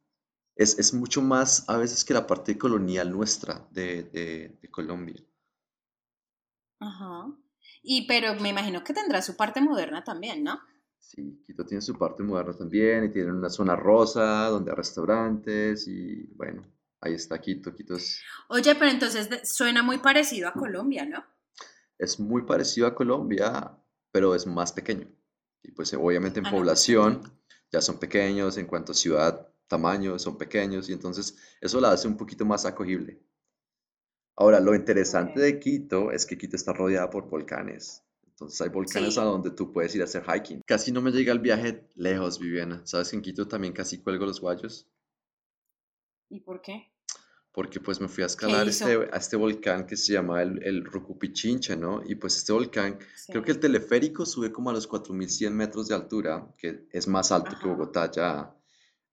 Es, 0.57 0.79
es 0.79 0.93
mucho 0.95 1.23
más 1.23 1.69
a 1.69 1.77
veces 1.77 2.05
que 2.05 2.15
la 2.15 2.27
parte 2.27 2.59
colonial 2.59 3.11
nuestra 3.13 3.69
de, 3.71 4.05
de- 4.05 4.59
de 4.61 4.71
Colombia. 4.71 5.23
Ajá. 6.81 7.33
Y 7.83 8.07
pero 8.07 8.35
me 8.37 8.49
imagino 8.51 8.83
que 8.85 8.93
tendrá 8.93 9.23
su 9.23 9.37
parte 9.37 9.61
moderna 9.61 10.05
también, 10.05 10.43
¿no? 10.45 10.61
Sí, 11.01 11.43
Quito 11.45 11.65
tiene 11.67 11.81
su 11.83 11.99
parte 11.99 12.23
moderna 12.23 12.53
también 12.57 13.05
y 13.05 13.11
tiene 13.11 13.33
una 13.33 13.51
zona 13.51 13.75
rosa 13.75 14.47
donde 14.49 14.71
hay 14.71 14.77
restaurantes 14.77 15.89
y 15.89 16.25
bueno, 16.37 16.63
ahí 17.01 17.15
está 17.15 17.41
Quito. 17.41 17.75
Quito 17.75 17.97
es, 17.97 18.29
Oye, 18.49 18.75
pero 18.75 18.91
entonces 18.91 19.31
de- 19.31 19.47
suena 19.47 19.83
muy 19.83 19.99
parecido 19.99 20.49
a 20.49 20.53
Colombia, 20.53 21.07
¿no? 21.07 21.25
es 21.99 22.19
muy 22.21 22.43
parecido 22.43 22.87
a 22.87 22.95
Colombia, 22.95 23.77
pero 24.13 24.35
es 24.35 24.47
más 24.47 24.73
pequeño. 24.73 25.09
Y 25.63 25.73
pues 25.73 25.93
obviamente 25.95 26.41
en 26.41 26.47
Ah, 26.47 26.51
no, 26.53 26.65
pues, 26.67 26.89
población 26.89 27.21
ya 27.73 27.81
son 27.81 27.99
pequeños, 27.99 28.57
en 28.57 28.67
cuanto 28.67 28.93
a 28.93 28.95
ciudad, 28.95 29.49
tamaño, 29.67 30.19
son 30.19 30.39
pequeños 30.39 30.89
y 30.89 30.93
entonces 30.93 31.37
eso 31.61 31.81
la 31.81 31.93
hace 31.93 32.09
un 32.09 32.17
poquito 32.17 32.45
más 32.47 32.65
acogible. 32.65 33.21
Ahora, 34.37 34.59
lo 34.59 34.75
interesante 34.75 35.39
Ok. 35.39 35.43
de 35.43 35.61
Quito 35.61 36.13
es 36.13 36.25
que 36.25 36.39
Quito 36.39 36.57
está 36.57 36.73
rodeada 36.73 37.11
por 37.11 37.29
volcanes. 37.29 38.03
Entonces 38.39 38.61
hay 38.61 38.69
volcanes 38.69 39.15
Sí. 39.15 39.21
a 39.21 39.25
donde 39.25 39.51
tú 39.51 39.73
puedes 39.73 39.93
ir 39.97 40.01
a 40.01 40.05
hacer 40.05 40.23
hiking. 40.25 40.61
Casi 40.65 40.93
no 40.93 41.03
me 41.03 41.11
llega 41.11 41.33
el 41.33 41.41
viaje 41.41 41.89
lejos, 41.97 42.39
Viviana. 42.39 42.81
¿Sabes 42.87 43.11
que 43.11 43.17
en 43.17 43.23
Quito 43.23 43.49
también 43.49 43.73
casi 43.73 43.99
cuelgo 43.99 44.27
los 44.27 44.41
guayos? 44.41 44.87
¿Y 46.31 46.39
por 46.41 46.63
qué? 46.63 46.93
Porque 47.51 47.81
pues 47.81 48.01
me 48.01 48.07
fui 48.07 48.23
a 48.23 48.27
escalar 48.27 48.69
este, 48.69 49.09
a 49.13 49.17
este 49.17 49.35
volcán 49.37 49.87
que 49.87 49.97
se 49.97 50.13
llama 50.13 50.41
el, 50.43 50.63
el 50.63 50.85
Rucupichincha, 50.85 51.75
¿no? 51.75 52.01
Y 52.07 52.15
pues 52.15 52.37
este 52.37 52.53
volcán, 52.53 52.99
creo 53.27 53.43
Sí. 53.43 53.45
que 53.45 53.51
el 53.51 53.59
teleférico 53.59 54.25
sube 54.25 54.53
como 54.53 54.71
a 54.71 54.73
los 54.73 54.87
4.100 54.89 55.51
metros 55.53 55.89
de 55.89 55.97
altura, 55.97 56.55
que 56.57 56.87
es 56.93 57.09
más 57.09 57.33
alto 57.33 57.51
que 57.51 57.57
Ajá. 57.57 57.67
Bogotá 57.67 58.11
ya, 58.13 58.55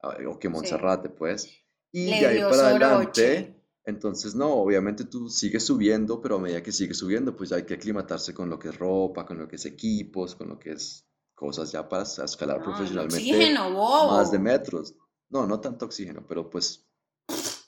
ah, 0.04 0.18
o 0.30 0.38
que 0.38 0.50
Sí. 0.50 0.54
Monserrate, 0.54 1.10
pues. 1.10 1.50
Y 1.92 2.12
Le 2.12 2.20
de 2.20 2.26
ahí 2.28 2.40
para 2.42 2.68
adelante, 2.68 3.55
entonces 3.86 4.36
no, 4.36 4.50
obviamente 4.54 5.06
tú 5.06 5.30
sigues 5.30 5.66
subiendo, 5.66 6.20
pero 6.22 6.36
a 6.36 6.40
medida 6.40 6.64
que 6.64 6.72
sigues 6.72 6.98
subiendo, 6.98 7.36
pues 7.36 7.52
ya 7.52 7.58
hay 7.58 7.66
que 7.66 7.76
aclimatarse 7.76 8.34
con 8.34 8.50
lo 8.50 8.58
que 8.58 8.70
es 8.70 8.78
ropa, 8.80 9.26
con 9.26 9.38
lo 9.38 9.48
que 9.48 9.58
es 9.58 9.66
equipos, 9.66 10.36
con 10.36 10.50
lo 10.50 10.58
que 10.60 10.72
es 10.72 11.06
cosas 11.36 11.72
ya 11.72 11.88
para 11.88 12.04
escalar 12.04 12.58
No, 12.58 12.64
el 12.64 12.70
profesionalmente 12.72 13.18
oxígeno, 13.18 13.72
bobo. 13.72 14.12
más 14.18 14.32
de 14.32 14.40
metros. 14.40 14.96
No, 15.30 15.46
no 15.46 15.60
tanto 15.60 15.86
oxígeno, 15.86 16.26
pero 16.28 16.50
pues 16.50 16.86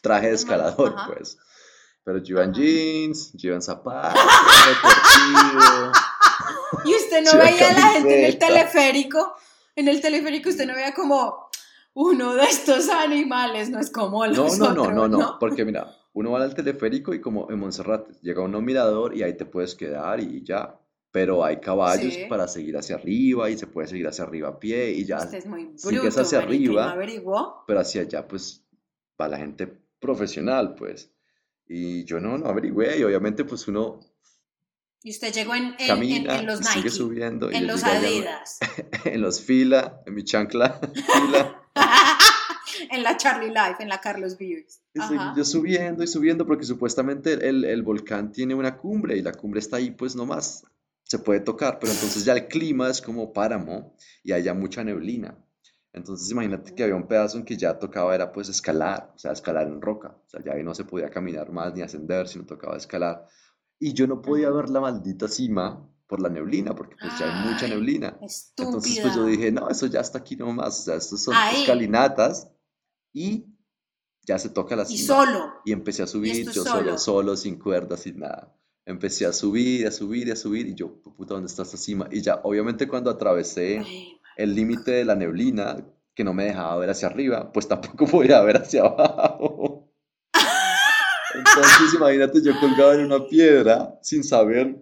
traje 0.01 0.29
de 0.29 0.35
escalador, 0.35 0.93
ajá. 0.97 1.13
pues. 1.13 1.37
Pero 2.03 2.19
Ajá. 2.19 2.51
jeans, 2.53 3.33
en 3.43 3.61
zapatos, 3.61 4.21
deportivo. 4.67 5.91
Y 6.85 6.93
usted 6.95 7.23
no 7.23 7.37
veía 7.37 7.69
a 7.69 7.73
la 7.73 7.87
gente 7.93 8.19
en 8.19 8.25
el 8.25 8.37
teleférico. 8.37 9.35
En 9.75 9.87
el 9.87 10.01
teleférico 10.01 10.49
usted 10.49 10.65
no 10.65 10.73
veía 10.73 10.93
como 10.93 11.47
uno 11.93 12.35
de 12.35 12.43
estos 12.45 12.89
animales, 12.89 13.69
no 13.69 13.79
es 13.79 13.89
como 13.89 14.25
los 14.25 14.57
No, 14.57 14.67
no, 14.67 14.73
no, 14.73 14.81
otros, 14.83 14.95
no, 14.95 15.07
no, 15.07 15.39
porque 15.39 15.65
mira, 15.65 15.95
uno 16.17 16.31
va 16.31 16.43
al 16.43 16.53
teleférico 16.55 17.13
y 17.13 17.21
como 17.21 17.49
en 17.51 17.59
Monserrate, 17.59 18.13
llega 18.21 18.41
uno 18.41 18.57
a 18.57 18.59
un 18.59 18.65
mirador 18.65 19.15
y 19.15 19.23
ahí 19.23 19.35
te 19.37 19.45
puedes 19.45 19.75
quedar 19.75 20.19
y 20.19 20.43
ya. 20.43 20.79
Pero 21.11 21.43
hay 21.43 21.57
caballos 21.61 22.13
Sí. 22.13 22.25
para 22.29 22.47
seguir 22.47 22.75
hacia 22.77 22.95
arriba 22.95 23.49
y 23.49 23.57
se 23.57 23.65
puede 23.67 23.87
seguir 23.87 24.07
hacia 24.07 24.25
arriba 24.25 24.49
a 24.49 24.59
pie 24.59 24.91
y 24.91 25.05
ya. 25.05 25.17
Usted 25.19 25.37
es 25.37 25.45
muy 25.45 25.63
bruto, 25.65 25.89
sigues 25.89 26.17
hacia 26.17 26.39
marica, 26.41 26.55
¿y 26.55 26.59
no 26.75 26.79
arriba. 26.81 26.91
averiguó? 26.91 27.63
pero 27.65 27.79
hacia 27.79 28.01
allá 28.01 28.27
pues 28.27 28.63
va 29.19 29.27
la 29.27 29.37
gente 29.37 29.67
profesional 29.99 30.75
pues 30.75 31.11
y 31.67 32.03
yo 32.05 32.19
no, 32.19 32.37
no 32.37 32.45
averigüé 32.47 32.99
y 32.99 33.03
obviamente 33.03 33.43
pues 33.45 33.67
uno 33.67 33.99
Y 35.03 35.11
usted 35.11 35.31
llegó 35.33 35.55
en, 35.55 35.63
en- 35.63 35.75
en- 35.79 35.87
camina 35.87 36.39
en 36.39 36.45
los 36.45 36.59
y 36.59 36.63
sigue 36.63 36.75
Nike, 36.85 36.89
subiendo 36.89 37.51
en 37.51 37.67
los 37.67 37.83
Adidas, 37.83 38.59
en 39.05 39.21
los 39.21 39.41
fila, 39.41 40.01
en 40.05 40.13
mi 40.13 40.23
chancla 40.23 40.79
fila 40.93 41.63
en 42.91 43.03
la 43.03 43.17
Charlie 43.17 43.49
Life, 43.49 43.77
en 43.79 43.89
la 43.89 43.99
Carlos 43.99 44.37
Vives. 44.37 44.81
Ajá. 44.99 45.33
yo 45.35 45.43
subiendo 45.45 46.03
y 46.03 46.07
subiendo 46.07 46.45
porque 46.45 46.65
supuestamente 46.65 47.33
el, 47.33 47.65
el 47.65 47.83
volcán 47.83 48.31
tiene 48.31 48.55
una 48.55 48.77
cumbre 48.77 49.17
y 49.17 49.21
la 49.21 49.31
cumbre 49.31 49.59
está 49.59 49.77
ahí 49.77 49.91
pues 49.91 50.15
nomás 50.15 50.65
se 51.03 51.19
puede 51.19 51.39
tocar 51.39 51.77
pero 51.79 51.93
entonces 51.93 52.25
ya 52.25 52.33
el 52.33 52.47
clima 52.47 52.89
es 52.89 53.01
como 53.01 53.31
páramo 53.31 53.95
y 54.23 54.31
haya 54.31 54.53
mucha 54.55 54.83
neblina 54.83 55.37
entonces 55.97 56.29
imagínate 56.31 56.73
que 56.73 56.83
había 56.83 56.95
un 56.95 57.07
pedazo 57.07 57.37
en 57.37 57.45
que 57.45 57.57
ya 57.57 57.77
tocaba 57.77 58.13
era 58.15 58.31
pues 58.31 58.49
escalar, 58.49 59.11
o 59.15 59.17
sea, 59.17 59.31
escalar 59.31 59.67
en 59.67 59.81
roca, 59.81 60.09
o 60.09 60.29
sea, 60.29 60.43
ya 60.43 60.53
ahí 60.53 60.63
no 60.63 60.73
se 60.73 60.85
podía 60.85 61.09
caminar 61.09 61.51
más 61.51 61.73
ni 61.73 61.81
ascender, 61.81 62.27
sino 62.27 62.45
tocaba 62.45 62.77
escalar. 62.77 63.25
Y 63.79 63.93
yo 63.93 64.07
no 64.07 64.21
podía 64.21 64.49
ver 64.49 64.69
la 64.69 64.79
maldita 64.79 65.27
cima 65.27 65.87
por 66.07 66.21
la 66.21 66.29
neblina, 66.29 66.73
porque 66.73 66.95
pues 66.99 67.17
ya 67.19 67.25
hay 67.25 67.49
mucha 67.51 67.67
neblina. 67.67 68.17
Entonces 68.19 68.99
pues 69.01 69.03
yo 69.03 69.07
Estúpida. 69.09 69.25
dije, 69.25 69.51
no, 69.51 69.69
eso 69.69 69.87
ya 69.87 69.99
está 69.99 70.19
aquí 70.19 70.35
nomás, 70.35 70.79
o 70.79 70.83
sea, 70.83 70.95
estos 70.95 71.23
son 71.23 71.35
Ahí. 71.35 71.61
escalinatas 71.61 72.49
y 73.17 73.45
ya 74.27 74.37
se 74.37 74.49
toca 74.49 74.75
la 74.75 74.83
Y 74.83 74.97
cima. 74.97 75.25
solo. 75.25 75.53
Y 75.65 75.71
empecé 75.71 76.03
a 76.03 76.07
subir, 76.07 76.45
yo 76.45 76.63
solo. 76.63 76.75
solo, 76.75 76.97
solo, 76.97 77.37
sin 77.37 77.57
cuerdas, 77.57 78.01
sin 78.01 78.19
nada. 78.19 78.53
Empecé 78.85 79.25
a 79.25 79.33
subir, 79.33 79.87
a 79.87 79.91
subir, 79.91 80.31
a 80.31 80.35
subir, 80.35 80.67
y 80.67 80.75
yo, 80.75 81.01
puta, 81.01 81.33
¿dónde 81.33 81.47
está 81.47 81.63
esta 81.63 81.77
cima? 81.77 82.07
Y 82.11 82.21
ya, 82.21 82.39
obviamente 82.43 82.87
cuando 82.87 83.09
atravesé 83.09 83.79
Ay, 83.79 84.19
el 84.37 84.53
límite 84.53 84.91
de 84.91 85.05
la 85.05 85.15
neblina 85.15 85.83
que 86.13 86.23
no 86.23 86.33
me 86.33 86.45
dejaba 86.45 86.77
ver 86.77 86.89
hacia 86.91 87.07
arriba, 87.07 87.51
pues 87.51 87.67
tampoco 87.67 88.05
podía 88.11 88.41
ver 88.41 88.57
hacia 88.57 88.81
abajo. 88.81 89.89
Entonces, 91.33 91.93
imagínate 91.95 92.41
yo 92.41 92.59
colgado 92.59 92.93
en 92.93 93.05
una 93.05 93.25
piedra 93.27 93.97
sin 94.01 94.23
saber 94.23 94.81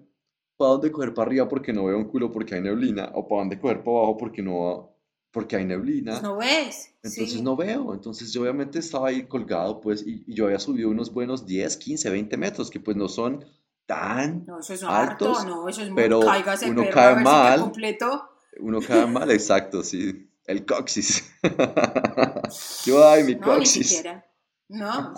para 0.57 0.71
dónde 0.71 0.91
coger 0.91 1.13
para 1.13 1.27
arriba 1.27 1.47
porque 1.49 1.73
no 1.73 1.85
veo 1.85 1.97
un 1.97 2.05
culo 2.05 2.31
porque 2.31 2.55
hay 2.55 2.61
neblina, 2.61 3.11
o 3.13 3.27
para 3.27 3.41
dónde 3.41 3.59
coger 3.59 3.83
para 3.83 3.97
abajo 3.97 4.17
porque 4.17 4.41
no 4.41 4.94
porque 5.35 5.57
hay 5.57 5.65
neblina. 5.65 6.13
pues 6.13 6.23
no 6.23 6.37
ves. 6.37 6.93
Entonces 7.03 7.33
sí. 7.33 7.41
no 7.41 7.57
veo, 7.57 7.93
entonces 7.93 8.31
yo 8.31 8.41
obviamente 8.41 8.79
estaba 8.79 9.09
ahí 9.09 9.27
colgado, 9.27 9.81
pues, 9.81 10.01
y, 10.07 10.23
y 10.25 10.33
yo 10.33 10.45
había 10.45 10.59
subido 10.59 10.89
unos 10.89 11.11
buenos 11.11 11.45
10, 11.45 11.75
15, 11.75 12.09
20 12.09 12.37
metros, 12.37 12.69
que 12.69 12.79
pues 12.79 12.95
no 12.95 13.09
son 13.09 13.43
tan, 13.85 14.45
No, 14.45 14.59
eso 14.61 14.73
es 14.73 14.81
altos, 14.83 15.39
harto, 15.39 15.49
no, 15.49 15.67
eso 15.67 15.81
es 15.81 15.89
muy 15.89 16.01
pero 16.01 16.21
cáigase, 16.21 16.69
uno 16.69 16.83
perro, 16.83 16.93
cae 16.93 17.15
mal. 17.17 17.59
completo. 17.59 18.29
uno 18.61 18.79
cae 18.79 19.05
mal, 19.17 19.29
exacto, 19.29 19.83
sí, 19.83 20.31
el 20.45 20.65
coxis. 20.65 21.29
Yo, 22.85 23.05
ay, 23.07 23.23
mi 23.25 23.35
No, 23.35 23.39
ni 23.39 23.55
coxis. 23.57 23.89
siquiera. 23.89 24.25
No, 24.69 25.13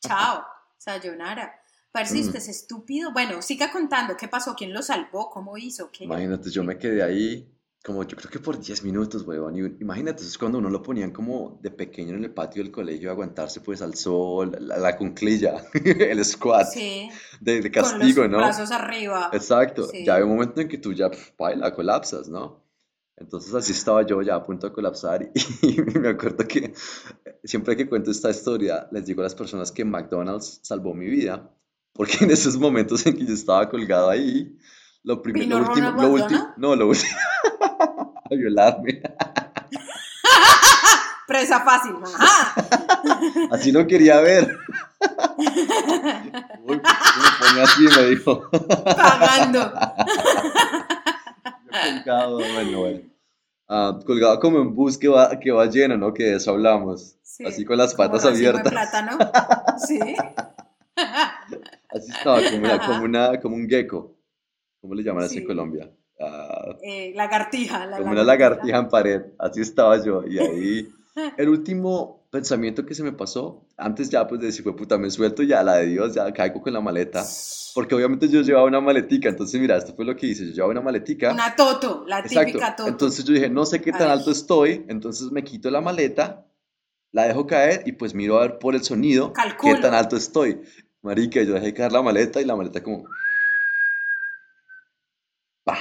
chao, 0.00 0.44
sayonara. 0.76 1.58
Parce, 1.90 2.20
usted 2.20 2.36
es 2.36 2.48
estúpido. 2.48 3.12
Bueno, 3.12 3.40
siga 3.40 3.70
contando. 3.72 4.16
¿Qué 4.16 4.26
pasó? 4.26 4.54
¿Quién 4.56 4.72
lo 4.74 4.82
salvó? 4.82 5.30
¿Cómo 5.30 5.56
hizo? 5.56 5.90
¿Qué? 5.92 6.04
Imagínate, 6.04 6.50
yo 6.50 6.64
me 6.64 6.76
quedé 6.76 7.02
ahí 7.04 7.48
como 7.84 8.02
yo 8.04 8.16
creo 8.16 8.30
que 8.30 8.38
por 8.38 8.58
10 8.58 8.82
minutos, 8.82 9.26
weón. 9.26 9.56
Y 9.56 9.82
imagínate, 9.82 10.22
es 10.22 10.38
cuando 10.38 10.56
uno 10.56 10.70
lo 10.70 10.82
ponían 10.82 11.10
como 11.10 11.58
de 11.60 11.70
pequeño 11.70 12.16
en 12.16 12.24
el 12.24 12.32
patio 12.32 12.62
del 12.62 12.72
colegio 12.72 13.10
aguantarse 13.10 13.60
pues 13.60 13.82
al 13.82 13.94
sol, 13.94 14.56
la, 14.58 14.78
la 14.78 14.96
cunclilla, 14.96 15.62
el 15.84 16.24
squat 16.24 16.66
Sí, 16.72 17.10
de, 17.42 17.60
de 17.60 17.70
con 17.70 17.82
castigo, 17.82 18.22
los 18.22 18.30
¿no? 18.30 18.38
brazos 18.38 18.70
arriba. 18.70 19.28
Exacto. 19.34 19.86
Sí. 19.86 20.02
Ya 20.02 20.14
hay 20.14 20.22
un 20.22 20.30
momento 20.30 20.62
en 20.62 20.68
que 20.68 20.78
tú 20.78 20.94
ya, 20.94 21.10
pf, 21.10 21.34
baila, 21.38 21.74
colapsas, 21.74 22.26
¿no? 22.28 22.64
Entonces 23.16 23.52
así 23.54 23.72
estaba 23.72 24.02
yo 24.02 24.22
ya 24.22 24.36
a 24.36 24.42
punto 24.42 24.66
de 24.66 24.72
colapsar 24.72 25.30
y, 25.62 25.82
me 25.82 26.08
acuerdo 26.08 26.48
que 26.48 26.72
siempre 27.44 27.76
que 27.76 27.86
cuento 27.86 28.10
esta 28.10 28.30
historia 28.30 28.88
les 28.92 29.04
digo 29.04 29.20
a 29.20 29.24
las 29.24 29.34
personas 29.34 29.70
que 29.70 29.84
McDonald's 29.84 30.58
salvó 30.62 30.94
mi 30.94 31.06
vida 31.06 31.54
porque 31.92 32.24
en 32.24 32.30
esos 32.30 32.56
momentos 32.56 33.06
en 33.06 33.16
que 33.16 33.26
yo 33.26 33.34
estaba 33.34 33.68
colgado 33.68 34.10
ahí, 34.10 34.58
lo 35.04 35.22
primero, 35.22 35.44
¿Vino 35.44 35.58
lo 35.60 35.68
último, 35.68 35.90
lo 35.90 36.08
último, 36.08 36.54
no, 36.56 36.74
lo 36.74 36.88
último, 36.88 37.12
a 38.30 38.34
violarme. 38.34 39.02
Presa 41.26 41.60
fácil. 41.60 41.94
Ajá. 42.04 42.54
Así 43.50 43.72
lo 43.72 43.86
quería 43.86 44.20
ver. 44.20 44.58
Uy, 45.38 46.76
me 46.76 46.82
pone 47.38 47.62
así, 47.62 47.82
me 47.96 48.06
dijo. 48.08 48.42
Pagando. 48.84 49.72
Colgado, 51.70 52.36
bueno, 52.36 52.78
bueno. 52.78 53.00
Ah, 53.68 53.98
colgado 54.04 54.38
como 54.38 54.58
en 54.58 54.74
bus 54.74 54.98
que 54.98 55.08
va, 55.08 55.40
que 55.40 55.50
va 55.50 55.64
lleno, 55.66 55.96
¿no? 55.96 56.12
Que 56.12 56.24
de 56.24 56.36
eso 56.36 56.50
hablamos. 56.50 57.16
Sí, 57.22 57.44
Así 57.46 57.64
con 57.64 57.78
las 57.78 57.94
como 57.94 58.08
patas 58.10 58.24
de 58.24 58.28
abiertas. 58.28 58.70
plátano. 58.70 59.18
Sí. 59.78 59.98
Así 60.94 62.10
estaba, 62.12 62.38
como, 62.42 62.58
una, 62.58 62.78
como, 62.86 63.02
una, 63.04 63.40
como 63.40 63.56
un 63.56 63.66
gecko. 63.68 64.14
¿Cómo 64.82 64.94
le 64.94 65.02
llaman 65.02 65.24
así 65.24 65.38
en. 65.38 65.46
Colombia? 65.46 65.90
Ah, 66.26 66.76
Eh, 66.82 67.12
lagartija. 67.14 67.86
La 67.86 67.98
como 67.98 68.12
una 68.12 68.24
lagartija 68.24 68.78
en 68.78 68.88
pared. 68.88 69.22
Así 69.38 69.60
estaba 69.60 70.02
yo. 70.04 70.22
Y 70.26 70.38
ahí, 70.38 70.88
el 71.36 71.48
último 71.48 72.26
pensamiento 72.30 72.84
que 72.84 72.94
se 72.94 73.02
me 73.04 73.12
pasó, 73.12 73.64
antes 73.76 74.10
ya 74.10 74.26
pues 74.26 74.40
de 74.40 74.48
decir, 74.48 74.62
fue 74.64 74.74
puta, 74.74 74.98
me 74.98 75.10
suelto 75.10 75.42
ya, 75.42 75.62
la 75.62 75.76
de 75.76 75.86
Dios, 75.86 76.14
ya 76.14 76.32
caigo 76.32 76.60
con 76.60 76.72
la 76.72 76.80
maleta. 76.80 77.24
Porque 77.74 77.94
obviamente 77.94 78.28
yo 78.28 78.40
llevaba 78.42 78.66
una 78.66 78.80
maletica. 78.80 79.28
Entonces, 79.28 79.60
mira, 79.60 79.76
esto 79.76 79.94
fue 79.94 80.04
lo 80.04 80.14
que 80.16 80.26
hice. 80.28 80.46
Yo 80.46 80.52
llevaba 80.52 80.72
una 80.72 80.80
maletica. 80.80 81.32
Una 81.32 81.54
toto, 81.56 82.04
la 82.06 82.22
típica 82.22 82.42
Exacto. 82.42 82.82
toto. 82.84 82.88
Entonces 82.88 83.24
yo 83.24 83.34
dije, 83.34 83.50
no 83.50 83.66
sé 83.66 83.80
qué 83.80 83.90
tan 83.92 84.02
Ay. 84.10 84.18
alto 84.18 84.30
estoy, 84.30 84.84
entonces 84.88 85.30
me 85.32 85.42
quito 85.42 85.70
la 85.70 85.80
maleta, 85.80 86.46
la 87.12 87.24
dejo 87.24 87.46
caer 87.46 87.82
y 87.86 87.92
pues 87.92 88.14
miro 88.14 88.38
a 88.38 88.42
ver 88.42 88.58
por 88.58 88.74
el 88.74 88.82
sonido 88.82 89.32
qué 89.32 89.42
Calculo. 89.42 89.80
tan 89.80 89.94
alto 89.94 90.16
estoy. 90.16 90.60
Marica, 91.02 91.42
yo 91.42 91.54
dejé 91.54 91.74
caer 91.74 91.92
la 91.92 92.02
maleta 92.02 92.40
y 92.40 92.44
la 92.44 92.56
maleta 92.56 92.82
como... 92.82 93.04
¡pa! 95.64 95.78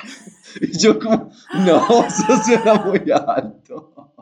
Y 0.62 0.78
yo 0.80 1.00
como, 1.00 1.32
no, 1.66 2.06
eso 2.08 2.44
suena 2.44 2.74
muy 2.76 3.04
alto. 3.12 4.14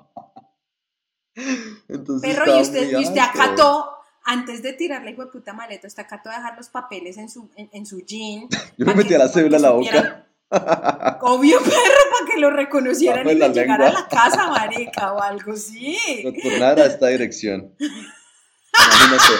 Entonces 1.87 2.35
Perro, 2.35 2.57
y 2.57 2.61
usted, 2.61 2.91
y 2.91 2.95
usted 3.03 3.19
acató, 3.19 3.89
antes 4.25 4.61
de 4.61 4.73
tirarle 4.73 5.11
hijo 5.11 5.25
de 5.25 5.31
puta 5.31 5.53
maleta, 5.53 5.87
usted 5.87 6.03
acató 6.03 6.29
a 6.29 6.33
dejar 6.37 6.57
los 6.57 6.69
papeles 6.69 7.17
en 7.17 7.29
su, 7.29 7.49
en, 7.55 7.69
en 7.71 7.85
su 7.85 8.01
jean. 8.05 8.47
Yo 8.77 8.85
me 8.85 8.95
metí 8.95 9.09
que- 9.09 9.15
a 9.15 9.19
la 9.19 9.29
cédula 9.29 9.57
que 9.57 9.65
a 9.65 9.69
la 9.69 9.71
boca. 9.71 10.27
Obvio, 11.21 11.59
perro, 11.59 11.71
para 12.11 12.29
que 12.29 12.37
lo 12.39 12.51
reconocieran 12.51 13.23
Bajo 13.23 13.31
y 13.31 13.39
le 13.39 13.49
llegara 13.49 13.87
a 13.87 13.93
la 13.93 14.07
casa, 14.09 14.49
marica, 14.49 15.13
o 15.13 15.21
algo 15.21 15.53
así. 15.53 15.97
retornar 16.25 16.77
a 16.79 16.85
esta 16.87 17.07
dirección. 17.07 17.73
Imagínate, 17.79 19.33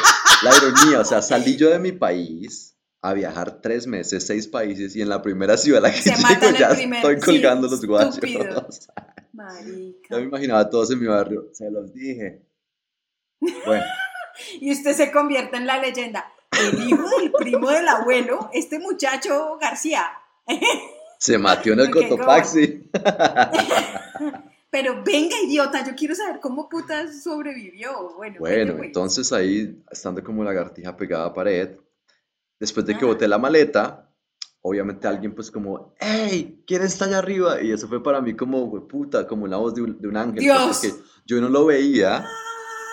la 0.44 0.56
ironía, 0.56 1.00
o 1.02 1.06
sea, 1.06 1.22
salí 1.22 1.58
yo 1.58 1.70
de 1.70 1.80
mi 1.80 1.92
país 1.92 2.78
a 3.04 3.14
viajar 3.14 3.62
tres 3.62 3.88
meses, 3.88 4.26
seis 4.26 4.48
países, 4.48 4.96
y 4.96 5.02
en 5.02 5.10
la 5.10 5.22
primera 5.22 5.58
ciudad 5.58 5.84
a 5.84 5.88
la 5.90 5.94
que 5.94 6.02
Se 6.02 6.10
llego 6.16 6.58
ya 6.58 6.70
primer- 6.70 6.98
estoy 7.00 7.16
sí, 7.16 7.22
colgando 7.26 7.68
los 7.68 7.84
guachos. 7.86 8.20
Marica. 9.34 10.08
Ya 10.10 10.18
me 10.18 10.24
imaginaba 10.24 10.60
a 10.62 10.70
todos 10.70 10.92
en 10.92 11.00
mi 11.00 11.08
barrio, 11.08 11.48
se 11.54 11.72
los 11.72 11.94
dije. 11.94 12.42
Bueno, 13.66 13.84
Y 14.60 14.72
usted 14.72 14.94
se 14.94 15.12
convierte 15.12 15.58
en 15.58 15.66
la 15.68 15.80
leyenda. 15.80 16.26
El 16.52 16.88
hijo 16.90 17.04
del 17.20 17.32
primo 17.32 17.70
del 17.70 17.88
abuelo, 17.88 18.50
este 18.54 18.78
muchacho 18.80 19.58
García. 19.60 20.04
se 21.18 21.38
matió 21.38 21.74
en 21.74 21.80
el 21.82 21.92
Cotopaxi. 21.92 22.90
Pero 24.70 25.04
venga, 25.04 25.36
idiota, 25.46 25.86
yo 25.86 25.96
quiero 25.96 26.16
saber 26.16 26.40
cómo 26.40 26.70
putas 26.70 27.24
sobrevivió. 27.24 28.14
Bueno, 28.16 28.36
Bueno, 28.40 28.74
vete, 28.76 28.86
entonces 28.88 29.32
ahí, 29.34 29.82
estando 29.92 30.24
como 30.24 30.44
lagartija 30.44 30.96
pegada 30.96 31.26
a 31.26 31.34
pared, 31.34 31.76
después 32.62 32.86
de 32.86 32.96
que 32.96 33.06
boté 33.06 33.28
la 33.28 33.40
maleta, 33.40 34.08
obviamente 34.62 35.08
alguien 35.08 35.34
pues 35.34 35.50
como, 35.50 35.96
¡Hey! 36.00 36.64
¿Quién 36.68 36.84
está 36.84 37.06
allá 37.06 37.18
arriba? 37.18 37.60
Y 37.60 37.72
eso 37.72 37.88
fue 37.88 38.04
para 38.04 38.22
mí 38.22 38.36
como, 38.36 38.64
"Hue 38.66 38.88
puta, 38.88 39.26
como 39.28 39.48
la 39.48 39.58
voz 39.58 39.74
de 39.74 39.82
un, 39.82 40.00
de 40.00 40.08
un 40.08 40.16
ángel, 40.16 40.36
pues, 40.36 40.44
Dios. 40.44 40.80
porque 40.80 41.10
yo 41.26 41.42
no 41.42 41.50
lo 41.50 41.66
veía. 41.66 42.24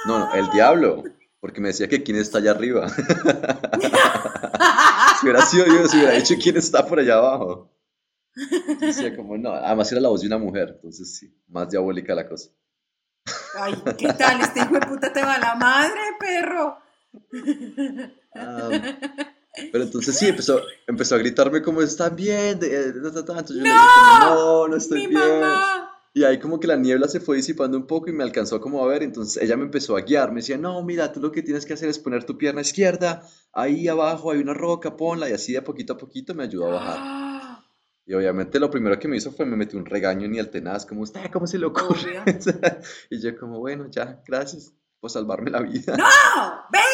No, 0.06 0.18
no, 0.20 0.32
el 0.32 0.48
diablo, 0.50 1.04
porque 1.38 1.60
me 1.60 1.68
decía 1.68 1.86
que 1.86 2.02
quién 2.02 2.16
está 2.16 2.38
allá 2.38 2.50
arriba. 2.52 2.88
Si 5.20 5.26
hubiera 5.26 5.42
sido 5.42 5.66
yo, 5.66 5.88
se 5.88 5.96
hubiera 5.96 6.12
dicho 6.14 6.34
quién 6.40 6.56
está 6.56 6.86
por 6.86 7.00
allá 7.00 7.14
abajo. 7.14 7.72
Decía 8.80 9.16
como, 9.16 9.36
no, 9.36 9.50
además 9.50 9.90
era 9.90 10.00
la 10.00 10.10
voz 10.10 10.20
de 10.20 10.28
una 10.28 10.38
mujer, 10.38 10.74
entonces 10.76 11.16
sí, 11.16 11.36
más 11.48 11.68
diabólica 11.70 12.14
la 12.14 12.28
cosa. 12.28 12.50
Ay, 13.58 13.74
¿qué 13.98 14.12
tal? 14.12 14.40
Este 14.40 14.60
hijo 14.60 14.74
de 14.74 14.80
puta 14.86 15.12
te 15.12 15.20
va 15.20 15.34
a 15.34 15.38
la 15.40 15.54
madre, 15.56 16.00
perro. 16.20 16.78
Ah, 18.34 18.68
pero 19.72 19.84
entonces 19.84 20.16
sí, 20.18 20.26
empezó, 20.28 20.60
empezó 20.86 21.14
a 21.14 21.18
gritarme 21.18 21.62
como, 21.62 21.82
¿estás 21.82 22.14
bien? 22.14 22.58
De-. 22.58 22.86
Entonces 22.88 23.24
yo 23.26 23.54
le 23.54 23.62
dije 23.62 23.74
como, 24.20 24.34
no, 24.34 24.68
no 24.68 24.76
estoy 24.76 25.00
Mi 25.00 25.06
bien. 25.08 25.40
mamá. 25.40 25.84
Y 26.14 26.24
ahí 26.24 26.38
como 26.40 26.58
que 26.58 26.66
la 26.66 26.76
niebla 26.76 27.06
se 27.06 27.20
fue 27.20 27.36
disipando 27.36 27.76
un 27.76 27.86
poco 27.86 28.08
y 28.10 28.12
me 28.12 28.24
alcanzó 28.24 28.60
como 28.60 28.82
a 28.82 28.88
ver, 28.88 29.02
entonces 29.04 29.40
ella 29.42 29.56
me 29.56 29.64
empezó 29.64 29.96
a 29.96 30.00
guiar, 30.00 30.30
me 30.30 30.40
decía, 30.40 30.58
no, 30.58 30.82
mira, 30.82 31.12
tú 31.12 31.20
lo 31.20 31.30
que 31.30 31.42
tienes 31.42 31.64
que 31.64 31.74
hacer 31.74 31.88
es 31.88 31.98
poner 31.98 32.24
tu 32.24 32.36
pierna 32.36 32.60
izquierda, 32.62 33.22
ahí 33.52 33.86
abajo 33.86 34.32
hay 34.32 34.38
una 34.40 34.54
roca, 34.54 34.96
ponla, 34.96 35.28
y 35.28 35.32
así 35.34 35.52
de 35.52 35.62
poquito 35.62 35.92
a 35.92 35.98
poquito 35.98 36.34
me 36.34 36.44
ayudó 36.44 36.66
a 36.68 36.74
bajar. 36.74 36.96
Ah, 36.98 37.64
Y 38.06 38.14
obviamente 38.14 38.58
lo 38.58 38.68
primero 38.70 38.98
que 38.98 39.06
me 39.06 39.16
hizo 39.18 39.30
fue 39.30 39.46
me 39.46 39.54
metió 39.56 39.78
un 39.78 39.84
regaño 39.86 40.26
ni 40.26 40.40
al 40.40 40.50
tenaz, 40.50 40.86
como, 40.86 41.02
¿usted 41.02 41.30
cómo 41.30 41.46
se 41.46 41.58
le 41.58 41.66
ocurre? 41.66 42.20
Y 43.10 43.20
yo 43.20 43.38
como, 43.38 43.60
bueno, 43.60 43.86
ya, 43.88 44.20
gracias 44.26 44.72
por 44.98 45.10
salvarme 45.10 45.50
la 45.50 45.60
vida. 45.60 45.96
¡No! 45.96 46.04
¡Venga, 46.72 46.84
lo 46.84 46.87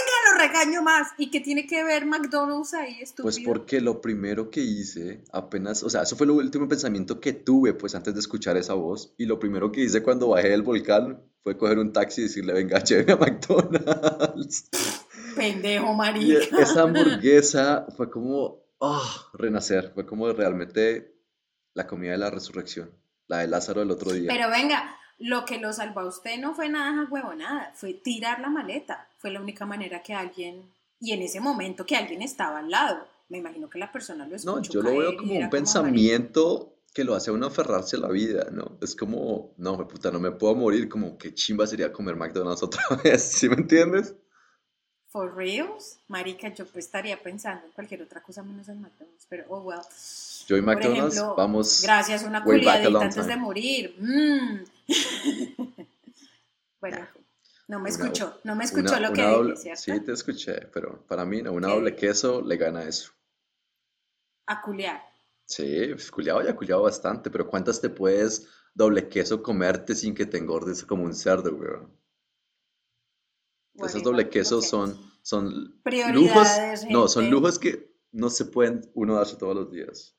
regaño 0.55 0.83
más! 0.83 1.09
¿Y 1.19 1.31
qué 1.31 1.41
tiene 1.41 1.67
que 1.67 1.83
ver 1.85 2.07
McDonald's 2.07 2.75
ahí, 2.75 2.99
estúpido? 3.01 3.25
Pues 3.25 3.41
porque 3.41 3.81
lo 3.81 4.01
primero 4.01 4.51
que 4.51 4.61
hice, 4.61 5.25
apenas, 5.33 5.83
o 5.83 5.91
sea, 5.91 6.03
eso 6.03 6.17
fue 6.17 6.27
el 6.27 6.33
último 6.33 6.69
pensamiento 6.69 7.21
que 7.21 7.33
tuve, 7.33 7.75
pues 7.75 7.95
antes 7.95 8.15
de 8.15 8.21
escuchar 8.21 8.57
esa 8.57 8.75
voz, 8.75 9.15
y 9.19 9.27
lo 9.27 9.39
primero 9.39 9.73
que 9.73 9.83
hice 9.83 10.03
cuando 10.03 10.29
bajé 10.29 10.49
del 10.51 10.63
volcán 10.63 11.23
fue 11.43 11.57
coger 11.59 11.79
un 11.79 11.93
taxi 11.93 12.23
y 12.23 12.25
decirle, 12.25 12.53
venga, 12.53 12.79
lléveme 12.85 13.13
a 13.13 13.17
McDonald's. 13.17 14.71
Pendejo, 15.37 15.93
Y 15.93 15.97
marica. 15.97 16.59
esa 16.59 16.83
hamburguesa 16.83 17.87
fue 17.97 18.11
como, 18.11 18.63
oh, 18.79 19.31
renacer, 19.35 19.91
fue 19.95 20.07
como 20.07 20.33
realmente 20.33 21.15
la 21.75 21.87
comida 21.87 22.13
de 22.13 22.19
la 22.19 22.31
resurrección, 22.31 22.91
la 23.27 23.39
de 23.39 23.49
Lázaro 23.49 23.81
del 23.81 23.91
otro 23.91 24.13
día. 24.13 24.29
Pero 24.29 24.49
venga, 24.49 24.97
lo 25.19 25.45
que 25.45 25.59
lo 25.59 25.73
salvó 25.73 26.01
a 26.01 26.07
usted 26.07 26.39
no 26.39 26.55
fue 26.55 26.69
nada 26.69 27.07
huevonada, 27.11 27.73
fue 27.75 27.95
tirar 27.95 28.41
la 28.41 28.49
maleta. 28.49 29.09
Fue 29.19 29.31
la 29.31 29.41
única 29.41 29.65
manera 29.67 30.03
que 30.03 30.15
alguien, 30.15 30.71
y 31.01 31.13
en 31.13 31.23
ese 31.23 31.41
momento 31.41 31.87
que 31.87 31.97
alguien 31.97 32.23
estaba 32.23 32.59
al 32.59 32.71
lado. 32.71 33.07
Me 33.29 33.39
imagino 33.39 33.71
que 33.71 33.79
la 33.79 33.91
persona 33.91 34.27
lo 34.27 34.37
escuchó 34.37 34.57
No, 34.57 34.63
yo 34.63 34.83
lo 34.83 34.99
veo 34.99 35.17
como 35.17 35.35
un 35.35 35.51
pensamiento 35.51 36.75
que 36.93 37.05
lo 37.05 37.15
hace 37.15 37.31
a 37.31 37.33
uno 37.33 37.47
aferrarse 37.47 37.97
a 37.97 38.01
la 38.01 38.09
vida, 38.09 38.49
¿no? 38.53 38.79
Es 38.81 38.95
como, 38.95 39.53
no, 39.57 39.89
puta, 39.89 40.13
no 40.13 40.21
me 40.21 40.31
puedo 40.31 40.55
morir, 40.55 40.89
como 40.89 41.19
qué 41.19 41.35
chimba 41.35 41.67
sería 41.67 41.93
comer 41.93 42.17
McDonald's 42.17 42.63
otra 42.63 42.83
vez, 43.05 43.23
¿sí 43.23 43.49
me 43.49 43.57
entiendes? 43.57 44.15
For 45.15 45.33
reals, 45.33 46.01
marica, 46.09 46.49
yo 46.53 46.67
pues 46.67 46.87
estaría 46.87 47.17
pensando 47.23 47.65
en 47.67 47.71
cualquier 47.71 48.03
otra 48.03 48.21
cosa 48.21 48.43
menos 48.43 48.69
en 48.69 48.81
McDonald's, 48.83 49.25
pero 49.29 49.45
oh 49.49 49.61
well. 49.61 49.79
Yo 50.49 50.57
y 50.57 50.61
McDonald's 50.61 51.15
ejemplo, 51.15 51.37
vamos 51.37 51.83
Gracias, 51.85 52.25
una 52.25 52.43
culiadita 52.43 53.01
antes 53.01 53.25
de 53.25 53.37
morir. 53.37 53.95
Mm. 53.97 54.65
bueno, 56.81 57.07
no 57.69 57.79
me 57.79 57.83
Una- 57.83 57.89
escuchó, 57.91 58.41
no 58.43 58.57
me 58.57 58.65
escuchó 58.65 58.97
una- 58.97 59.01
lo 59.09 59.13
que 59.13 59.21
una 59.21 59.29
dije, 59.31 59.41
doble- 59.41 59.57
¿cierto? 59.57 59.81
Sí, 59.83 60.01
te 60.01 60.13
escuché, 60.13 60.55
pero 60.73 61.01
para 61.07 61.25
mí 61.25 61.43
una 61.43 61.69
¿Qué? 61.69 61.75
doble 61.75 61.95
queso 61.95 62.43
le 62.43 62.57
gana 62.57 62.83
eso. 62.83 63.13
A 64.47 64.61
culiar. 64.63 65.01
Sí, 65.47 65.91
pues, 65.93 66.11
culiado 66.11 66.43
ya 66.43 66.57
culiado 66.57 66.83
bastante, 66.83 67.31
pero 67.31 67.47
¿cuántas 67.47 67.81
te 67.81 67.89
puedes 67.89 68.49
doble 68.75 69.09
queso 69.09 69.45
comerte 69.45 69.95
sin 69.95 70.13
que 70.13 70.27
te 70.27 70.39
engordes 70.39 70.83
como 70.85 71.05
un 71.05 71.15
cerdo, 71.15 71.55
weón? 71.55 72.04
Esos 73.75 73.95
Whatever, 73.95 74.03
doble 74.05 74.29
quesos 74.29 74.69
son, 74.69 74.99
son 75.23 75.53
lujos, 75.53 75.73
Prioridades, 75.83 76.87
no, 76.89 77.09
son 77.09 77.25
gente. 77.25 77.35
lujos 77.37 77.59
que 77.59 77.95
no 78.13 78.31
se 78.31 78.45
pueden 78.45 78.91
uno 78.95 79.15
darse 79.17 79.37
todos 79.37 79.55
los 79.55 79.71
días. 79.71 80.15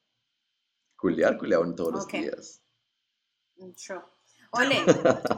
Culiar, 0.97 1.37
culiado 1.37 1.73
todos 1.75 2.03
Ok. 2.03 2.13
los 2.13 2.21
días. 2.21 2.61
Sure. 3.77 4.01
Ole, 4.51 4.83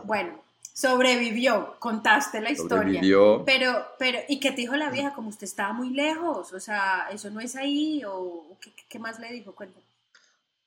bueno, 0.06 0.42
Sobrevivió, 0.78 1.76
contaste 1.80 2.40
la 2.40 2.52
historia. 2.52 2.84
Sobrevivió. 2.84 3.44
Pero, 3.46 3.84
pero, 3.98 4.20
¿y 4.30 4.40
qué 4.40 4.52
te 4.52 4.58
dijo 4.58 4.76
la 4.76 4.92
vieja? 4.92 5.12
Como 5.16 5.30
usted 5.30 5.46
estaba 5.46 5.74
muy 5.74 5.90
lejos, 5.90 6.54
o 6.54 6.60
sea, 6.60 7.08
eso 7.12 7.32
no 7.32 7.40
es 7.40 7.56
ahí, 7.56 8.04
o 8.06 8.56
¿qué, 8.62 8.72
qué 8.88 9.00
más 9.00 9.20
le 9.20 9.34
dijo? 9.34 9.56
Cuéntame. 9.56 9.84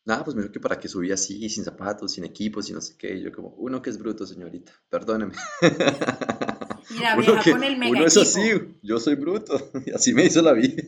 Nada, 0.04 0.24
pues 0.24 0.34
me 0.34 0.42
dijo 0.42 0.52
que 0.52 0.58
para 0.58 0.80
qué 0.80 0.88
subía 0.88 1.14
así, 1.14 1.48
sin 1.48 1.62
zapatos, 1.62 2.10
sin 2.12 2.24
equipos, 2.24 2.68
y 2.68 2.72
no 2.72 2.80
sé 2.80 2.96
qué. 2.98 3.14
Y 3.14 3.22
yo 3.22 3.30
como, 3.32 3.50
uno 3.50 3.80
que 3.80 3.90
es 3.90 3.98
bruto, 3.98 4.26
señorita, 4.26 4.72
perdóneme. 4.88 5.34
Y 6.90 6.98
la 6.98 7.14
Uno 7.14 7.22
vieja 7.26 7.42
que- 7.42 7.52
con 7.52 7.64
el 7.64 7.76
mega 7.78 7.92
uno 7.92 8.06
es 8.06 8.16
así, 8.16 8.50
yo 8.82 8.98
soy 8.98 9.14
bruto. 9.14 9.70
Y 9.86 9.90
así 9.92 10.12
me 10.14 10.24
hizo 10.24 10.42
la 10.42 10.52
vida. 10.52 10.82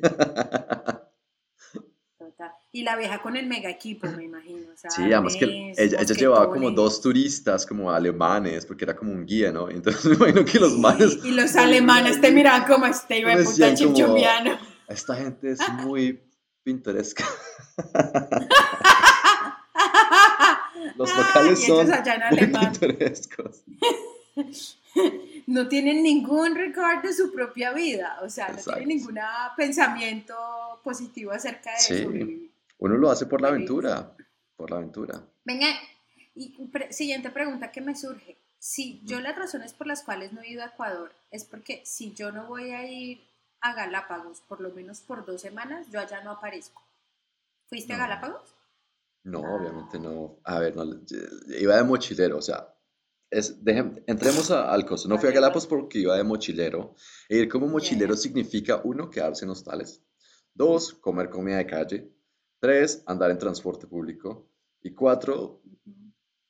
Total. 2.19 2.51
Y 2.73 2.83
la 2.83 2.97
vieja 2.97 3.21
con 3.23 3.37
el 3.37 3.47
mega 3.47 3.71
equipo, 3.71 4.07
me 4.09 4.25
imagino. 4.25 4.73
O 4.73 4.77
sea, 4.77 4.91
Sí, 4.91 5.03
además 5.05 5.37
que 5.37 5.73
ella, 5.77 5.99
ella 6.01 6.15
llevaba 6.15 6.51
como 6.51 6.71
dos 6.71 7.01
turistas, 7.01 7.67
como 7.67 7.91
alemanes, 7.93 8.67
porque 8.67 8.85
era 8.85 8.97
como 8.97 9.13
un 9.13 9.25
guía, 9.27 9.53
¿no? 9.53 9.69
Entonces 9.71 10.05
me 10.07 10.15
imagino 10.17 10.45
que 10.45 10.59
los 10.59 10.77
manes... 10.79 11.19
Y 11.25 11.31
los 11.33 11.55
alemanes 11.57 12.21
te 12.21 12.31
miraban 12.33 12.65
como 12.67 12.87
este 12.87 13.19
iba 13.21 13.37
de 13.37 13.45
puta 13.45 13.75
chimchumbiano. 13.75 14.59
Esta 14.89 15.15
gente 15.17 15.53
es 15.53 15.61
muy 15.85 16.21
pintoresca. 16.63 17.25
Los 20.97 21.17
locales 21.17 21.65
son 21.65 21.89
muy 22.31 22.47
pintorescos. 22.47 23.63
no 25.47 25.69
tienen 25.69 26.03
ningún 26.03 26.55
record 26.55 27.03
de 27.03 27.13
su 27.13 27.33
propia 27.33 27.73
vida, 27.73 28.19
o 28.23 28.29
sea, 28.29 28.49
no 28.49 28.55
Exacto. 28.55 28.79
tienen 28.79 28.99
ningún 28.99 29.19
pensamiento 29.57 30.35
positivo 30.83 31.33
acerca 31.33 31.73
de 31.73 31.79
Sí. 31.79 32.03
sobrevivir. 32.03 32.51
Uno 32.79 32.97
lo 32.97 33.11
hace 33.11 33.27
por 33.27 33.41
la 33.41 33.49
aventura, 33.49 34.15
por 34.57 34.71
la 34.71 34.77
aventura. 34.77 35.23
Venga, 35.45 35.67
y 36.35 36.67
pre- 36.69 36.93
siguiente 36.93 37.31
pregunta 37.31 37.71
que 37.71 37.81
me 37.81 37.95
surge. 37.95 38.37
Si 38.59 39.01
yo 39.05 39.21
las 39.21 39.37
razones 39.37 39.73
por 39.73 39.87
las 39.87 40.03
cuales 40.03 40.33
no 40.33 40.41
he 40.41 40.51
ido 40.51 40.63
a 40.63 40.67
Ecuador 40.67 41.13
es 41.31 41.45
porque 41.45 41.83
si 41.85 42.13
yo 42.15 42.31
no 42.33 42.47
voy 42.47 42.71
a 42.71 42.89
ir 42.91 43.21
a 43.61 43.75
Galápagos 43.75 44.41
por 44.43 44.61
lo 44.61 44.71
menos 44.71 45.01
por 45.01 45.25
dos 45.25 45.41
semanas, 45.41 45.87
yo 45.91 46.01
allá 46.01 46.23
no 46.23 46.31
aparezco. 46.33 46.83
¿Fuiste 47.69 47.93
a 47.93 47.97
No. 47.97 48.03
Galápagos? 48.05 48.55
No, 49.25 49.45
Ah. 49.45 49.55
obviamente 49.55 49.99
no. 49.99 50.37
A 50.45 50.59
ver, 50.59 50.77
no, 50.77 50.85
iba 51.59 51.77
de 51.77 51.85
mochilero, 51.85 52.39
o 52.39 52.43
sea, 52.43 52.69
es, 53.33 53.57
entremos 54.07 54.51
a- 54.51 54.71
al 54.73 54.85
costo. 54.87 55.09
No 55.09 55.17
fui 55.19 55.27
a 55.29 55.31
Vale, 55.31 55.41
Galápagos 55.41 55.67
porque 55.67 55.99
iba 56.01 56.17
de 56.17 56.25
mochilero. 56.25 56.95
E 57.29 57.39
ir 57.39 57.49
como 57.49 57.67
mochilero 57.67 58.15
significa, 58.17 58.81
uno, 58.85 59.11
quedarse 59.11 59.45
en 59.45 59.51
hostales. 59.51 60.03
Dos, 60.55 60.95
comer 60.95 61.31
comida 61.31 61.57
de 61.59 61.67
calle. 61.67 62.13
Tres, 62.61 63.03
andar 63.07 63.31
en 63.31 63.39
transporte 63.39 63.87
público. 63.87 64.49
Y 64.83 64.91
cuatro, 64.95 65.63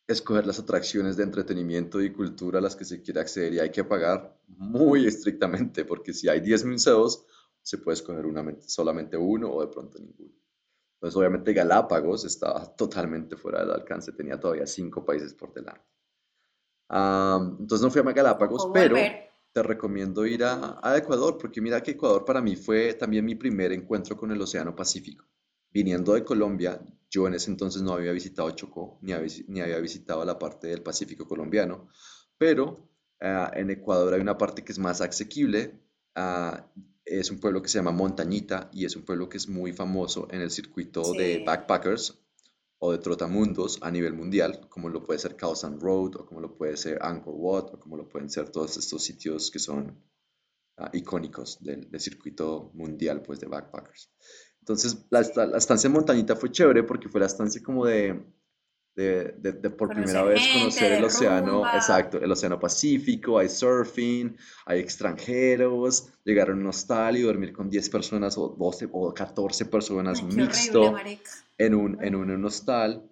escoger 0.06 0.46
las 0.46 0.58
atracciones 0.58 1.16
de 1.16 1.22
entretenimiento 1.24 2.00
y 2.02 2.12
cultura 2.12 2.58
a 2.58 2.62
las 2.62 2.76
que 2.76 2.84
se 2.84 3.00
quiere 3.02 3.20
acceder 3.20 3.54
y 3.54 3.58
hay 3.60 3.70
que 3.70 3.84
pagar 3.84 4.38
muy 4.48 5.06
estrictamente 5.06 5.84
porque 5.84 6.12
si 6.12 6.28
hay 6.28 6.40
10 6.40 6.64
museos, 6.64 7.24
se 7.62 7.78
puede 7.78 7.94
escoger 7.94 8.26
una, 8.26 8.44
solamente 8.66 9.16
uno 9.16 9.52
o 9.52 9.60
de 9.64 9.72
pronto 9.72 9.98
ninguno. 9.98 10.32
Entonces, 10.96 11.16
obviamente, 11.16 11.52
Galápagos 11.52 12.24
estaba 12.24 12.64
totalmente 12.76 13.36
fuera 13.36 13.60
del 13.60 13.70
alcance, 13.72 14.12
tenía 14.12 14.38
todavía 14.38 14.66
cinco 14.66 15.04
países 15.04 15.34
por 15.34 15.52
delante. 15.52 15.82
Am, 16.94 17.56
entonces, 17.60 17.82
no 17.82 17.90
fui 17.90 18.00
a 18.00 18.12
Galápagos, 18.12 18.68
pero 18.72 18.96
te 19.52 19.62
recomiendo 19.62 20.26
ir 20.26 20.44
a, 20.44 20.78
a 20.82 20.96
Ecuador, 20.96 21.38
porque 21.38 21.60
mira 21.60 21.82
que 21.82 21.92
Ecuador 21.92 22.24
para 22.24 22.40
mí 22.42 22.54
fue 22.56 22.94
también 22.94 23.24
mi 23.24 23.34
primer 23.34 23.72
encuentro 23.72 24.16
con 24.16 24.30
el 24.30 24.40
Océano 24.40 24.76
Pacífico. 24.76 25.24
Viniendo 25.70 26.12
de 26.12 26.22
Colombia, 26.22 26.80
yo 27.10 27.26
en 27.26 27.34
ese 27.34 27.50
entonces 27.50 27.80
no 27.80 27.94
había 27.94 28.12
visitado 28.12 28.50
Chocó, 28.50 28.98
ni 29.00 29.12
había, 29.12 29.32
ni 29.48 29.60
había 29.62 29.78
visitado 29.80 30.22
la 30.24 30.38
parte 30.38 30.68
del 30.68 30.82
Pacífico 30.82 31.26
colombiano, 31.26 31.88
pero 32.36 32.88
ah, 33.22 33.50
en 33.54 33.70
Ecuador 33.70 34.12
hay 34.12 34.20
una 34.20 34.36
parte 34.36 34.62
que 34.62 34.72
es 34.72 34.78
más 34.78 35.00
asequible. 35.00 35.80
ah, 36.14 36.66
es 37.04 37.30
un 37.32 37.40
pueblo 37.40 37.60
que 37.62 37.68
se 37.68 37.78
llama 37.78 37.90
Montañita 37.90 38.70
y 38.72 38.84
es 38.84 38.94
un 38.94 39.02
pueblo 39.04 39.28
que 39.28 39.36
es 39.36 39.48
muy 39.48 39.72
famoso 39.72 40.28
en 40.30 40.40
el 40.40 40.50
circuito 40.52 41.02
de 41.14 41.38
Sí. 41.38 41.44
backpackers 41.44 42.21
o 42.84 42.90
de 42.90 42.98
trotamundos 42.98 43.78
a 43.80 43.92
nivel 43.92 44.12
mundial, 44.12 44.66
como 44.68 44.88
lo 44.88 45.04
puede 45.04 45.20
ser 45.20 45.36
Khao 45.36 45.54
San 45.54 45.78
Road, 45.78 46.16
o 46.16 46.26
como 46.26 46.40
lo 46.40 46.56
puede 46.56 46.76
ser 46.76 46.98
Angkor 47.00 47.34
Wat, 47.36 47.74
o 47.74 47.78
como 47.78 47.96
lo 47.96 48.08
pueden 48.08 48.28
ser 48.28 48.48
todos 48.50 48.76
estos 48.76 49.04
sitios 49.04 49.52
que 49.52 49.60
son 49.60 50.02
ah, 50.78 50.90
icónicos 50.92 51.62
del, 51.62 51.88
del 51.88 52.00
circuito 52.00 52.72
mundial 52.74 53.22
pues, 53.22 53.38
de 53.38 53.46
backpackers. 53.46 54.10
Entonces, 54.58 55.06
la 55.10 55.20
estancia 55.20 55.86
en 55.86 55.92
Montañita 55.92 56.34
fue 56.34 56.50
chévere 56.50 56.82
porque 56.82 57.08
fue 57.08 57.20
la 57.20 57.26
estancia 57.26 57.62
como 57.62 57.86
de, 57.86 58.20
de, 58.94 59.32
de- 59.38 59.52
de 59.52 59.70
por 59.70 59.88
Conocer 59.88 60.04
primera 60.04 60.22
vez 60.24 60.48
conocer 60.52 60.92
el 60.92 61.04
océano, 61.04 61.52
rumba. 61.52 61.76
exacto, 61.76 62.18
el 62.18 62.30
océano 62.30 62.60
Pacífico, 62.60 63.38
hay 63.38 63.48
surfing, 63.48 64.36
hay 64.66 64.80
extranjeros, 64.80 66.08
llegar 66.24 66.50
a 66.50 66.52
un 66.52 66.66
hostal 66.66 67.16
y 67.16 67.22
dormir 67.22 67.52
con 67.52 67.70
10 67.70 67.88
personas 67.88 68.36
o 68.36 68.48
12 68.48 68.88
o 68.92 69.12
14 69.14 69.64
personas 69.66 70.18
Ay, 70.20 70.26
mixto 70.36 70.90
horrible, 70.90 71.20
en 71.58 71.74
un, 71.74 72.04
en 72.04 72.14
un, 72.14 72.44
hostal, 72.44 73.02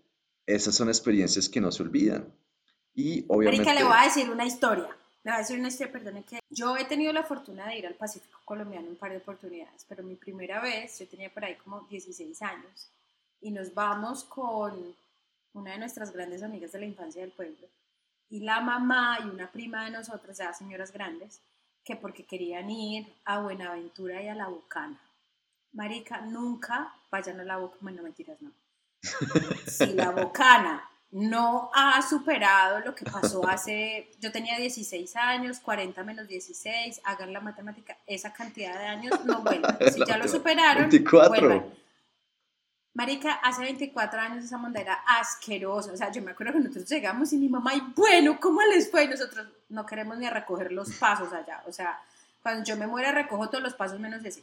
esas 0.46 0.74
son 0.74 0.88
experiencias 0.88 1.48
que 1.48 1.60
no 1.60 1.72
se 1.72 1.82
olvidan. 1.82 2.26
Y 2.94 3.24
obviamente... 3.28 3.64
Marica, 3.64 3.74
le 3.74 3.84
voy 3.88 3.96
a 3.98 4.04
decir 4.04 4.28
una 4.30 4.44
historia. 4.44 4.88
Le 5.22 5.30
voy 5.30 5.36
a 5.36 5.38
decir 5.38 5.58
una 5.58 5.68
historia, 5.68 5.92
perdone 5.92 6.22
que 6.24 6.40
yo 6.50 6.76
he 6.76 6.84
tenido 6.84 7.12
la 7.12 7.22
fortuna 7.22 7.66
de 7.66 7.78
ir 7.78 7.86
al 7.86 7.94
Pacífico 7.94 8.38
colombiano 8.44 8.88
un 8.88 8.96
par 8.96 9.10
de 9.12 9.18
oportunidades, 9.18 9.84
pero 9.88 10.02
mi 10.02 10.14
primera 10.16 10.60
vez, 10.60 10.98
yo 10.98 11.06
tenía 11.06 11.32
por 11.32 11.44
ahí 11.44 11.56
como 11.62 11.82
16 11.88 12.42
años, 12.42 12.88
y 13.40 13.50
nos 13.50 13.72
vamos 13.72 14.24
con 14.24 14.72
una 15.52 15.72
de 15.72 15.78
nuestras 15.78 16.12
grandes 16.12 16.42
amigas 16.42 16.72
de 16.72 16.80
la 16.80 16.86
infancia 16.86 17.20
del 17.22 17.32
pueblo, 17.32 17.68
y 18.28 18.40
la 18.40 18.60
mamá 18.60 19.18
y 19.22 19.28
una 19.28 19.50
prima 19.50 19.84
de 19.84 19.90
nosotros, 19.90 20.38
ya 20.38 20.52
señoras 20.52 20.92
grandes, 20.92 21.40
que 21.84 21.96
porque 21.96 22.24
querían 22.24 22.70
ir 22.70 23.12
a 23.24 23.40
Buenaventura 23.40 24.22
y 24.22 24.28
a 24.28 24.34
La 24.34 24.46
Bocana. 24.48 25.00
Marica, 25.72 26.20
nunca 26.20 26.94
vayan 27.10 27.40
a 27.40 27.44
La 27.44 27.56
Bocana, 27.56 27.80
bueno, 27.80 28.02
mentiras, 28.02 28.40
no. 28.40 28.52
Si 29.66 29.94
La 29.94 30.10
Bocana 30.10 30.88
no 31.12 31.70
ha 31.74 32.00
superado 32.02 32.80
lo 32.80 32.94
que 32.94 33.04
pasó 33.04 33.46
hace, 33.48 34.10
yo 34.20 34.30
tenía 34.30 34.56
16 34.58 35.16
años, 35.16 35.58
40 35.58 36.04
menos 36.04 36.28
16, 36.28 37.00
hagan 37.04 37.32
la 37.32 37.40
matemática, 37.40 37.96
esa 38.06 38.32
cantidad 38.32 38.78
de 38.78 38.86
años 38.86 39.24
no 39.24 39.42
vuelvan. 39.42 39.76
Si 39.92 40.04
ya 40.06 40.18
lo 40.18 40.28
superaron, 40.28 40.88
24. 40.88 41.28
vuelvan. 41.28 41.80
Marica, 42.92 43.34
hace 43.34 43.62
24 43.62 44.20
años 44.20 44.44
esa 44.44 44.58
monda 44.58 44.80
era 44.80 44.94
asquerosa. 45.06 45.92
O 45.92 45.96
sea, 45.96 46.10
yo 46.10 46.22
me 46.22 46.32
acuerdo 46.32 46.54
que 46.54 46.60
nosotros 46.60 46.88
llegamos 46.88 47.32
y 47.32 47.38
mi 47.38 47.48
mamá, 47.48 47.74
y 47.74 47.80
bueno, 47.94 48.38
¿cómo 48.40 48.60
les 48.62 48.90
fue? 48.90 49.04
Y 49.04 49.08
nosotros 49.08 49.46
no 49.68 49.86
queremos 49.86 50.18
ni 50.18 50.28
recoger 50.28 50.72
los 50.72 50.92
pasos 50.94 51.32
allá. 51.32 51.62
O 51.66 51.72
sea, 51.72 52.00
cuando 52.42 52.64
yo 52.64 52.76
me 52.76 52.86
muera 52.86 53.12
recojo 53.12 53.48
todos 53.48 53.62
los 53.62 53.74
pasos 53.74 54.00
menos 54.00 54.24
ese. 54.24 54.42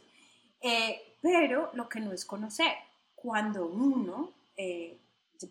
Eh, 0.60 1.16
pero 1.20 1.70
lo 1.74 1.88
que 1.88 2.00
no 2.00 2.12
es 2.12 2.24
conocer. 2.24 2.72
Cuando 3.14 3.66
uno 3.66 4.32
eh, 4.56 4.96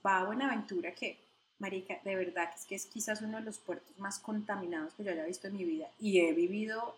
va 0.06 0.20
a 0.20 0.26
Buenaventura, 0.26 0.93
que, 0.93 1.18
marica, 1.60 2.00
de 2.04 2.16
verdad 2.16 2.50
que 2.50 2.56
es 2.56 2.66
que 2.66 2.76
es 2.76 2.86
quizás 2.86 3.22
uno 3.22 3.38
de 3.38 3.43
los 3.43 3.60
puertos 3.60 3.98
más 4.00 4.20
contaminados 4.20 4.93
que 4.93 5.04
yo 5.04 5.12
haya 5.12 5.26
visto 5.26 5.48
en 5.48 5.58
mi 5.58 5.66
vida. 5.66 5.88
Y 6.00 6.20
he 6.20 6.34
vivido, 6.34 6.82
o 6.84 6.95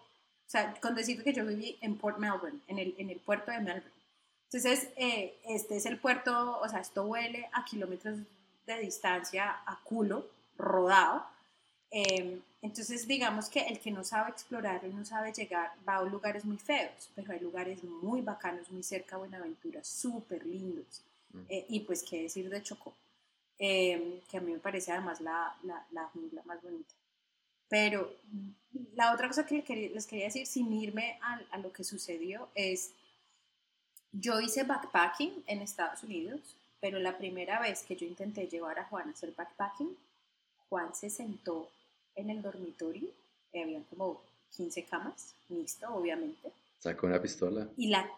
sea, 0.47 0.73
con 0.79 0.95
decirte 0.95 1.23
que 1.23 1.33
yo 1.33 1.45
viví 1.45 1.77
en 1.81 1.97
Port 1.97 2.19
Melbourne, 2.19 2.59
en 2.67 2.79
el, 2.79 2.95
en 2.97 3.09
el 3.09 3.19
puerto 3.19 3.51
de 3.51 3.59
Melbourne. 3.59 3.98
Entonces, 4.51 4.89
eh, 4.95 5.37
este 5.45 5.77
es 5.77 5.85
el 5.85 5.99
puerto, 5.99 6.59
o 6.59 6.67
sea, 6.67 6.79
esto 6.79 7.03
huele 7.03 7.47
a 7.53 7.63
kilómetros 7.65 8.17
de 8.65 8.79
distancia, 8.79 9.61
a 9.65 9.79
culo, 9.83 10.25
rodado. 10.57 11.23
Eh, 11.91 12.39
entonces, 12.61 13.07
digamos 13.07 13.47
que 13.47 13.61
el 13.61 13.79
que 13.79 13.91
no 13.91 14.03
sabe 14.03 14.31
explorar 14.31 14.81
y 14.83 14.89
no 14.89 15.05
sabe 15.05 15.31
llegar 15.31 15.71
va 15.87 15.97
a 15.97 16.03
lugares 16.03 16.45
muy 16.45 16.57
feos, 16.57 17.09
pero 17.15 17.31
hay 17.31 17.39
lugares 17.39 17.83
muy 17.83 18.21
bacanos, 18.21 18.69
muy 18.71 18.83
cerca 18.83 19.15
de 19.15 19.19
Buenaventura, 19.19 19.83
súper 19.83 20.45
lindos. 20.45 21.01
Mm. 21.31 21.41
Eh, 21.49 21.65
y 21.69 21.79
pues, 21.81 22.03
qué 22.03 22.23
decir 22.23 22.49
de 22.49 22.63
Chocó, 22.63 22.93
eh, 23.59 24.21
que 24.29 24.37
a 24.37 24.41
mí 24.41 24.51
me 24.51 24.59
parece 24.59 24.91
además 24.91 25.21
la, 25.21 25.55
la, 25.63 25.85
la 25.91 26.05
jungla 26.07 26.41
más 26.45 26.61
bonita. 26.61 26.93
Pero 27.69 28.11
la 28.95 29.13
otra 29.13 29.27
cosa 29.27 29.45
que 29.45 29.55
les 29.55 29.63
quería, 29.63 29.89
les 29.89 30.07
quería 30.07 30.25
decir, 30.25 30.47
sin 30.47 30.73
irme 30.73 31.19
a, 31.21 31.39
a 31.51 31.57
lo 31.59 31.71
que 31.71 31.83
sucedió, 31.83 32.49
es 32.55 32.91
yo 34.11 34.39
hice 34.39 34.63
backpacking 34.63 35.43
en 35.47 35.61
Estados 35.61 36.03
Unidos, 36.03 36.39
pero 36.79 36.99
la 36.99 37.17
primera 37.17 37.59
vez 37.59 37.83
que 37.83 37.95
yo 37.95 38.05
intenté 38.05 38.47
llevar 38.47 38.79
a 38.79 38.85
Juan 38.85 39.09
a 39.09 39.11
hacer 39.11 39.33
backpacking, 39.35 39.95
Juan 40.69 40.95
se 40.95 41.09
sentó 41.09 41.69
en 42.15 42.29
el 42.29 42.41
dormitorio, 42.41 43.09
eh, 43.53 43.63
habían 43.63 43.83
como 43.83 44.21
15 44.55 44.83
camas, 44.85 45.33
mixto, 45.49 45.87
obviamente, 45.93 46.51
Sacó 46.79 47.07
una 47.07 47.21
pistola. 47.21 47.67
y 47.75 47.87
la... 47.87 48.09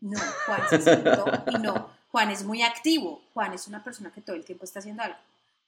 No, 0.00 0.18
Juan 0.46 0.62
se 0.70 0.80
sentó 0.80 1.26
y 1.52 1.58
no, 1.58 1.90
Juan 2.10 2.30
es 2.30 2.42
muy 2.42 2.62
activo, 2.62 3.20
Juan 3.34 3.52
es 3.52 3.68
una 3.68 3.84
persona 3.84 4.10
que 4.10 4.22
todo 4.22 4.34
el 4.34 4.44
tiempo 4.44 4.64
está 4.64 4.78
haciendo 4.78 5.02
algo. 5.02 5.18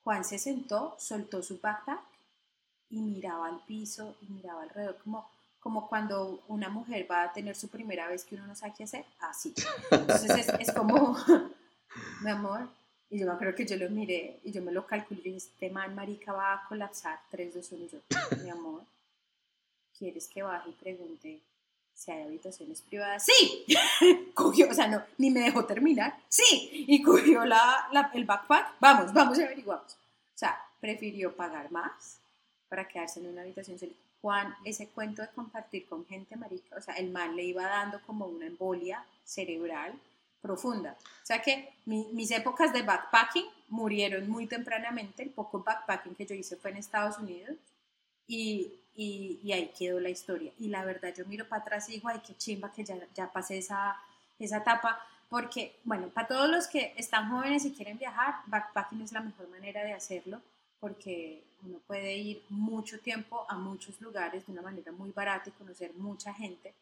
Juan 0.05 0.25
se 0.25 0.39
sentó, 0.39 0.97
soltó 0.99 1.43
su 1.43 1.59
backpack 1.61 2.01
y 2.91 2.97
miraba 2.97 3.49
al 3.49 3.61
piso 3.67 4.17
y 4.23 4.33
miraba 4.33 4.63
alrededor 4.63 4.97
como, 5.05 5.29
como 5.63 5.89
cuando 5.89 6.43
una 6.49 6.69
mujer 6.69 7.07
va 7.11 7.23
a 7.23 7.33
tener 7.33 7.55
su 7.55 7.69
primera 7.69 8.09
vez 8.09 8.25
que 8.25 8.35
uno 8.35 8.47
no 8.47 8.55
sabe 8.57 8.75
qué 8.77 8.85
hacer, 8.85 9.05
así. 9.21 9.55
Entonces 9.91 10.49
es, 10.59 10.73
como, 10.73 11.17
mi 12.23 12.31
amor, 12.31 12.69
Y 13.09 13.19
yo 13.21 13.27
me 13.27 13.33
acuerdo 13.33 13.55
que 13.55 13.65
yo 13.67 13.77
lo 13.77 13.89
miré 13.91 14.41
y 14.43 14.51
yo 14.51 14.61
me 14.63 14.73
lo 14.73 14.87
calculé 14.87 15.21
y 15.21 15.25
dije, 15.35 15.37
este 15.37 15.71
man 15.71 15.95
marica 15.95 16.33
va 16.33 16.55
a 16.55 16.67
colapsar 16.69 17.21
3, 17.31 17.55
2, 17.55 17.73
1 17.73 17.85
y 17.85 17.89
yo, 17.89 17.99
mi 18.43 18.51
amor, 18.51 18.83
¿quieres 19.97 20.27
que 20.29 20.43
baje 20.43 20.71
y 20.71 20.73
pregunte 20.73 21.41
si 21.95 22.11
hay 22.11 22.23
habitaciones 22.23 22.81
privadas? 22.81 23.25
¡Sí! 23.25 23.65
cogió, 24.35 24.69
o 24.71 24.75
sea, 24.75 24.89
no, 24.89 25.03
ni 25.19 25.31
me 25.31 25.41
dejó 25.41 25.65
terminar, 25.65 26.17
¡sí! 26.29 26.85
Y 26.89 27.03
cogió 27.03 27.45
la, 27.45 27.87
la- 27.93 28.11
el 28.15 28.25
backpack, 28.25 28.77
vamos, 28.81 29.13
vamos 29.13 29.39
y 29.39 29.43
averiguamos. 29.43 29.93
O 29.93 30.39
sea, 30.39 30.59
prefirió 30.81 31.37
pagar 31.37 31.71
más 31.71 32.19
para 32.69 32.89
quedarse 32.89 33.21
en 33.21 33.27
una 33.29 33.43
habitación 33.43 33.79
solita. 33.79 34.01
Juan, 34.23 34.55
ese 34.65 34.89
cuento 34.89 35.21
de 35.21 35.29
compartir 35.29 35.87
con 35.87 36.07
gente 36.07 36.37
marica, 36.37 36.77
o 36.77 36.81
sea, 36.81 36.95
el 36.95 37.11
man 37.11 37.37
le 37.37 37.43
iba 37.43 37.65
dando 37.67 38.01
como 38.07 38.27
una 38.27 38.47
embolia 38.47 39.05
cerebral 39.25 39.93
profunda. 40.41 40.97
O 41.23 41.27
sea 41.27 41.43
que 41.43 41.73
mi- 41.87 42.09
mis 42.13 42.31
épocas 42.31 42.73
de 42.73 42.83
backpacking 42.83 43.47
murieron 43.69 44.29
muy 44.31 44.47
tempranamente. 44.47 45.23
El 45.25 45.31
poco 45.31 45.63
backpacking 45.63 46.15
que 46.15 46.27
yo 46.27 46.35
hice 46.35 46.57
fue 46.57 46.71
en 46.71 46.77
Estados 46.79 47.19
Unidos 47.19 47.57
y, 48.27 48.73
y, 48.95 49.41
y 49.43 49.53
ahí 49.53 49.73
quedó 49.77 50.01
la 50.01 50.11
historia. 50.11 50.53
Y 50.59 50.69
la 50.69 50.85
verdad, 50.85 51.15
yo 51.15 51.25
miro 51.27 51.49
para 51.49 51.63
atrás 51.63 51.89
y 51.89 51.93
digo, 51.93 52.09
ay, 52.09 52.21
qué 52.27 52.37
chimba 52.37 52.73
que 52.73 52.85
ya, 52.85 52.97
ya 53.15 53.31
pasé 53.33 53.59
esa, 53.59 53.97
esa 54.39 54.59
etapa. 54.59 55.01
Porque, 55.29 55.77
bueno, 55.85 56.09
para 56.09 56.29
todos 56.29 56.49
los 56.51 56.67
que 56.69 56.93
están 56.97 57.31
jóvenes 57.31 57.65
y 57.65 57.73
quieren 57.73 57.99
viajar, 57.99 58.37
backpacking 58.47 59.01
es 59.03 59.13
la 59.13 59.21
mejor 59.21 59.49
manera 59.49 59.83
de 59.85 59.93
hacerlo 59.95 60.41
porque 60.83 61.45
uno 61.65 61.79
puede 61.87 62.17
ir 62.17 62.43
mucho 62.49 62.99
tiempo 62.99 63.47
a 63.49 63.57
muchos 63.57 64.01
lugares 64.01 64.45
de 64.45 64.53
una 64.53 64.63
manera 64.63 64.91
muy 64.91 65.13
barata 65.13 65.49
y 65.49 65.53
conocer 65.53 65.95
mucha 65.95 66.35
gente. 66.35 66.75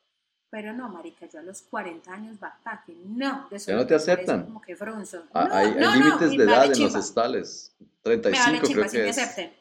Pero 0.49 0.73
no, 0.73 0.89
marica, 0.89 1.27
yo 1.27 1.39
a 1.39 1.43
los 1.43 1.61
40 1.61 2.11
años 2.11 2.41
backpacking, 2.41 3.19
no. 3.19 3.47
De 3.51 3.59
Ya 3.59 3.77
no 3.77 3.87
te 3.87 3.95
aceptan. 3.95 4.45
Como 4.47 4.63
que 4.63 4.75
fronzo. 4.75 5.25
Ah, 5.35 5.45
No, 5.49 5.55
hay 5.55 5.71
no, 5.75 5.81
no, 5.81 5.95
límites 5.97 6.33
y 6.33 6.37
de 6.39 6.45
me 6.47 6.51
edad 6.51 6.61
vale 6.61 6.75
en 6.75 6.83
los 6.83 6.95
estales. 6.95 7.77
Me 7.79 7.87
35 8.03 8.47
vale 8.47 8.61
chimba, 8.63 8.73
creo 8.73 8.85
así 8.87 8.97
que 8.97 9.03
me 9.03 9.09
es. 9.11 9.19
acepten. 9.19 9.53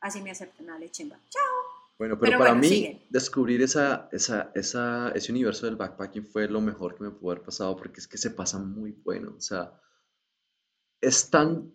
Así 0.00 0.20
me 0.20 0.30
acepten, 0.32 0.66
vale 0.66 0.90
chimba. 0.90 1.16
Chao. 1.30 1.42
Bueno, 1.98 2.18
pero 2.18 2.32
Pero 2.32 2.38
para 2.38 2.50
bueno, 2.50 2.60
mí 2.60 2.68
sigue. 2.68 3.06
descubrir 3.08 3.62
esa, 3.62 4.10
esa, 4.12 4.52
esa, 4.54 5.10
ese 5.14 5.32
universo 5.32 5.64
del 5.64 5.76
backpacking 5.76 6.26
fue 6.26 6.46
lo 6.46 6.60
mejor 6.60 6.94
que 6.94 7.04
me 7.04 7.10
pudo 7.10 7.30
haber 7.32 7.42
pasado 7.42 7.74
porque 7.74 8.00
es 8.00 8.06
que 8.06 8.18
se 8.18 8.30
pasa 8.30 8.58
muy 8.58 8.92
bueno. 8.92 9.34
O 9.38 9.40
sea, 9.40 9.72
es 11.00 11.30
tan 11.30 11.72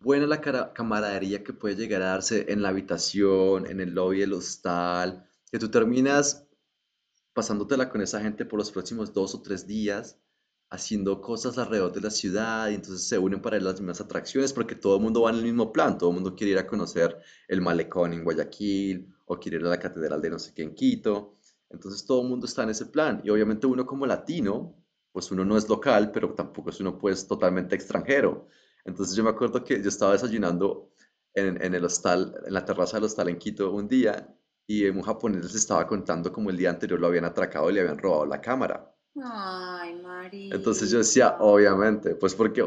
buena 0.00 0.26
la 0.26 0.40
camaradería 0.72 1.44
que 1.44 1.52
puede 1.52 1.76
llegar 1.76 2.02
a 2.02 2.06
darse 2.06 2.46
en 2.50 2.62
la 2.62 2.70
habitación, 2.70 3.66
en 3.66 3.80
el 3.80 3.94
lobby 3.94 4.20
del 4.20 4.32
hostal, 4.32 5.26
que 5.50 5.58
tú 5.58 5.70
terminas 5.70 6.46
pasándotela 7.34 7.88
con 7.90 8.00
esa 8.00 8.20
gente 8.20 8.44
por 8.44 8.58
los 8.58 8.72
próximos 8.72 9.12
dos 9.12 9.34
o 9.34 9.42
tres 9.42 9.66
días, 9.66 10.18
haciendo 10.70 11.20
cosas 11.20 11.58
alrededor 11.58 11.92
de 11.92 12.00
la 12.00 12.10
ciudad 12.10 12.68
y 12.70 12.74
entonces 12.74 13.06
se 13.06 13.18
unen 13.18 13.42
para 13.42 13.56
ir 13.56 13.62
a 13.62 13.66
las 13.66 13.80
mismas 13.80 14.00
atracciones 14.00 14.52
porque 14.52 14.74
todo 14.74 14.96
el 14.96 15.02
mundo 15.02 15.22
va 15.22 15.30
en 15.30 15.36
el 15.36 15.44
mismo 15.44 15.72
plan, 15.72 15.98
todo 15.98 16.10
el 16.10 16.14
mundo 16.14 16.34
quiere 16.34 16.52
ir 16.52 16.58
a 16.58 16.66
conocer 16.66 17.18
el 17.48 17.60
malecón 17.60 18.12
en 18.12 18.24
Guayaquil 18.24 19.12
o 19.26 19.38
quiere 19.38 19.58
ir 19.58 19.66
a 19.66 19.70
la 19.70 19.78
catedral 19.78 20.22
de 20.22 20.30
no 20.30 20.38
sé 20.38 20.54
qué 20.54 20.62
en 20.62 20.74
Quito, 20.74 21.34
entonces 21.68 22.04
todo 22.04 22.22
el 22.22 22.28
mundo 22.28 22.46
está 22.46 22.62
en 22.62 22.70
ese 22.70 22.86
plan 22.86 23.20
y 23.24 23.30
obviamente 23.30 23.66
uno 23.66 23.84
como 23.84 24.06
latino, 24.06 24.74
pues 25.12 25.30
uno 25.30 25.44
no 25.44 25.56
es 25.56 25.68
local, 25.68 26.10
pero 26.12 26.34
tampoco 26.34 26.70
es 26.70 26.80
uno 26.80 26.98
pues 26.98 27.26
totalmente 27.26 27.74
extranjero. 27.74 28.48
Entonces 28.90 29.16
yo 29.16 29.24
me 29.24 29.30
acuerdo 29.30 29.64
que 29.64 29.80
yo 29.82 29.88
estaba 29.88 30.12
desayunando 30.12 30.92
en, 31.34 31.62
en 31.62 31.74
el 31.74 31.84
hostal, 31.84 32.34
en 32.44 32.52
la 32.52 32.64
terraza 32.64 32.96
del 32.96 33.04
hostal 33.04 33.28
en 33.28 33.38
Quito 33.38 33.70
un 33.72 33.88
día 33.88 34.36
y 34.66 34.84
un 34.86 35.02
japonés 35.02 35.44
les 35.44 35.54
estaba 35.54 35.86
contando 35.86 36.32
cómo 36.32 36.50
el 36.50 36.56
día 36.56 36.70
anterior 36.70 37.00
lo 37.00 37.06
habían 37.06 37.24
atracado 37.24 37.70
y 37.70 37.74
le 37.74 37.80
habían 37.80 37.98
robado 37.98 38.26
la 38.26 38.40
cámara. 38.40 38.94
Ay, 39.22 39.94
María. 40.02 40.54
Entonces 40.54 40.90
yo 40.90 40.98
decía, 40.98 41.36
obviamente, 41.40 42.14
pues 42.14 42.34
porque 42.34 42.64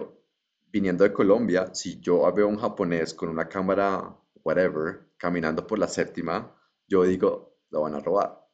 viniendo 0.71 1.03
de 1.03 1.13
Colombia, 1.13 1.73
si 1.73 1.99
yo 1.99 2.31
veo 2.33 2.47
a 2.47 2.49
un 2.49 2.57
japonés 2.57 3.13
con 3.13 3.29
una 3.29 3.47
cámara, 3.47 4.17
whatever, 4.43 5.11
caminando 5.17 5.65
por 5.67 5.79
la 5.79 5.87
séptima, 5.87 6.55
yo 6.87 7.03
digo, 7.03 7.59
lo 7.69 7.81
van 7.81 7.95
a 7.95 7.99
robar 7.99 8.47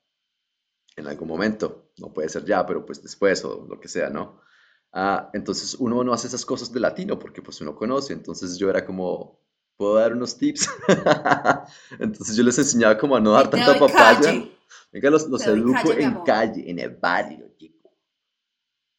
en 0.96 1.08
algún 1.08 1.28
momento. 1.28 1.92
No 1.98 2.14
puede 2.14 2.30
ser 2.30 2.46
ya, 2.46 2.66
pero 2.66 2.86
pues 2.86 3.02
después 3.02 3.44
o 3.46 3.66
lo 3.70 3.80
que 3.80 3.88
sea, 3.88 4.10
¿no? 4.10 4.42
Ah, 4.92 5.30
entonces 5.34 5.76
uno 5.76 6.04
no 6.04 6.14
hace 6.14 6.28
esas 6.28 6.46
cosas 6.46 6.72
de 6.74 6.80
latino 6.80 7.20
porque 7.20 7.42
pues 7.42 7.62
uno 7.62 7.76
conoce. 7.76 8.14
Entonces 8.14 8.58
yo 8.58 8.70
era 8.70 8.86
como, 8.86 9.40
¿puedo 9.78 9.96
dar 9.96 10.14
unos 10.14 10.38
tips? 10.38 10.70
Entonces 12.00 12.36
yo 12.36 12.44
les 12.44 12.58
enseñaba 12.58 12.98
como 12.98 13.16
a 13.16 13.20
no 13.20 13.32
dar 13.32 13.50
tanta 13.50 13.78
papaya. 13.78 14.46
Venga, 14.92 15.10
los, 15.10 15.28
los 15.28 15.46
educo 15.46 15.94
en 15.94 16.06
amor. 16.06 16.24
calle, 16.26 16.70
en 16.70 16.80
el 16.80 16.96
barrio, 16.96 17.52
chico. 17.58 17.92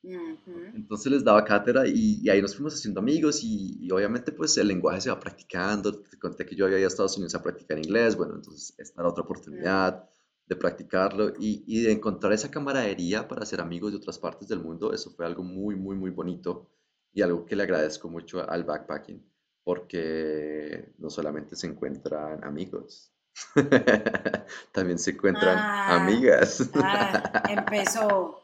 Ujú. 0.02 0.52
Entonces 0.74 1.12
les 1.12 1.24
daba 1.24 1.44
cátedra 1.44 1.86
y, 1.86 2.20
y 2.22 2.30
ahí 2.30 2.40
nos 2.40 2.54
fuimos 2.54 2.74
haciendo 2.74 3.00
amigos 3.00 3.42
y, 3.42 3.84
y 3.84 3.90
obviamente 3.90 4.32
pues 4.32 4.56
el 4.56 4.68
lenguaje 4.68 5.00
se 5.00 5.10
va 5.10 5.18
practicando. 5.18 6.00
Te 6.00 6.18
conté 6.18 6.46
que 6.46 6.54
yo 6.54 6.66
había 6.66 6.78
ido 6.78 6.86
a 6.86 6.88
Estados 6.88 7.16
Unidos 7.16 7.34
a 7.34 7.42
practicar 7.42 7.78
inglés, 7.78 8.16
bueno, 8.16 8.36
entonces 8.36 8.74
esta 8.78 9.02
era 9.02 9.10
otra 9.10 9.24
oportunidad 9.24 10.08
de 10.50 10.56
practicarlo 10.56 11.30
y, 11.38 11.64
y 11.66 11.82
de 11.84 11.92
encontrar 11.92 12.34
esa 12.34 12.50
camaradería 12.52 13.28
para 13.28 13.46
ser 13.46 13.62
amigos 13.62 13.92
de 13.92 13.98
otras 13.98 14.18
partes 14.18 14.48
del 14.48 14.60
mundo. 14.60 14.92
Eso 14.92 15.12
fue 15.12 15.24
algo 15.26 15.44
muy, 15.44 15.76
muy, 15.76 15.96
muy 15.96 16.10
bonito 16.10 16.68
y 17.14 17.22
algo 17.22 17.46
que 17.46 17.56
le 17.56 17.62
agradezco 17.64 18.10
mucho 18.10 18.48
al 18.50 18.64
backpacking 18.64 19.24
porque 19.64 20.92
no 20.98 21.10
solamente 21.10 21.56
se 21.56 21.68
encuentran 21.68 22.42
amigos, 22.44 23.12
también 24.72 24.98
se 24.98 25.12
encuentran 25.12 25.58
Ah, 25.58 25.96
amigas. 25.96 26.68
Ah, 26.74 27.22
empezó 27.48 28.42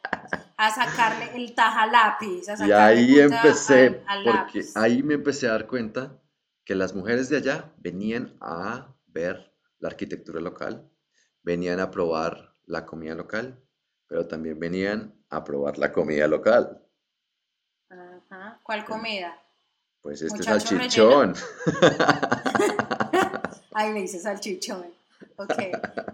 a 0.57 0.71
sacarle 0.71 1.37
el 1.37 1.55
taja 1.55 1.87
lápiz. 1.87 2.49
A 2.49 2.67
Y 2.67 2.73
ahí 2.73 3.19
empecé, 3.19 3.87
al- 3.89 4.03
al 4.07 4.25
porque 4.25 4.61
lápiz. 4.61 4.77
ahí 4.77 5.03
me 5.03 5.15
empecé 5.15 5.49
a 5.49 5.53
dar 5.53 5.67
cuenta 5.67 6.23
que 6.65 6.75
las 6.75 6.95
mujeres 6.95 7.29
de 7.29 7.39
allá 7.39 7.73
venían 7.79 8.37
a 8.41 8.95
ver 9.07 9.53
la 9.79 9.89
arquitectura 9.89 10.41
local, 10.41 10.89
venían 11.47 11.79
a 11.79 11.93
probar 11.93 12.57
la 12.67 12.85
comida 12.85 13.15
local, 13.15 13.63
pero 14.09 14.27
también 14.27 14.59
venían 14.59 15.15
a 15.31 15.45
probar 15.45 15.79
la 15.79 15.93
comida 15.93 16.27
local. 16.27 16.83
Ajá. 17.89 18.59
¿Cuál 18.65 18.85
comida? 18.85 19.41
Pues 20.03 20.23
este 20.23 20.39
Muchacho 20.39 20.77
salchichón. 20.77 21.35
Ahí 23.75 23.93
le 23.93 24.01
dice 24.01 24.19
salchichón. 24.19 24.87
Ok. 25.37 25.59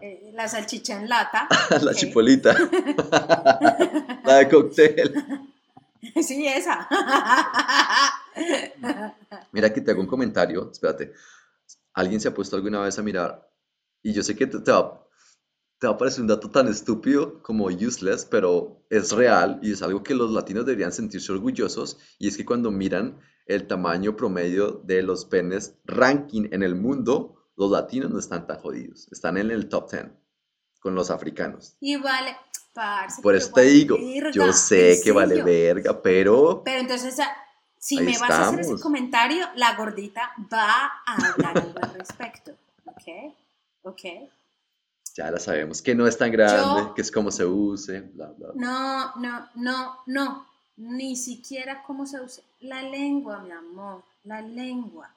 Eh, 0.02 0.32
la 0.34 0.48
salchicha 0.48 1.00
en 1.00 1.08
lata. 1.08 1.48
La 1.80 1.94
chipolita. 1.94 2.54
La 4.24 4.36
de 4.36 4.48
cóctel. 4.50 5.14
Sí, 6.20 6.46
esa. 6.46 6.88
Mira 9.52 9.72
que 9.72 9.80
te 9.80 9.92
hago 9.92 10.00
un 10.00 10.06
comentario, 10.06 10.70
espérate. 10.70 11.14
¿Alguien 11.94 12.20
se 12.20 12.28
ha 12.28 12.34
puesto 12.34 12.56
alguna 12.56 12.80
vez 12.80 12.98
a 12.98 13.02
mirar? 13.02 13.48
Y 14.02 14.12
yo 14.12 14.22
sé 14.22 14.36
que 14.36 14.46
te, 14.46 14.58
te 14.58 14.72
va, 14.72 15.02
te 15.82 15.88
va 15.88 15.94
a 15.94 15.98
parecer 15.98 16.20
un 16.20 16.28
dato 16.28 16.48
tan 16.48 16.68
estúpido 16.68 17.42
como 17.42 17.64
useless, 17.64 18.24
pero 18.24 18.84
es 18.88 19.10
real 19.10 19.58
y 19.64 19.72
es 19.72 19.82
algo 19.82 20.04
que 20.04 20.14
los 20.14 20.30
latinos 20.30 20.64
deberían 20.64 20.92
sentirse 20.92 21.32
orgullosos. 21.32 21.98
Y 22.20 22.28
es 22.28 22.36
que 22.36 22.44
cuando 22.44 22.70
miran 22.70 23.18
el 23.46 23.66
tamaño 23.66 24.14
promedio 24.14 24.80
de 24.84 25.02
los 25.02 25.24
penes 25.24 25.74
ranking 25.84 26.46
en 26.52 26.62
el 26.62 26.76
mundo, 26.76 27.34
los 27.56 27.72
latinos 27.72 28.12
no 28.12 28.20
están 28.20 28.46
tan 28.46 28.60
jodidos. 28.60 29.08
Están 29.10 29.36
en 29.38 29.50
el 29.50 29.68
top 29.68 29.90
10 29.90 30.04
con 30.78 30.94
los 30.94 31.10
africanos. 31.10 31.74
Y 31.80 31.96
vale, 31.96 32.36
parce, 32.72 33.20
Por 33.20 33.34
eso 33.34 33.50
te 33.52 33.62
digo, 33.62 33.98
verga, 33.98 34.30
yo 34.30 34.52
sé 34.52 34.98
¿en 34.98 35.02
que 35.02 35.10
vale 35.10 35.42
verga, 35.42 36.00
pero 36.00 36.62
Pero 36.64 36.78
entonces, 36.78 37.16
si 37.76 37.96
me 37.96 38.16
vas 38.20 38.30
a 38.30 38.42
hacer 38.42 38.60
ese 38.60 38.60
estamos. 38.60 38.82
comentario, 38.82 39.46
la 39.56 39.74
gordita 39.74 40.30
va 40.52 40.92
a 41.04 41.16
hablar 41.16 41.74
al 41.82 41.94
respecto. 41.94 42.52
¿Ok? 42.84 43.34
¿Ok? 43.82 44.04
Ya 45.14 45.30
la 45.30 45.38
sabemos 45.38 45.82
que 45.82 45.94
no 45.94 46.06
es 46.06 46.16
tan 46.18 46.30
grande, 46.32 46.82
Yo- 46.82 46.94
que 46.94 47.02
es 47.02 47.10
como 47.10 47.30
se 47.30 47.44
use, 47.44 48.00
bla, 48.00 48.28
bla. 48.36 48.52
bla. 48.52 48.54
No, 48.54 49.16
no, 49.16 49.48
no, 49.54 49.98
no. 50.06 50.46
Ni 50.76 51.16
siquiera 51.16 51.82
cómo 51.86 52.06
se 52.06 52.20
usa. 52.20 52.42
La 52.60 52.82
lengua, 52.82 53.40
mi 53.40 53.50
amor. 53.50 54.02
La 54.24 54.40
lengua. 54.40 55.10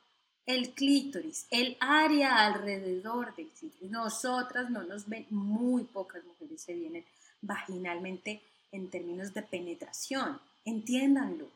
El 0.46 0.72
clítoris. 0.74 1.48
El 1.50 1.78
área 1.80 2.46
alrededor 2.46 3.36
del 3.36 3.48
clítoris. 3.50 3.90
Nosotras 3.90 4.70
no 4.70 4.84
nos 4.84 5.08
ven, 5.08 5.26
muy 5.30 5.84
pocas 5.86 6.24
mujeres 6.26 6.62
se 6.62 6.74
vienen 6.74 7.06
vaginalmente 7.42 8.42
en 8.72 8.90
términos 8.90 9.34
de 9.34 9.42
penetración. 9.44 10.40
Entiéndanlo. 10.66 11.48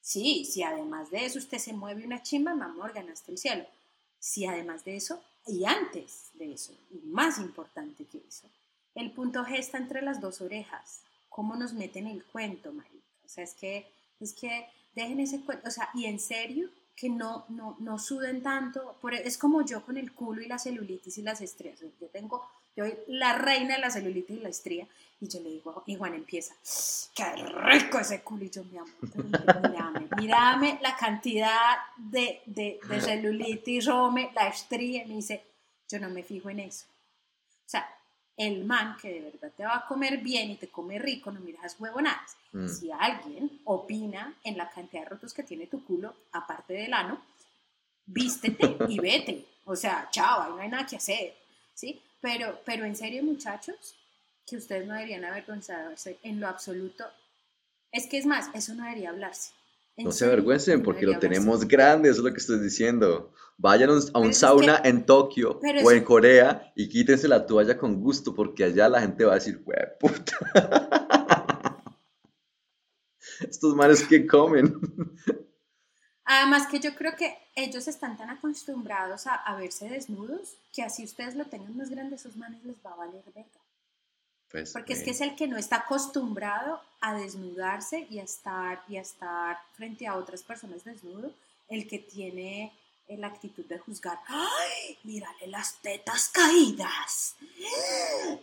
Sí, 0.00 0.44
si 0.44 0.62
además 0.62 1.10
de 1.10 1.24
eso 1.24 1.38
usted 1.38 1.58
se 1.58 1.72
mueve 1.72 2.04
una 2.04 2.22
chimba, 2.22 2.54
mi 2.54 2.62
amor, 2.62 2.92
ganaste 2.92 3.32
el 3.32 3.38
cielo. 3.38 3.64
Si 4.18 4.44
además 4.46 4.84
de 4.84 4.96
eso, 4.96 5.22
y 5.46 5.64
antes 5.64 6.30
de 6.34 6.52
eso, 6.52 6.72
y 6.90 7.06
más 7.06 7.38
importante 7.38 8.04
que 8.04 8.22
eso, 8.28 8.48
el 8.94 9.10
punto 9.10 9.44
G 9.44 9.58
está 9.58 9.78
entre 9.78 10.02
las 10.02 10.20
dos 10.20 10.40
orejas. 10.40 11.00
¿Cómo 11.28 11.56
nos 11.56 11.72
meten 11.72 12.06
el 12.06 12.22
cuento, 12.24 12.72
marica? 12.72 13.06
O 13.24 13.28
sea, 13.28 13.42
es 13.44 13.54
que, 13.54 13.86
es 14.20 14.34
que 14.34 14.66
dejen 14.94 15.20
ese 15.20 15.40
cuento, 15.40 15.66
o 15.66 15.70
sea, 15.70 15.88
y 15.94 16.04
en 16.04 16.20
serio, 16.20 16.68
que 16.94 17.08
no, 17.08 17.46
no, 17.48 17.76
no 17.80 17.98
suden 17.98 18.42
tanto. 18.42 18.96
Por, 19.00 19.14
es 19.14 19.38
como 19.38 19.64
yo 19.64 19.84
con 19.84 19.96
el 19.96 20.12
culo 20.12 20.42
y 20.42 20.46
la 20.46 20.58
celulitis 20.58 21.18
y 21.18 21.22
las 21.22 21.40
estrías. 21.40 21.80
Yo 21.80 22.08
tengo 22.08 22.46
Yo 22.76 22.84
soy 22.84 22.96
la 23.08 23.36
reina 23.38 23.74
de 23.74 23.80
la 23.80 23.90
celulitis 23.90 24.38
y 24.38 24.40
la 24.40 24.48
estría. 24.48 24.86
Y 25.20 25.28
yo 25.28 25.40
le 25.40 25.50
digo, 25.50 25.84
y 25.86 25.94
Juan 25.94 26.14
empieza, 26.14 26.54
qué 27.14 27.24
rico 27.36 28.00
ese 28.00 28.22
culo. 28.22 28.44
Y 28.44 28.50
yo, 28.50 28.64
mi 28.64 28.78
amor, 28.78 28.92
mírame, 29.62 30.08
mírame 30.16 30.78
la 30.82 30.96
cantidad 30.96 31.76
de, 31.96 32.42
de, 32.46 32.80
de 32.88 33.00
celulitis, 33.00 33.86
rome, 33.86 34.32
la 34.34 34.48
estría. 34.48 35.04
Y 35.04 35.08
me 35.08 35.14
dice, 35.16 35.44
yo 35.88 36.00
no 36.00 36.10
me 36.10 36.24
fijo 36.24 36.50
en 36.50 36.60
eso. 36.60 36.86
O 37.64 37.68
sea, 37.68 37.88
el 38.36 38.64
man 38.64 38.96
que 39.00 39.12
de 39.12 39.20
verdad 39.20 39.52
te 39.56 39.64
va 39.64 39.76
a 39.76 39.86
comer 39.86 40.18
bien 40.18 40.50
y 40.50 40.56
te 40.56 40.68
come 40.68 40.98
rico, 40.98 41.30
no 41.30 41.40
miras 41.40 41.76
huevonadas. 41.78 42.36
Mm. 42.52 42.68
Si 42.68 42.90
alguien 42.90 43.60
opina 43.64 44.34
en 44.42 44.56
la 44.56 44.70
cantidad 44.70 45.02
de 45.02 45.10
rotos 45.10 45.32
que 45.32 45.44
tiene 45.44 45.66
tu 45.66 45.84
culo, 45.84 46.14
aparte 46.32 46.72
del 46.74 46.92
ano, 46.94 47.22
vístete 48.06 48.76
y 48.88 48.98
vete. 48.98 49.46
O 49.64 49.76
sea, 49.76 50.08
chao, 50.10 50.42
ahí 50.42 50.50
no 50.50 50.58
hay 50.58 50.68
nada 50.68 50.86
que 50.86 50.96
hacer. 50.96 51.34
¿sí? 51.74 52.00
Pero, 52.22 52.58
pero 52.64 52.84
en 52.86 52.96
serio, 52.96 53.22
muchachos, 53.22 53.94
que 54.46 54.56
ustedes 54.56 54.86
no 54.86 54.94
deberían 54.94 55.24
avergonzarse 55.24 56.18
en 56.22 56.40
lo 56.40 56.48
absoluto. 56.48 57.04
Es 57.90 58.06
que 58.06 58.16
es 58.16 58.24
más, 58.26 58.48
eso 58.54 58.74
no 58.74 58.84
debería 58.84 59.10
hablarse. 59.10 59.50
En 59.96 60.06
No 60.06 60.12
se 60.12 60.24
avergüencen 60.24 60.78
no 60.78 60.84
porque 60.84 61.02
lo 61.04 61.10
debería 61.12 61.28
hablarse. 61.28 61.40
tenemos 61.40 61.68
grande, 61.68 62.08
eso 62.08 62.20
es 62.20 62.24
lo 62.24 62.32
que 62.32 62.38
estoy 62.40 62.60
diciendo. 62.60 63.32
Vayan 63.58 63.90
a 63.90 64.18
un- 64.18 64.32
sauna 64.34 64.80
que- 64.80 64.88
en 64.88 65.04
Tokio 65.04 65.60
o 65.84 65.90
en 65.92 66.02
Corea 66.04 66.72
y 66.74 66.88
quítense 66.88 67.28
la 67.28 67.44
toalla 67.46 67.76
con 67.76 68.00
gusto 68.00 68.34
porque 68.34 68.64
allá 68.64 68.88
la 68.88 69.00
gente 69.02 69.24
va 69.26 69.32
a 69.32 69.34
decir, 69.36 69.62
puta. 70.00 70.32
Estos 73.40 73.74
manes 73.74 74.02
que 74.06 74.26
comen. 74.26 74.74
Además 76.34 76.66
que 76.66 76.80
yo 76.80 76.94
creo 76.94 77.14
que 77.14 77.36
ellos 77.54 77.88
están 77.88 78.16
tan 78.16 78.30
acostumbrados 78.30 79.26
a, 79.26 79.34
a 79.34 79.54
verse 79.54 79.90
desnudos 79.90 80.54
que 80.72 80.82
así 80.82 81.04
ustedes 81.04 81.34
lo 81.34 81.44
tengan 81.44 81.76
más 81.76 81.90
grande, 81.90 82.16
esos 82.16 82.36
manes 82.36 82.64
les 82.64 82.76
va 82.76 82.92
a 82.92 82.96
valer 82.96 83.22
verga. 83.34 83.60
Pues, 84.50 84.72
Porque 84.72 84.94
es 84.94 85.00
eh, 85.00 85.04
que 85.04 85.10
es 85.10 85.20
el 85.20 85.36
que 85.36 85.46
no 85.46 85.58
está 85.58 85.76
acostumbrado 85.76 86.80
a 87.02 87.12
desnudarse 87.12 88.06
y 88.08 88.18
a 88.18 88.22
estar, 88.22 88.82
y 88.88 88.96
a 88.96 89.02
estar 89.02 89.58
frente 89.74 90.06
a 90.06 90.16
otras 90.16 90.42
personas 90.42 90.84
desnudo, 90.84 91.34
el 91.68 91.86
que 91.86 91.98
tiene 91.98 92.72
eh, 93.08 93.18
la 93.18 93.26
actitud 93.26 93.66
de 93.66 93.78
juzgar. 93.78 94.18
¡Ay! 94.26 94.98
Mírale 95.04 95.48
las 95.48 95.74
tetas 95.82 96.30
caídas. 96.30 97.36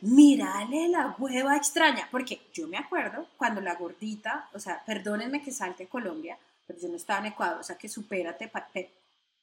Mírale 0.01 0.89
la 0.89 1.15
hueva 1.17 1.57
extraña. 1.57 2.07
Porque 2.11 2.39
yo 2.53 2.67
me 2.67 2.77
acuerdo 2.77 3.25
cuando 3.35 3.61
la 3.61 3.73
gordita, 3.73 4.47
o 4.53 4.59
sea, 4.59 4.83
perdónenme 4.85 5.41
que 5.41 5.51
salte 5.51 5.85
a 5.85 5.89
Colombia, 5.89 6.37
pero 6.69 6.79
yo 6.79 6.87
no 6.87 6.97
estaba 6.97 7.21
en 7.21 7.33
Ecuador, 7.33 7.59
o 7.61 7.63
sea 7.63 7.79
que 7.79 7.89
supérate, 7.89 8.47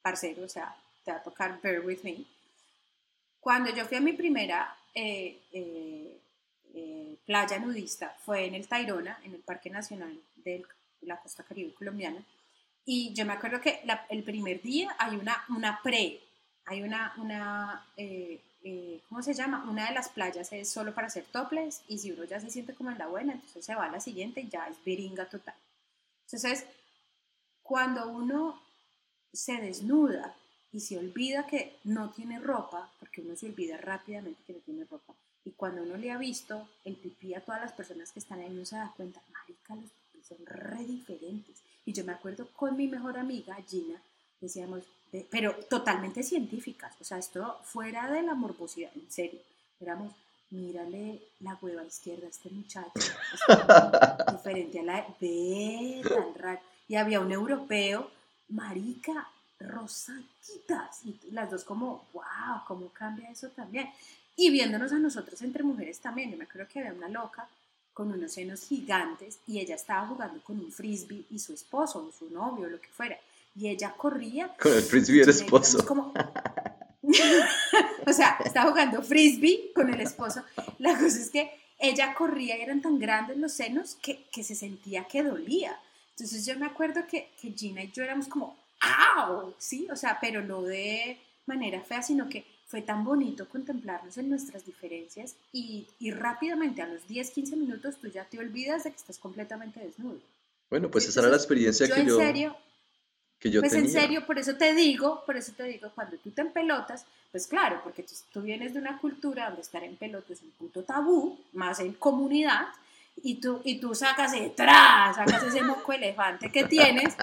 parcero, 0.00 0.44
o 0.44 0.48
sea, 0.48 0.72
te 1.04 1.10
va 1.10 1.16
a 1.16 1.22
tocar 1.24 1.60
bear 1.60 1.80
with 1.84 1.98
me. 2.04 2.24
Cuando 3.40 3.74
yo 3.74 3.84
fui 3.84 3.96
a 3.96 4.00
mi 4.00 4.12
primera 4.12 4.76
eh, 4.94 5.40
eh, 5.52 6.20
eh, 6.72 7.16
playa 7.26 7.58
nudista, 7.58 8.16
fue 8.24 8.46
en 8.46 8.54
el 8.54 8.68
Tayrona, 8.68 9.18
en 9.24 9.34
el 9.34 9.40
Parque 9.40 9.70
Nacional 9.70 10.16
de 10.36 10.64
la 11.00 11.16
Costa 11.20 11.42
Caribe 11.42 11.74
colombiana, 11.74 12.22
y 12.84 13.12
yo 13.12 13.26
me 13.26 13.32
acuerdo 13.32 13.60
que 13.60 13.80
la- 13.84 14.06
el 14.08 14.22
primer 14.22 14.62
día 14.62 14.94
hay 15.00 15.16
una, 15.16 15.44
una 15.48 15.80
pre, 15.82 16.20
hay 16.64 16.82
una, 16.82 17.12
una 17.18 17.84
eh, 17.96 18.40
eh, 18.62 19.00
¿cómo 19.08 19.20
se 19.20 19.34
llama? 19.34 19.64
Una 19.68 19.88
de 19.88 19.94
las 19.94 20.08
playas 20.10 20.52
es 20.52 20.70
solo 20.70 20.94
para 20.94 21.08
hacer 21.08 21.24
toples, 21.32 21.82
y 21.88 21.98
si 21.98 22.12
uno 22.12 22.22
ya 22.24 22.38
se 22.40 22.50
siente 22.50 22.72
como 22.74 22.92
en 22.92 22.98
la 22.98 23.08
buena, 23.08 23.32
entonces 23.32 23.64
se 23.64 23.74
va 23.74 23.86
a 23.86 23.90
la 23.90 23.98
siguiente 24.00 24.40
y 24.42 24.48
ya 24.48 24.68
es 24.68 24.76
viringa 24.84 25.26
total. 25.28 25.54
Entonces, 26.26 26.66
cuando 27.66 28.08
uno 28.08 28.60
se 29.32 29.54
desnuda 29.60 30.34
y 30.72 30.80
se 30.80 30.98
olvida 30.98 31.46
que 31.46 31.76
no 31.84 32.10
tiene 32.10 32.38
ropa, 32.38 32.90
porque 32.98 33.20
uno 33.22 33.36
se 33.36 33.46
olvida 33.46 33.76
rápidamente 33.78 34.40
que 34.46 34.52
no 34.54 34.58
tiene 34.60 34.84
ropa, 34.84 35.14
y 35.44 35.50
cuando 35.52 35.82
uno 35.82 35.96
le 35.96 36.10
ha 36.10 36.18
visto 36.18 36.68
el 36.84 36.96
pipí 36.96 37.34
a 37.34 37.40
todas 37.40 37.60
las 37.60 37.72
personas 37.72 38.10
que 38.12 38.18
están 38.18 38.40
ahí, 38.40 38.50
uno 38.50 38.64
se 38.64 38.76
da 38.76 38.92
cuenta, 38.96 39.20
marica, 39.32 39.74
los 39.74 39.90
pipí 40.12 40.24
son 40.26 40.44
re 40.44 40.84
diferentes. 40.84 41.56
Y 41.84 41.92
yo 41.92 42.04
me 42.04 42.12
acuerdo 42.12 42.48
con 42.56 42.76
mi 42.76 42.88
mejor 42.88 43.16
amiga, 43.16 43.56
Gina, 43.68 44.00
decíamos, 44.40 44.82
de- 45.12 45.26
pero 45.30 45.54
totalmente 45.70 46.22
científicas, 46.22 46.94
o 47.00 47.04
sea, 47.04 47.18
esto 47.18 47.58
fuera 47.64 48.10
de 48.10 48.22
la 48.22 48.34
morbosidad, 48.34 48.90
en 48.96 49.10
serio, 49.10 49.40
éramos, 49.80 50.12
mírale 50.50 51.20
la 51.40 51.56
hueva 51.60 51.84
izquierda 51.84 52.26
a 52.26 52.30
este 52.30 52.50
muchacho, 52.50 52.90
es 52.96 53.40
diferente 54.32 54.80
a 54.80 54.82
la 54.82 55.06
ve 55.20 56.02
tan 56.08 56.34
raro. 56.34 56.60
Y 56.88 56.96
había 56.96 57.20
un 57.20 57.32
europeo, 57.32 58.10
marica, 58.48 59.28
rosaditas, 59.58 61.04
y 61.04 61.16
las 61.32 61.50
dos 61.50 61.64
como, 61.64 62.04
wow, 62.12 62.62
cómo 62.66 62.88
cambia 62.90 63.30
eso 63.30 63.48
también. 63.48 63.88
Y 64.36 64.50
viéndonos 64.50 64.92
a 64.92 64.98
nosotros 64.98 65.40
entre 65.42 65.62
mujeres 65.62 65.98
también, 66.00 66.30
yo 66.30 66.36
me 66.36 66.44
acuerdo 66.44 66.68
que 66.68 66.78
había 66.80 66.92
una 66.92 67.08
loca 67.08 67.48
con 67.94 68.12
unos 68.12 68.32
senos 68.32 68.60
gigantes 68.60 69.38
y 69.46 69.58
ella 69.58 69.74
estaba 69.74 70.06
jugando 70.06 70.40
con 70.42 70.58
un 70.60 70.70
frisbee 70.70 71.24
y 71.30 71.38
su 71.38 71.54
esposo 71.54 72.06
o 72.06 72.12
su 72.12 72.28
novio, 72.32 72.68
lo 72.68 72.78
que 72.80 72.88
fuera. 72.88 73.16
Y 73.58 73.68
ella 73.68 73.94
corría 73.96 74.54
Con 74.60 74.74
el 74.74 74.82
frisbee 74.82 75.22
éramos 75.22 75.40
esposo. 75.40 75.86
como- 75.86 76.12
o 78.06 78.12
sea, 78.12 78.38
estaba 78.44 78.70
jugando 78.70 79.02
frisbee 79.02 79.72
con 79.74 79.88
el 79.92 80.00
esposo. 80.00 80.42
La 80.78 80.92
cosa 80.94 81.18
es 81.18 81.30
que 81.30 81.50
ella 81.78 82.14
corría 82.14 82.58
y 82.58 82.60
eran 82.60 82.82
tan 82.82 82.98
grandes 82.98 83.36
los 83.38 83.52
senos 83.52 83.96
que, 84.02 84.26
que 84.32 84.44
se 84.44 84.54
sentía 84.54 85.04
que 85.04 85.22
dolía. 85.22 85.78
Entonces 86.18 86.46
yo 86.46 86.58
me 86.58 86.64
acuerdo 86.66 87.06
que, 87.06 87.28
que 87.40 87.52
Gina 87.52 87.82
y 87.84 87.92
yo 87.92 88.02
éramos 88.02 88.26
como, 88.26 88.56
¡au! 88.80 89.54
¿Sí? 89.58 89.86
O 89.90 89.96
sea, 89.96 90.18
pero 90.18 90.40
no 90.42 90.62
de 90.62 91.18
manera 91.44 91.82
fea, 91.82 92.02
sino 92.02 92.28
que 92.28 92.44
fue 92.66 92.80
tan 92.82 93.04
bonito 93.04 93.48
contemplarnos 93.48 94.16
en 94.18 94.30
nuestras 94.30 94.64
diferencias 94.64 95.36
y, 95.52 95.86
y 96.00 96.10
rápidamente 96.10 96.80
a 96.82 96.86
los 96.88 97.06
10, 97.06 97.30
15 97.30 97.56
minutos 97.56 97.96
tú 98.00 98.08
ya 98.08 98.24
te 98.24 98.38
olvidas 98.38 98.84
de 98.84 98.90
que 98.90 98.96
estás 98.96 99.18
completamente 99.18 99.78
desnudo. 99.80 100.18
Bueno, 100.70 100.90
pues 100.90 101.04
Sí, 101.04 101.10
esa 101.10 101.20
era 101.20 101.28
la 101.28 101.36
entonces, 101.36 101.44
experiencia 101.44 101.86
Yo 101.86 101.94
que 101.94 102.00
en 102.00 102.06
yo, 102.08 102.16
serio, 102.16 102.56
que 103.38 103.50
yo 103.50 103.60
pues 103.60 103.72
tenía. 103.72 103.86
en 103.86 103.90
serio, 103.90 104.26
por 104.26 104.38
eso 104.38 104.56
te 104.56 104.74
digo, 104.74 105.22
por 105.26 105.36
eso 105.36 105.52
te 105.52 105.64
digo, 105.64 105.90
cuando 105.94 106.16
tú 106.16 106.30
te 106.30 106.40
empelotas, 106.40 107.04
pues 107.30 107.46
claro, 107.46 107.80
porque 107.84 108.02
tú, 108.02 108.14
tú 108.32 108.42
vienes 108.42 108.72
de 108.74 108.80
una 108.80 108.98
cultura 108.98 109.46
donde 109.46 109.60
estar 109.62 109.84
en 109.84 109.96
pelota 109.96 110.32
es 110.32 110.42
un 110.42 110.50
puto 110.52 110.82
tabú, 110.82 111.38
más 111.52 111.78
en 111.80 111.92
comunidad, 111.92 112.66
y 113.22 113.36
tú, 113.36 113.60
y 113.64 113.78
tú 113.80 113.94
sacas 113.94 114.32
detrás, 114.32 115.16
sacas 115.16 115.42
ese 115.42 115.62
moco 115.62 115.92
elefante 115.92 116.50
que 116.52 116.64
tienes, 116.64 117.14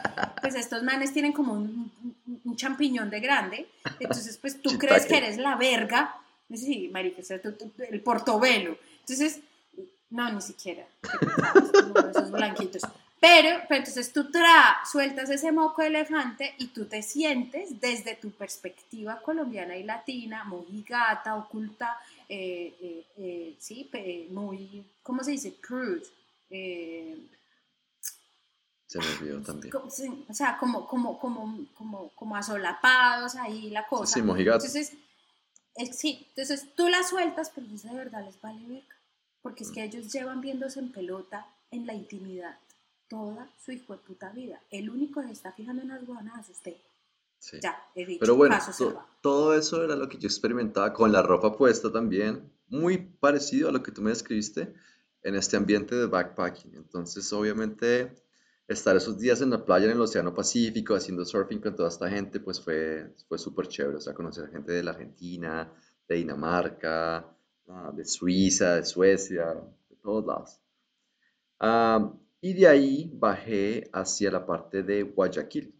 pues 0.42 0.56
estos 0.56 0.84
manes 0.84 1.14
tienen 1.14 1.32
como 1.34 1.54
un, 1.54 1.92
un- 2.04 2.42
un 2.44 2.56
champiñón 2.56 3.10
de 3.10 3.20
grande, 3.20 3.68
entonces 4.00 4.38
pues 4.38 4.62
tú 4.62 4.78
crees 4.78 5.06
que 5.06 5.18
eres 5.18 5.38
la 5.38 5.56
verga, 5.56 6.16
sí, 6.54 6.90
marica, 6.92 7.22
o 7.22 7.26
sea, 7.26 7.42
tú- 7.42 7.54
tú- 7.54 7.72
el 7.90 8.02
portobelo, 8.02 8.78
entonces, 9.02 9.40
no, 10.10 10.32
ni 10.32 10.42
siquiera, 10.42 10.84
esos 12.10 12.32
blanquitos. 12.32 12.82
Pero, 13.20 13.62
pero 13.70 13.80
entonces 13.80 14.12
tú 14.12 14.30
tra 14.30 14.80
sueltas 14.92 15.30
ese 15.30 15.54
moco 15.54 15.82
elefante 15.82 16.54
y 16.58 16.68
tú 16.68 16.86
te 16.86 17.02
sientes 17.02 17.80
desde 17.80 18.16
tu 18.16 18.32
perspectiva 18.32 19.22
colombiana 19.22 19.78
y 19.78 19.84
latina, 19.84 20.44
mojigata, 20.44 21.36
oculta, 21.36 21.98
eh, 22.30 22.76
eh, 22.82 23.06
eh, 23.18 23.56
sí, 23.60 23.90
muy, 24.30 24.84
¿cómo 25.02 25.24
se 25.24 25.32
dice? 25.32 25.52
Prude. 25.52 26.04
eh, 26.50 27.18
Se 28.88 29.00
me 29.00 29.06
olvidó 29.08 29.42
también. 29.42 29.74
o 29.76 30.34
sea, 30.34 30.58
como, 30.58 30.88
como, 30.88 31.20
como, 31.20 31.66
como, 31.76 32.10
como 32.10 32.36
asolapados 32.36 33.36
ahí 33.36 33.70
la 33.70 33.88
cosa. 33.88 34.14
Sí, 34.14 34.22
mojigato. 34.22 34.66
Entonces, 34.66 34.94
es- 35.76 35.98
sí, 35.98 36.26
entonces 36.30 36.74
tú 36.76 36.88
la 36.90 37.04
sueltas, 37.04 37.52
pero 37.54 37.68
eso 37.74 37.88
de 37.88 37.96
verdad 37.96 38.24
les 38.26 38.40
vale 38.42 38.64
verga. 38.68 38.96
Porque 39.42 39.64
es 39.64 39.72
Mm. 39.72 39.74
que 39.74 39.84
ellos 39.84 40.14
llevan 40.14 40.42
viéndose 40.42 40.80
en 40.80 40.92
pelota 40.92 41.48
en 41.72 41.88
la 41.88 41.94
intimidad 41.94 42.58
toda 43.10 43.50
su 43.64 43.72
hijo 43.72 43.94
de 43.94 44.00
puta 44.00 44.30
vida. 44.30 44.62
El 44.72 44.90
único 44.90 45.22
que 45.22 45.28
se 45.28 45.34
está 45.34 45.52
fijando 45.52 45.82
en 45.82 45.90
las 45.90 46.06
guanadas 46.06 46.50
es 46.50 46.58
usted. 46.58 46.78
Sí. 47.44 47.58
Ya, 47.62 47.76
he 47.94 48.06
dicho, 48.06 48.20
Pero 48.22 48.38
bueno, 48.38 48.58
to- 48.78 49.04
todo 49.20 49.54
eso 49.54 49.84
era 49.84 49.98
lo 49.98 50.08
que 50.08 50.18
yo 50.18 50.28
experimentaba 50.28 50.94
con 50.94 51.12
la 51.12 51.22
ropa 51.22 51.58
puesta 51.58 51.92
también, 51.92 52.50
muy 52.70 52.98
parecido 53.20 53.68
a 53.68 53.72
lo 53.74 53.84
que 53.84 53.92
tú 53.92 54.02
me 54.02 54.12
describiste 54.12 54.74
en 55.24 55.36
este 55.36 55.58
ambiente 55.58 55.94
de 55.94 56.06
backpacking. 56.06 56.74
Entonces, 56.76 57.34
obviamente, 57.34 58.14
estar 58.66 58.96
esos 58.96 59.20
días 59.20 59.42
en 59.42 59.50
la 59.50 59.66
playa 59.66 59.88
en 59.88 59.92
el 59.92 60.00
Océano 60.00 60.34
Pacífico 60.34 60.96
haciendo 60.96 61.26
surfing 61.26 61.60
con 61.60 61.76
toda 61.76 61.90
esta 61.90 62.10
gente, 62.10 62.40
pues 62.40 62.62
fue, 62.62 63.14
fue 63.28 63.38
súper 63.38 63.68
chévere. 63.68 63.98
O 63.98 64.02
sea, 64.02 64.14
conocer 64.14 64.50
gente 64.50 64.72
de 64.72 64.82
la 64.84 64.92
Argentina, 64.92 65.70
de 66.08 66.16
Dinamarca, 66.16 67.28
ah, 67.68 67.92
de 67.94 68.06
Suiza, 68.06 68.76
de 68.78 68.86
Suecia, 68.86 69.54
de 69.90 69.96
todos 69.98 70.26
lados. 70.26 70.62
Ah, 71.60 72.10
y 72.40 72.54
de 72.54 72.68
ahí 72.68 73.12
bajé 73.14 73.90
hacia 73.92 74.32
la 74.32 74.46
parte 74.46 74.82
de 74.82 75.04
Guayaquil 75.04 75.74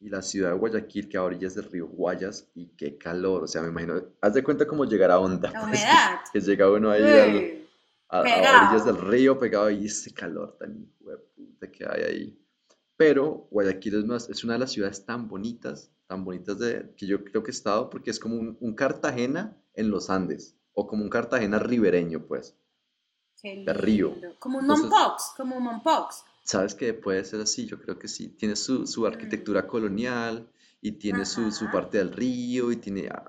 y 0.00 0.08
la 0.08 0.22
ciudad 0.22 0.50
de 0.52 0.56
Guayaquil, 0.58 1.08
que 1.08 1.16
a 1.18 1.22
orillas 1.24 1.54
del 1.54 1.70
río 1.70 1.86
Guayas, 1.86 2.48
y 2.54 2.68
qué 2.68 2.96
calor, 2.98 3.44
o 3.44 3.46
sea, 3.46 3.62
me 3.62 3.68
imagino, 3.68 4.02
haz 4.20 4.34
de 4.34 4.42
cuenta 4.42 4.66
como 4.66 4.84
llegar 4.86 5.10
a 5.10 5.18
Onda, 5.18 5.50
La 5.50 5.60
pues, 5.60 5.80
humedad. 5.82 6.20
que 6.32 6.40
llega 6.40 6.70
uno 6.70 6.90
ahí 6.90 7.02
al- 7.02 7.60
a, 8.08 8.18
a 8.20 8.66
orillas 8.66 8.86
del 8.86 8.96
río 8.98 9.38
pegado 9.38 9.70
y 9.70 9.84
ese 9.86 10.12
calor 10.12 10.56
tan 10.58 10.86
puta 11.36 11.70
que 11.70 11.84
hay 11.86 12.02
ahí. 12.02 12.38
Pero 12.96 13.46
Guayaquil 13.50 13.94
es, 13.96 14.04
más, 14.04 14.28
es 14.28 14.42
una 14.44 14.54
de 14.54 14.58
las 14.60 14.72
ciudades 14.72 15.04
tan 15.06 15.28
bonitas, 15.28 15.90
tan 16.06 16.24
bonitas 16.24 16.58
de, 16.58 16.92
que 16.96 17.06
yo 17.06 17.22
creo 17.24 17.42
que 17.42 17.50
he 17.50 17.54
estado, 17.54 17.88
porque 17.90 18.10
es 18.10 18.18
como 18.18 18.36
un, 18.36 18.56
un 18.60 18.74
Cartagena 18.74 19.56
en 19.74 19.90
los 19.90 20.10
Andes, 20.10 20.56
o 20.72 20.86
como 20.86 21.02
un 21.04 21.10
Cartagena 21.10 21.58
ribereño, 21.58 22.26
pues. 22.26 22.56
Qué 23.42 23.64
de 23.64 23.72
río. 23.72 24.10
lindo. 24.12 24.34
Como 24.38 24.58
un 24.58 24.66
Mompox, 24.66 25.32
como 25.36 25.56
un 25.56 25.62
Mompox. 25.64 26.24
¿Sabes 26.50 26.74
que 26.74 26.94
puede 26.94 27.24
ser 27.24 27.40
así? 27.40 27.66
Yo 27.66 27.78
creo 27.80 27.98
que 27.98 28.08
sí. 28.08 28.28
Tiene 28.40 28.56
su, 28.56 28.86
su 28.86 29.06
arquitectura 29.06 29.66
colonial 29.66 30.50
y 30.80 30.92
tiene 30.92 31.24
su, 31.24 31.50
su 31.52 31.70
parte 31.70 31.98
del 31.98 32.12
río 32.12 32.72
y 32.72 32.76
tiene... 32.76 33.08
ah, 33.08 33.24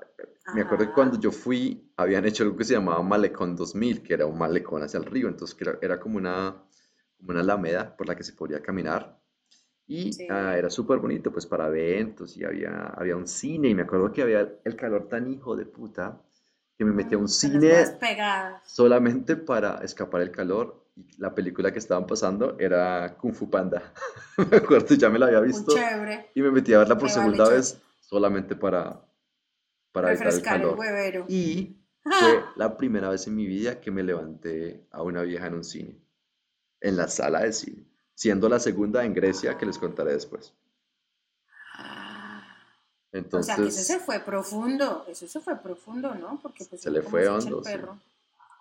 Me 0.55 0.61
acuerdo 0.61 0.85
que 0.87 0.91
cuando 0.93 1.19
yo 1.19 1.31
fui, 1.31 1.91
habían 1.97 2.25
hecho 2.25 2.43
algo 2.43 2.57
que 2.57 2.63
se 2.63 2.73
llamaba 2.73 3.01
Malecón 3.03 3.55
2000, 3.55 4.01
que 4.01 4.13
era 4.15 4.25
un 4.25 4.37
malecón 4.37 4.81
hacia 4.83 4.97
el 4.97 5.05
río, 5.05 5.27
entonces 5.27 5.55
era, 5.61 5.77
era 5.81 5.99
como 5.99 6.17
una, 6.17 6.55
como 7.17 7.31
una 7.31 7.41
alameda 7.41 7.95
por 7.95 8.07
la 8.07 8.15
que 8.15 8.23
se 8.23 8.33
podía 8.33 8.61
caminar. 8.61 9.19
Y 9.87 10.13
Sí. 10.13 10.27
ah, 10.29 10.55
era 10.57 10.69
súper 10.69 10.99
bonito, 10.99 11.31
pues 11.31 11.45
para 11.45 11.67
eventos, 11.67 12.37
y 12.37 12.43
había, 12.43 12.87
había 12.97 13.15
un 13.15 13.27
cine, 13.27 13.69
y 13.69 13.75
me 13.75 13.83
acuerdo 13.83 14.11
que 14.11 14.21
había 14.23 14.41
el 14.63 14.75
calor 14.75 15.07
tan 15.09 15.31
hijo 15.31 15.55
de 15.55 15.65
puta, 15.65 16.21
que 16.77 16.85
me 16.85 16.91
metí 16.91 17.15
a 17.15 17.17
un 17.19 17.25
Mm, 17.25 17.27
con 17.27 17.27
las 17.27 17.39
cine 17.39 17.99
solamente 18.65 19.35
para 19.35 19.77
escapar 19.83 20.21
el 20.21 20.31
calor. 20.31 20.80
Y 20.95 21.17
la 21.17 21.33
película 21.33 21.71
que 21.71 21.79
estaban 21.79 22.05
pasando 22.05 22.57
era 22.59 23.15
Kung 23.17 23.33
Fu 23.33 23.49
Panda. 23.49 23.93
Me 24.51 24.57
acuerdo, 24.57 24.93
ya 24.95 25.09
me 25.09 25.19
la 25.19 25.27
había 25.27 25.39
visto 25.39 25.73
chévere. 25.73 26.29
y 26.33 26.41
me 26.41 26.51
metí 26.51 26.73
a 26.73 26.79
verla 26.79 26.95
por 26.95 27.05
Me 27.05 27.13
segunda 27.13 27.49
vez 27.49 27.79
solamente 27.99 28.55
para, 28.55 29.01
para 29.91 30.09
evitar 30.09 30.27
el 30.27 30.33
Refrescar 30.33 30.55
el 30.55 30.61
calor. 30.61 30.79
huevero. 30.79 31.25
Y 31.29 31.77
fue 32.03 32.43
la 32.55 32.75
primera 32.77 33.09
vez 33.09 33.27
en 33.27 33.35
mi 33.35 33.45
vida 33.45 33.79
que 33.79 33.91
me 33.91 34.03
levanté 34.03 34.85
a 34.91 35.01
una 35.03 35.21
vieja 35.21 35.47
en 35.47 35.53
un 35.53 35.63
cine, 35.63 35.97
en 36.81 36.97
la 36.97 37.07
sala 37.07 37.41
de 37.41 37.53
cine, 37.53 37.85
siendo 38.15 38.49
la 38.49 38.59
segunda 38.59 39.05
en 39.05 39.13
Grecia 39.13 39.57
que 39.57 39.65
les 39.65 39.77
contaré 39.77 40.13
después. 40.13 40.53
Ah. 41.77 42.43
O 43.13 43.17
Entonces, 43.17 43.55
sea, 43.55 43.63
que 43.63 43.69
eso 43.69 43.81
se 43.83 43.99
fue 43.99 44.19
profundo, 44.19 45.05
eso 45.07 45.27
se 45.27 45.39
fue 45.39 45.55
profundo, 45.57 46.15
¿no? 46.15 46.39
Porque 46.41 46.65
pues 46.65 46.81
Se 46.81 46.89
le 46.91 47.01
fue 47.01 47.27
hondo, 47.27 47.59
el 47.59 47.65
sí. 47.65 47.71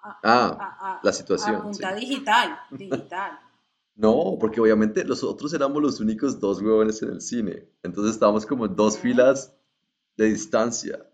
A, 0.02 0.18
ah, 0.22 0.76
a- 0.80 1.00
la 1.02 1.12
situación, 1.12 1.74
sí. 1.74 1.82
digital, 1.98 2.58
digital. 2.70 3.38
No, 3.96 4.38
porque 4.40 4.60
obviamente 4.62 5.04
nosotros 5.04 5.52
éramos 5.52 5.82
los 5.82 6.00
únicos 6.00 6.40
dos 6.40 6.62
huevones 6.62 7.02
en 7.02 7.10
el 7.10 7.20
cine. 7.20 7.68
Entonces 7.82 8.14
estábamos 8.14 8.46
como 8.46 8.64
en 8.64 8.74
dos 8.74 8.96
filas 8.98 9.52
de 10.16 10.26
distancia. 10.26 11.06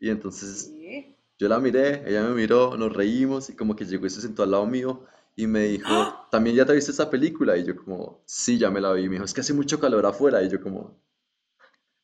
Y 0.00 0.10
entonces 0.10 0.64
Sí. 0.64 1.14
yo 1.38 1.48
la 1.48 1.60
miré, 1.60 2.02
ella 2.08 2.24
me 2.24 2.34
miró, 2.34 2.76
nos 2.76 2.92
reímos 2.92 3.48
y 3.48 3.54
como 3.54 3.76
que 3.76 3.84
llegó 3.84 4.06
y 4.06 4.10
se 4.10 4.20
sentó 4.20 4.42
al 4.42 4.50
lado 4.50 4.66
mío 4.66 5.04
y 5.36 5.46
me 5.46 5.60
dijo, 5.64 5.92
¿también 6.32 6.56
ya 6.56 6.66
te 6.66 6.72
viste 6.72 6.90
esa 6.90 7.08
película? 7.10 7.56
Y 7.56 7.64
yo 7.64 7.76
como, 7.76 8.22
sí, 8.26 8.58
ya 8.58 8.70
me 8.70 8.80
la 8.80 8.92
vi. 8.92 9.04
Y 9.04 9.08
me 9.08 9.12
dijo, 9.16 9.24
es 9.24 9.34
que 9.34 9.42
hace 9.42 9.54
mucho 9.54 9.78
calor 9.78 10.04
afuera. 10.04 10.42
Y 10.42 10.48
yo 10.48 10.60
como, 10.60 10.98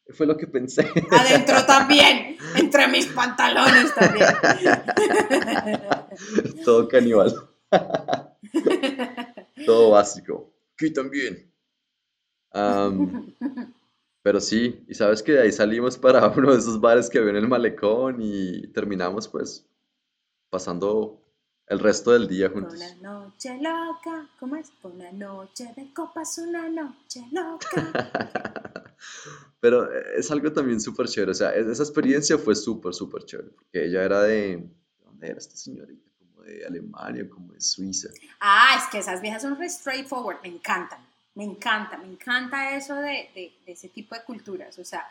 fue 0.16 0.24
lo 0.26 0.36
que 0.36 0.47
pensé. 0.47 0.89
Adentro 1.11 1.64
también, 1.66 2.36
entre 2.57 2.88
mis 2.88 3.07
pantalones 3.07 3.94
también. 3.94 4.26
Todo 6.64 6.88
caníbal. 6.88 7.32
Todo 9.66 9.90
básico. 9.90 10.53
Aquí 10.74 10.92
también. 10.92 11.53
Am, 12.53 13.34
pero 14.22 14.40
sí, 14.40 14.84
y 14.88 14.94
sabes 14.94 15.22
que 15.22 15.32
de 15.32 15.42
ahí 15.42 15.53
salimos 15.53 15.96
para 15.96 16.26
uno 16.36 16.53
de 16.53 16.59
esos 16.59 16.80
bares 16.80 17.09
que 17.09 17.18
había 17.18 17.30
en 17.30 17.36
el 17.36 17.49
malecón 17.49 18.18
y 18.20 18.66
terminamos 18.68 19.28
pues 19.28 19.66
pasando 20.51 21.22
el 21.66 21.78
resto 21.78 22.12
del 22.12 22.26
día 22.28 22.49
juntos. 22.49 22.74
una 22.74 22.94
noche 22.96 23.55
loca, 23.57 24.28
¿cómo 24.40 24.57
es? 24.57 24.72
Una 24.82 25.12
noche 25.12 25.72
de 25.76 25.92
copas, 25.92 26.38
una 26.38 26.68
noche 26.68 27.22
loca. 27.32 28.84
Pero 29.61 29.92
eh, 29.92 30.05
es 30.16 30.30
algo 30.30 30.53
también 30.53 30.80
súper 30.80 31.07
chévere, 31.09 31.32
o 31.32 31.34
sea, 31.34 31.51
es- 31.55 31.66
esa 31.66 31.82
experiencia 31.82 32.38
fue 32.38 32.55
súper, 32.55 32.94
súper 32.94 33.24
chévere, 33.24 33.51
porque 33.51 33.84
ella 33.86 34.03
era 34.05 34.22
¿de 34.22 34.68
¿dónde 35.05 35.26
era 35.28 35.38
esta 35.38 35.57
señorita? 35.57 36.09
Como 36.18 36.42
de 36.42 36.64
Alemania, 36.66 37.28
como 37.28 37.53
de 37.53 37.61
Suiza. 37.61 38.09
Ah, 38.40 38.76
es 38.78 38.88
que 38.90 38.99
esas 38.99 39.20
viejas 39.20 39.42
son 39.42 39.59
re 39.59 39.68
straightforward, 39.68 40.38
me 40.42 40.49
encantan, 40.49 41.01
me 41.34 41.44
encanta, 41.44 41.96
me 41.99 42.07
encanta 42.07 42.76
eso 42.76 42.94
de, 42.94 43.30
de- 43.34 43.53
de 43.66 43.72
ese 43.72 43.88
tipo 43.88 44.14
de 44.14 44.22
culturas, 44.22 44.78
o 44.78 44.84
sea, 44.84 45.05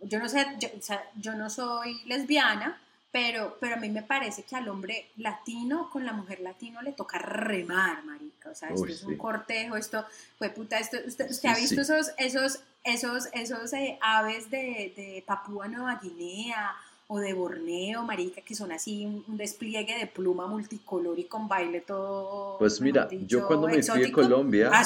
yo 0.00 0.18
no 0.18 0.28
sé, 0.28 0.46
yo, 0.58 0.68
o 0.76 0.82
sea, 0.82 1.02
yo 1.20 1.34
no 1.34 1.48
soy 1.50 2.02
lesbiana, 2.06 2.80
pero, 3.16 3.56
pero 3.58 3.76
a 3.76 3.78
mí 3.78 3.88
me 3.88 4.02
parece 4.02 4.42
que 4.42 4.54
al 4.56 4.68
hombre 4.68 5.06
latino 5.16 5.88
con 5.90 6.04
la 6.04 6.12
mujer 6.12 6.40
latino 6.40 6.82
le 6.82 6.92
toca 6.92 7.18
remar, 7.18 8.04
marica, 8.04 8.50
o 8.50 8.54
sea, 8.54 8.68
esto 8.68 8.82
Uy, 8.82 8.92
es 8.92 9.02
un 9.04 9.12
sí. 9.12 9.16
cortejo, 9.16 9.74
esto, 9.74 10.04
fue 10.36 10.50
puta, 10.50 10.78
esto, 10.78 10.98
usted, 11.06 11.30
usted 11.30 11.48
ha 11.48 11.54
visto 11.56 11.76
sí. 11.76 11.80
esos, 11.80 12.10
esos, 12.18 12.60
esos, 12.84 13.28
esos 13.32 13.72
eh, 13.72 13.98
aves 14.02 14.50
de, 14.50 14.92
de 14.94 15.24
Papúa 15.26 15.66
Nueva 15.66 15.98
Guinea 16.02 16.76
o 17.06 17.18
de 17.18 17.32
Borneo, 17.32 18.02
marica, 18.02 18.42
que 18.42 18.54
son 18.54 18.70
así 18.70 19.06
un, 19.06 19.24
un 19.26 19.38
despliegue 19.38 19.96
de 19.98 20.06
pluma 20.06 20.46
multicolor 20.46 21.18
y 21.18 21.24
con 21.24 21.48
baile 21.48 21.80
todo, 21.80 22.58
Pues 22.58 22.82
mira, 22.82 23.08
yo 23.10 23.46
cuando 23.46 23.66
me 23.66 23.72
fui 23.72 23.78
exótico. 23.80 24.20
Colombia, 24.20 24.70
Ah, 24.74 24.84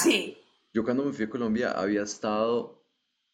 yo 0.72 0.84
cuando 0.84 1.02
me 1.02 1.12
fui 1.12 1.24
de 1.26 1.30
Colombia 1.30 1.72
había 1.72 2.04
estado, 2.04 2.79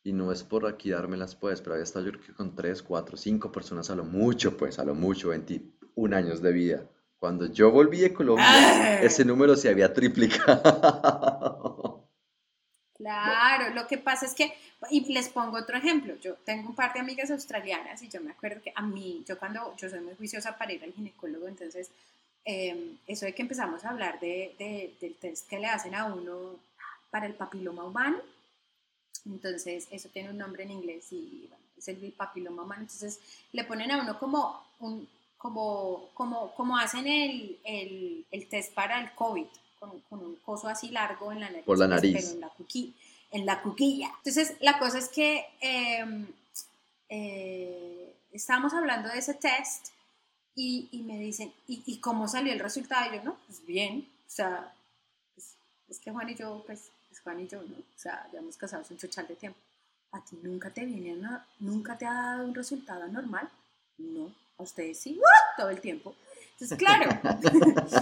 y 0.07 0.13
no 0.13 0.31
es 0.31 0.45
por 0.45 0.67
aquí 0.67 0.91
dármelas 0.91 1.35
pues, 1.35 1.61
pero 1.61 1.73
había 1.75 1.85
estado 1.85 2.07
yo 2.07 2.13
creo 2.13 2.25
que 2.27 2.33
con 2.35 2.55
3, 2.55 2.83
4, 2.83 3.17
5 3.17 3.51
personas 3.51 3.91
a 3.91 3.97
lo 3.97 4.05
mucho, 4.05 4.57
pues, 4.57 4.79
a 4.79 4.85
lo 4.85 4.95
mucho, 4.95 5.31
21 5.31 6.15
años 6.15 6.41
de 6.43 6.53
vida. 6.53 6.87
Cuando 7.19 7.47
yo 7.47 7.73
volví 7.73 7.99
de 8.01 8.13
Colombia, 8.15 9.01
ese 9.03 9.25
número 9.25 9.57
se 9.57 9.69
había 9.69 9.93
triplicado. 9.93 12.03
Claro, 12.95 13.75
lo 13.75 13.87
que 13.87 13.99
pasa 13.99 14.25
es 14.25 14.35
que, 14.35 14.55
y 14.91 15.13
les 15.13 15.29
pongo 15.29 15.59
otro 15.59 15.77
ejemplo, 15.77 16.15
yo 16.17 16.35
tengo 16.47 16.71
un 16.71 16.75
par 16.75 16.95
de 16.95 17.01
amigas 17.01 17.31
australianas 17.31 18.03
y 18.03 18.09
yo 18.09 18.23
me 18.23 18.31
acuerdo 18.31 18.63
que 18.63 18.73
a 18.75 18.81
mí, 18.83 19.23
yo 19.29 19.39
cuando, 19.39 19.75
yo 19.77 19.91
soy 19.91 20.01
muy 20.01 20.15
juiciosa 20.15 20.57
para 20.57 20.73
ir 20.73 20.83
al 20.83 20.93
ginecólogo, 20.95 21.47
entonces, 21.47 21.91
eh, 22.47 22.95
eso 23.07 23.27
de 23.27 23.35
que 23.35 23.43
empezamos 23.43 23.85
a 23.85 23.91
hablar 23.91 24.19
de, 24.21 24.55
de- 24.59 24.95
del 25.01 25.15
test 25.17 25.47
que 25.49 25.59
le 25.59 25.67
hacen 25.67 25.95
a 25.95 26.07
uno 26.07 26.59
para 27.11 27.27
el 27.27 27.35
papiloma 27.35 27.85
humano, 27.85 28.17
entonces 29.27 29.89
eso 29.91 30.09
tiene 30.11 30.31
un 30.31 30.39
nombre 30.39 30.63
en 30.65 30.71
inglés 30.71 31.07
y 31.13 31.47
bueno, 31.49 31.65
es 31.77 31.89
el 31.89 32.13
papiloma 32.13 32.63
humano, 32.63 32.83
entonces 32.83 33.19
le 33.53 33.65
ponen 33.65 33.91
a 33.91 34.01
uno 34.03 34.19
como 34.19 34.63
un, 34.81 35.07
como, 35.39 36.09
como, 36.15 36.53
como 36.55 36.79
hacen 36.79 37.07
el, 37.07 37.59
el, 37.65 38.25
el 38.31 38.49
test 38.49 38.73
para 38.73 39.01
el 39.01 39.13
COVID, 39.15 39.47
con, 39.79 40.01
con 40.09 40.21
un 40.25 40.37
coso 40.37 40.69
así 40.69 40.89
largo 40.91 41.31
en 41.33 41.41
la 41.41 41.51
nariz, 41.51 41.65
Por 41.67 41.79
la 41.79 41.87
nariz. 41.87 42.15
pero 42.17 42.29
en 42.33 42.41
la, 42.41 42.51
cuqui- 42.55 42.93
en 43.31 43.45
la 43.47 43.61
cuquilla. 43.63 44.11
Entonces, 44.19 44.57
la 44.61 44.79
cosa 44.79 44.99
es 44.99 45.09
que 45.09 45.45
eh, 45.61 46.05
eh, 47.09 48.15
estábamos 48.33 48.73
hablando 48.75 49.09
de 49.09 49.19
ese 49.19 49.35
test 49.35 49.89
y, 50.55 50.89
y 50.91 51.03
me 51.03 51.19
dicen, 51.19 51.53
¿y, 51.69 51.83
¿y 51.87 51.99
cómo 51.99 52.29
salió 52.29 52.53
el 52.53 52.61
resultado? 52.61 53.13
Y 53.13 53.19
yo, 53.19 53.25
no, 53.25 53.37
pues 53.47 53.65
bien, 53.67 54.09
o 54.27 54.31
sea, 54.31 54.73
es 55.89 55.99
que 56.01 56.11
Juan 56.11 56.29
y 56.29 56.35
yo, 56.35 56.63
pues, 56.67 56.91
es 57.11 57.21
Juan 57.21 57.41
y 57.41 57.49
yo, 57.49 57.63
¿no? 57.63 57.77
O 57.77 57.99
sea, 57.99 58.29
ya 58.33 58.39
hemos 58.39 58.57
casado 58.57 58.83
hace 58.83 58.95
un 58.95 59.01
chochal 59.01 59.27
de 59.27 59.37
tiempo. 59.37 59.59
¿A 60.13 60.25
ti 60.25 60.39
nunca 60.43 60.71
te 60.71 60.85
viene 60.85 61.19
nunca 61.59 61.99
te 61.99 62.07
ha 62.07 62.13
dado 62.13 62.45
un 62.45 62.55
resultado 62.55 63.03
anormal? 63.03 63.49
No, 63.99 64.33
a 64.59 64.63
ustedes 64.63 64.99
sí, 64.99 65.19
¡uh! 65.19 65.57
todo 65.57 65.71
el 65.71 65.81
tiempo. 65.81 66.15
Entonces, 66.53 66.79
claro, 66.79 67.11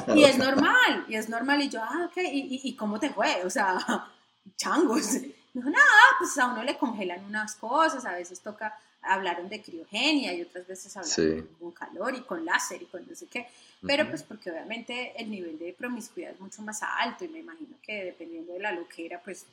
y 0.14 0.24
es 0.24 0.39
normal, 0.39 1.07
y 1.09 1.16
es 1.16 1.28
normal, 1.28 1.61
y 1.62 1.68
yo, 1.68 1.80
ah, 1.82 2.09
ok, 2.09 2.18
¿y, 2.18 2.41
y, 2.55 2.61
y 2.68 2.76
cómo 2.76 3.01
te 3.01 3.11
fue? 3.11 3.43
O 3.45 3.51
sea, 3.51 3.78
changos. 4.57 5.16
No, 5.55 5.70
nada, 5.70 5.84
pues 6.18 6.36
a 6.38 6.46
uno 6.48 6.62
le 6.64 6.76
congelan 6.76 7.24
unas 7.24 7.55
cosas, 7.55 8.05
a 8.05 8.12
veces 8.12 8.40
toca, 8.40 8.78
hablaron 9.02 9.48
de 9.48 9.62
criogenia 9.62 10.32
y 10.34 10.42
otras 10.42 10.66
veces 10.66 10.96
hablaron 10.96 11.14
Sí. 11.14 11.48
con 11.61 11.70
calor 11.72 12.14
y 12.14 12.22
con 12.22 12.44
láser 12.44 12.82
y 12.82 12.86
con 12.86 13.07
no 13.09 13.14
sé 13.14 13.26
qué, 13.26 13.46
pero 13.86 14.09
pues 14.09 14.22
porque 14.22 14.50
obviamente 14.50 15.12
el 15.20 15.30
nivel 15.30 15.59
de 15.59 15.72
promiscuidad 15.74 16.32
es 16.32 16.40
mucho 16.40 16.62
más 16.62 16.80
alto 16.82 17.24
y 17.24 17.28
me 17.28 17.38
imagino 17.40 17.76
que 17.82 18.05
dependiendo 18.05 18.52
de 18.55 18.61
la 18.61 18.72
loquera, 18.72 19.20
pues 19.22 19.44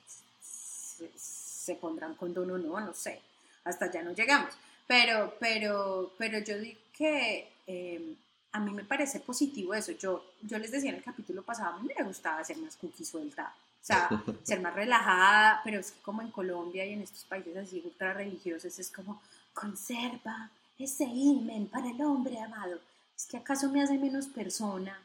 se, 0.41 1.09
se 1.17 1.75
pondrán 1.75 2.15
condón 2.15 2.49
o 2.51 2.57
no, 2.57 2.79
no 2.79 2.93
sé, 2.93 3.21
hasta 3.63 3.85
allá 3.85 4.01
no 4.03 4.13
llegamos. 4.13 4.53
Pero, 4.87 5.35
pero, 5.39 6.13
pero 6.17 6.39
yo 6.39 6.57
digo 6.57 6.79
que 6.93 7.47
eh, 7.67 8.15
a 8.53 8.59
mí 8.59 8.71
me 8.71 8.83
parece 8.83 9.19
positivo 9.19 9.73
eso. 9.73 9.91
Yo, 9.93 10.25
yo 10.41 10.57
les 10.57 10.71
decía 10.71 10.89
en 10.89 10.97
el 10.97 11.03
capítulo 11.03 11.43
pasado, 11.43 11.75
a 11.75 11.79
mí 11.79 11.89
me 11.97 12.03
gustaba 12.03 12.43
ser 12.43 12.57
más 12.57 12.75
cookie 12.75 13.05
suelta, 13.05 13.53
o 13.81 13.83
sea, 13.83 14.09
ser 14.43 14.61
más 14.61 14.75
relajada, 14.75 15.61
pero 15.63 15.79
es 15.79 15.91
que 15.91 16.01
como 16.01 16.21
en 16.21 16.29
Colombia 16.31 16.85
y 16.85 16.93
en 16.93 17.01
estos 17.01 17.25
países 17.25 17.57
así 17.57 17.81
ultra 17.83 18.13
religiosos 18.13 18.77
es 18.77 18.91
como, 18.91 19.21
conserva 19.53 20.49
ese 20.77 21.03
imen 21.03 21.67
para 21.67 21.89
el 21.89 22.01
hombre 22.01 22.39
amado. 22.39 22.79
Es 23.15 23.25
que 23.25 23.37
acaso 23.37 23.69
me 23.69 23.81
hace 23.83 23.97
menos 23.97 24.27
persona 24.27 24.97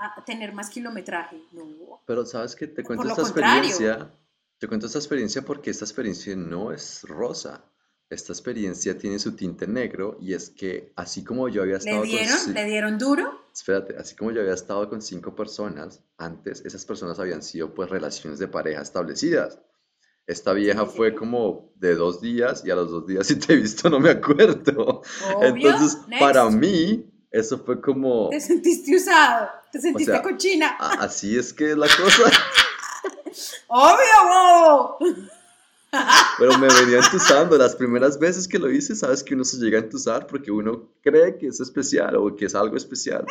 a 0.00 0.24
tener 0.24 0.52
más 0.52 0.68
kilometraje. 0.68 1.40
No, 1.52 2.00
Pero 2.06 2.26
sabes 2.26 2.56
que 2.56 2.66
te 2.66 2.82
cuento 2.82 3.06
esta 3.08 3.22
contrario. 3.22 3.62
experiencia, 3.62 4.10
te 4.58 4.68
cuento 4.68 4.86
esta 4.86 4.98
experiencia 4.98 5.42
porque 5.42 5.70
esta 5.70 5.84
experiencia 5.84 6.34
no 6.36 6.72
es 6.72 7.02
rosa. 7.04 7.64
Esta 8.10 8.32
experiencia 8.32 8.98
tiene 8.98 9.18
su 9.18 9.34
tinte 9.36 9.66
negro 9.66 10.18
y 10.20 10.34
es 10.34 10.50
que 10.50 10.92
así 10.96 11.24
como 11.24 11.48
yo 11.48 11.62
había 11.62 11.74
¿Le 11.74 11.78
estado 11.78 12.00
con 12.00 12.08
dieron? 12.08 12.54
¿Le 12.54 12.64
dieron 12.64 12.98
duro? 12.98 13.41
Espérate, 13.52 13.96
así 13.98 14.14
como 14.16 14.30
yo 14.30 14.40
había 14.40 14.54
estado 14.54 14.88
con 14.88 15.02
cinco 15.02 15.34
personas 15.34 16.02
antes, 16.16 16.62
esas 16.64 16.84
personas 16.84 17.18
habían 17.18 17.42
sido 17.42 17.74
pues 17.74 17.90
relaciones 17.90 18.38
de 18.38 18.48
pareja 18.48 18.82
establecidas. 18.82 19.58
Esta 20.26 20.52
vieja 20.52 20.84
Sí, 20.84 20.90
sí. 20.90 20.96
fue 20.96 21.14
como 21.14 21.72
de 21.76 21.94
dos 21.96 22.20
días 22.20 22.64
y 22.64 22.70
a 22.70 22.76
los 22.76 22.90
dos 22.90 23.06
días 23.06 23.26
si 23.28 23.36
te 23.36 23.54
he 23.54 23.56
visto 23.56 23.90
no 23.90 23.98
me 24.00 24.10
acuerdo. 24.10 25.02
Obvio. 25.36 25.48
Entonces, 25.48 25.98
Next. 26.08 26.20
para 26.20 26.48
mí, 26.50 27.10
eso 27.30 27.58
fue 27.58 27.80
como, 27.80 28.28
Te 28.30 28.40
sentiste 28.40 28.94
usado, 28.96 29.48
te 29.72 29.80
sentiste 29.80 30.12
sea, 30.12 30.22
cochina. 30.22 30.76
así 30.78 31.36
es 31.36 31.52
que 31.52 31.72
es 31.72 31.76
la 31.76 31.86
cosa, 31.88 32.30
Obvio, 33.68 34.28
bobo. 34.28 34.98
Pero 36.38 36.58
me 36.58 36.68
venía 36.68 36.98
entusando. 36.98 37.56
Las 37.58 37.76
primeras 37.76 38.18
veces 38.18 38.48
que 38.48 38.58
lo 38.58 38.70
hice, 38.70 38.94
sabes 38.94 39.22
que 39.22 39.34
uno 39.34 39.44
se 39.44 39.58
llega 39.58 39.78
a 39.78 39.82
entusar 39.82 40.26
porque 40.26 40.50
uno 40.50 40.88
cree 41.02 41.38
que 41.38 41.48
es 41.48 41.60
especial 41.60 42.16
o 42.16 42.34
que 42.34 42.46
es 42.46 42.54
algo 42.54 42.76
especial. 42.76 43.26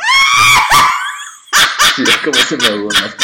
Mira 1.97 2.13
cómo 2.23 2.37
se 2.37 2.57
me 2.57 2.65
aguan 2.67 2.95
las. 3.01 3.15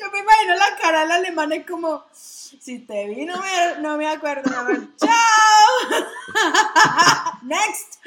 Yo 0.00 0.10
me 0.12 0.18
imagino 0.18 0.54
la 0.56 0.76
cara 0.80 1.00
del 1.00 1.12
alemán 1.12 1.52
es 1.52 1.66
como, 1.66 2.04
si 2.12 2.80
te 2.80 3.06
vi 3.08 3.24
no 3.24 3.36
me, 3.38 3.80
no 3.80 3.96
me 3.96 4.08
acuerdo. 4.08 4.50
¡Chao! 4.98 5.10
¡Next! 7.42 7.98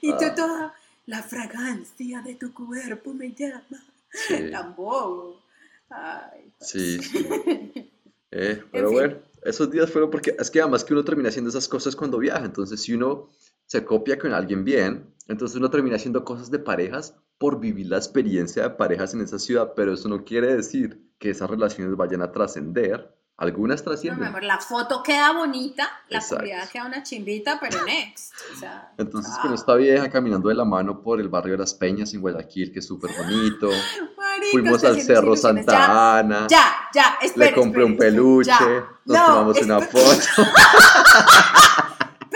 y 0.00 0.12
tú 0.12 0.24
Ah. 0.38 0.72
La 1.12 1.22
fragancia 1.22 2.22
de 2.22 2.36
tu 2.36 2.54
cuerpo 2.54 3.12
me 3.12 3.34
llama. 3.34 3.84
Sí. 4.10 4.50
Tan 4.50 4.74
bobo. 4.74 5.42
Ay, 5.90 6.52
Sí, 6.58 6.98
sí. 7.02 7.28
Eh, 8.34 8.64
pero 8.72 8.90
bueno, 8.90 9.18
esos 9.42 9.70
días 9.70 9.90
fueron 9.90 10.10
porque 10.10 10.34
es 10.38 10.50
que 10.50 10.62
además 10.62 10.84
que 10.84 10.94
uno 10.94 11.04
termina 11.04 11.28
haciendo 11.28 11.50
esas 11.50 11.68
cosas 11.68 11.94
cuando 11.94 12.16
viaja. 12.16 12.46
Entonces, 12.46 12.80
si 12.80 12.94
uno 12.94 13.28
se 13.66 13.84
copia 13.84 14.18
con 14.18 14.32
alguien 14.32 14.64
bien, 14.64 15.04
entonces 15.28 15.58
uno 15.58 15.68
termina 15.68 15.96
haciendo 15.96 16.24
cosas 16.24 16.50
de 16.50 16.58
parejas 16.58 17.14
por 17.36 17.60
vivir 17.60 17.88
la 17.88 17.98
experiencia 17.98 18.62
de 18.62 18.70
parejas 18.70 19.12
en 19.12 19.20
esa 19.20 19.38
ciudad. 19.38 19.74
Pero 19.76 19.92
eso 19.92 20.08
no 20.08 20.24
quiere 20.24 20.56
decir 20.56 20.98
que 21.18 21.28
esas 21.28 21.50
relaciones 21.50 21.94
vayan 21.94 22.22
a 22.22 22.32
trascender. 22.32 23.14
Algunas 23.42 23.80
No, 23.80 23.90
trascienden. 23.90 24.24
amor, 24.28 24.44
la 24.44 24.58
foto 24.58 25.02
queda 25.02 25.32
bonita, 25.32 25.90
la 26.08 26.20
publicidad 26.20 26.68
queda 26.70 26.84
una 26.86 27.02
chimbita, 27.02 27.58
pero 27.60 27.84
next. 27.84 28.32
O 28.54 28.58
sea, 28.60 28.92
Entonces, 28.96 29.32
chao. 29.34 29.42
con 29.42 29.54
esta 29.54 29.74
vieja 29.74 30.08
caminando 30.08 30.48
de 30.48 30.54
la 30.54 30.64
mano 30.64 31.02
por 31.02 31.20
el 31.20 31.28
barrio 31.28 31.52
de 31.54 31.58
las 31.58 31.74
Peñas 31.74 32.14
en 32.14 32.20
Guayaquil, 32.20 32.72
que 32.72 32.78
es 32.78 32.86
súper 32.86 33.10
bonito. 33.18 33.68
Marica, 34.16 34.46
Fuimos 34.52 34.84
al 34.84 35.00
Cerro 35.02 35.32
ilusiones. 35.32 35.66
Ya, 35.66 35.72
Santa 35.72 36.18
Ana. 36.18 36.46
Ya, 36.48 36.72
ya, 36.94 37.18
espere, 37.20 37.50
Le 37.50 37.56
compré 37.56 37.84
un 37.84 37.92
espere, 37.94 38.10
peluche. 38.12 38.48
ya. 38.50 38.86
Nos 39.04 39.18
No, 39.18 39.26
tomamos 39.26 39.60
una 39.62 39.80
foto. 39.80 40.22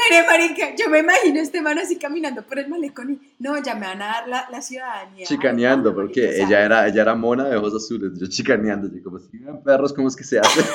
Espere, 0.09 0.27
marica, 0.27 0.75
yo 0.77 0.89
me 0.91 1.01
imagino 1.01 1.41
este 1.41 1.61
man 1.61 1.79
así 1.79 1.97
caminando 1.97 2.43
por 2.43 2.59
el 2.59 2.69
malecón 2.69 3.13
y 3.13 3.35
no, 3.39 3.61
ya 3.63 3.75
me 3.75 3.87
van 3.87 4.03
a 4.03 4.07
dar 4.07 4.29
la, 4.29 4.49
la 4.51 4.63
ciudadanía. 4.63 5.27
chicaneando, 5.27 5.91
Ay, 5.91 5.95
porque 5.95 6.27
marica, 6.27 6.45
ella 6.45 6.65
era, 6.65 6.89
ella 6.89 7.03
era 7.03 7.15
mona 7.15 7.45
de 7.45 7.57
ojos 7.57 7.75
azules, 7.75 8.19
yo 8.19 8.27
chicaneando, 8.27 8.89
yo 8.89 9.03
como 9.03 9.19
si 9.19 9.39
ven 9.39 9.63
perros, 9.63 9.93
¿cómo 9.93 10.09
es 10.09 10.17
que 10.17 10.25
se 10.25 10.39
hace? 10.39 10.61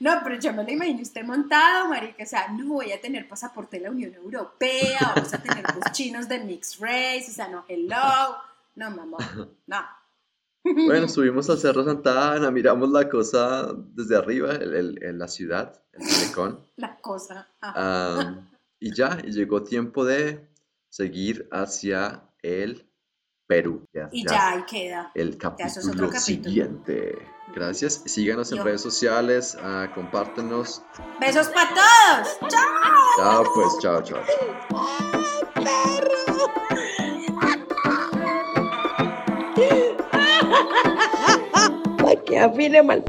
No, 0.00 0.18
pero 0.24 0.36
yo 0.40 0.54
me 0.54 0.64
lo 0.64 0.70
imagino 0.70 1.02
usted 1.02 1.22
montado, 1.24 1.88
marica, 1.88 2.24
o 2.24 2.26
sea, 2.26 2.48
no 2.48 2.72
voy 2.72 2.90
a 2.90 2.98
tener 3.02 3.28
pasaporte 3.28 3.76
de 3.76 3.82
la 3.82 3.90
Unión 3.90 4.14
Europea, 4.14 5.12
vamos 5.14 5.34
a 5.34 5.42
tener 5.42 5.62
los 5.76 5.92
chinos 5.92 6.26
de 6.26 6.38
Mixed 6.38 6.80
Race, 6.80 7.26
o 7.28 7.34
sea, 7.34 7.48
no, 7.48 7.66
hello, 7.68 8.36
no, 8.76 8.90
mi 8.92 8.98
amor, 8.98 9.20
no. 9.66 9.99
Bueno, 10.74 11.08
subimos 11.08 11.48
al 11.50 11.58
Cerro 11.58 11.84
Santa 11.84 12.32
Ana, 12.32 12.50
miramos 12.50 12.90
la 12.90 13.08
cosa 13.08 13.72
desde 13.94 14.16
arriba, 14.16 14.52
el- 14.54 14.74
el- 14.74 15.02
el- 15.02 15.18
la 15.18 15.28
ciudad, 15.28 15.82
el 15.92 16.04
malecón, 16.06 16.60
La 16.76 16.98
cosa. 17.00 17.48
ah. 17.60 18.18
am, 18.20 18.50
y 18.78 18.94
ya, 18.94 19.18
y 19.24 19.32
llegó 19.32 19.62
tiempo 19.62 20.04
de 20.04 20.48
seguir 20.88 21.48
hacia 21.52 22.22
el 22.42 22.86
Perú. 23.46 23.84
y 24.12 24.24
ya, 24.24 24.30
ya 24.32 24.50
ahí 24.52 24.62
queda. 24.64 25.10
el 25.14 25.30
eso 25.30 25.36
es 25.80 25.88
otro 25.88 26.08
capítulo 26.08 26.10
capítulo. 26.10 26.20
siguiente. 26.24 27.18
Gracias, 27.52 28.02
síganos 28.06 28.52
en 28.52 28.58
Yo. 28.58 28.64
redes 28.64 28.80
sociales, 28.80 29.58
ah, 29.60 29.90
compártenos. 29.92 30.82
Besos 31.20 31.48
para 31.48 31.68
todos. 31.70 32.38
¡Chao! 32.48 32.62
Chao, 33.18 33.44
pues, 33.54 33.76
chao, 33.80 34.02
chao. 34.04 34.22
chao. 34.24 34.36
Que 42.30 42.38
afine 42.38 42.82
mal. 42.82 43.02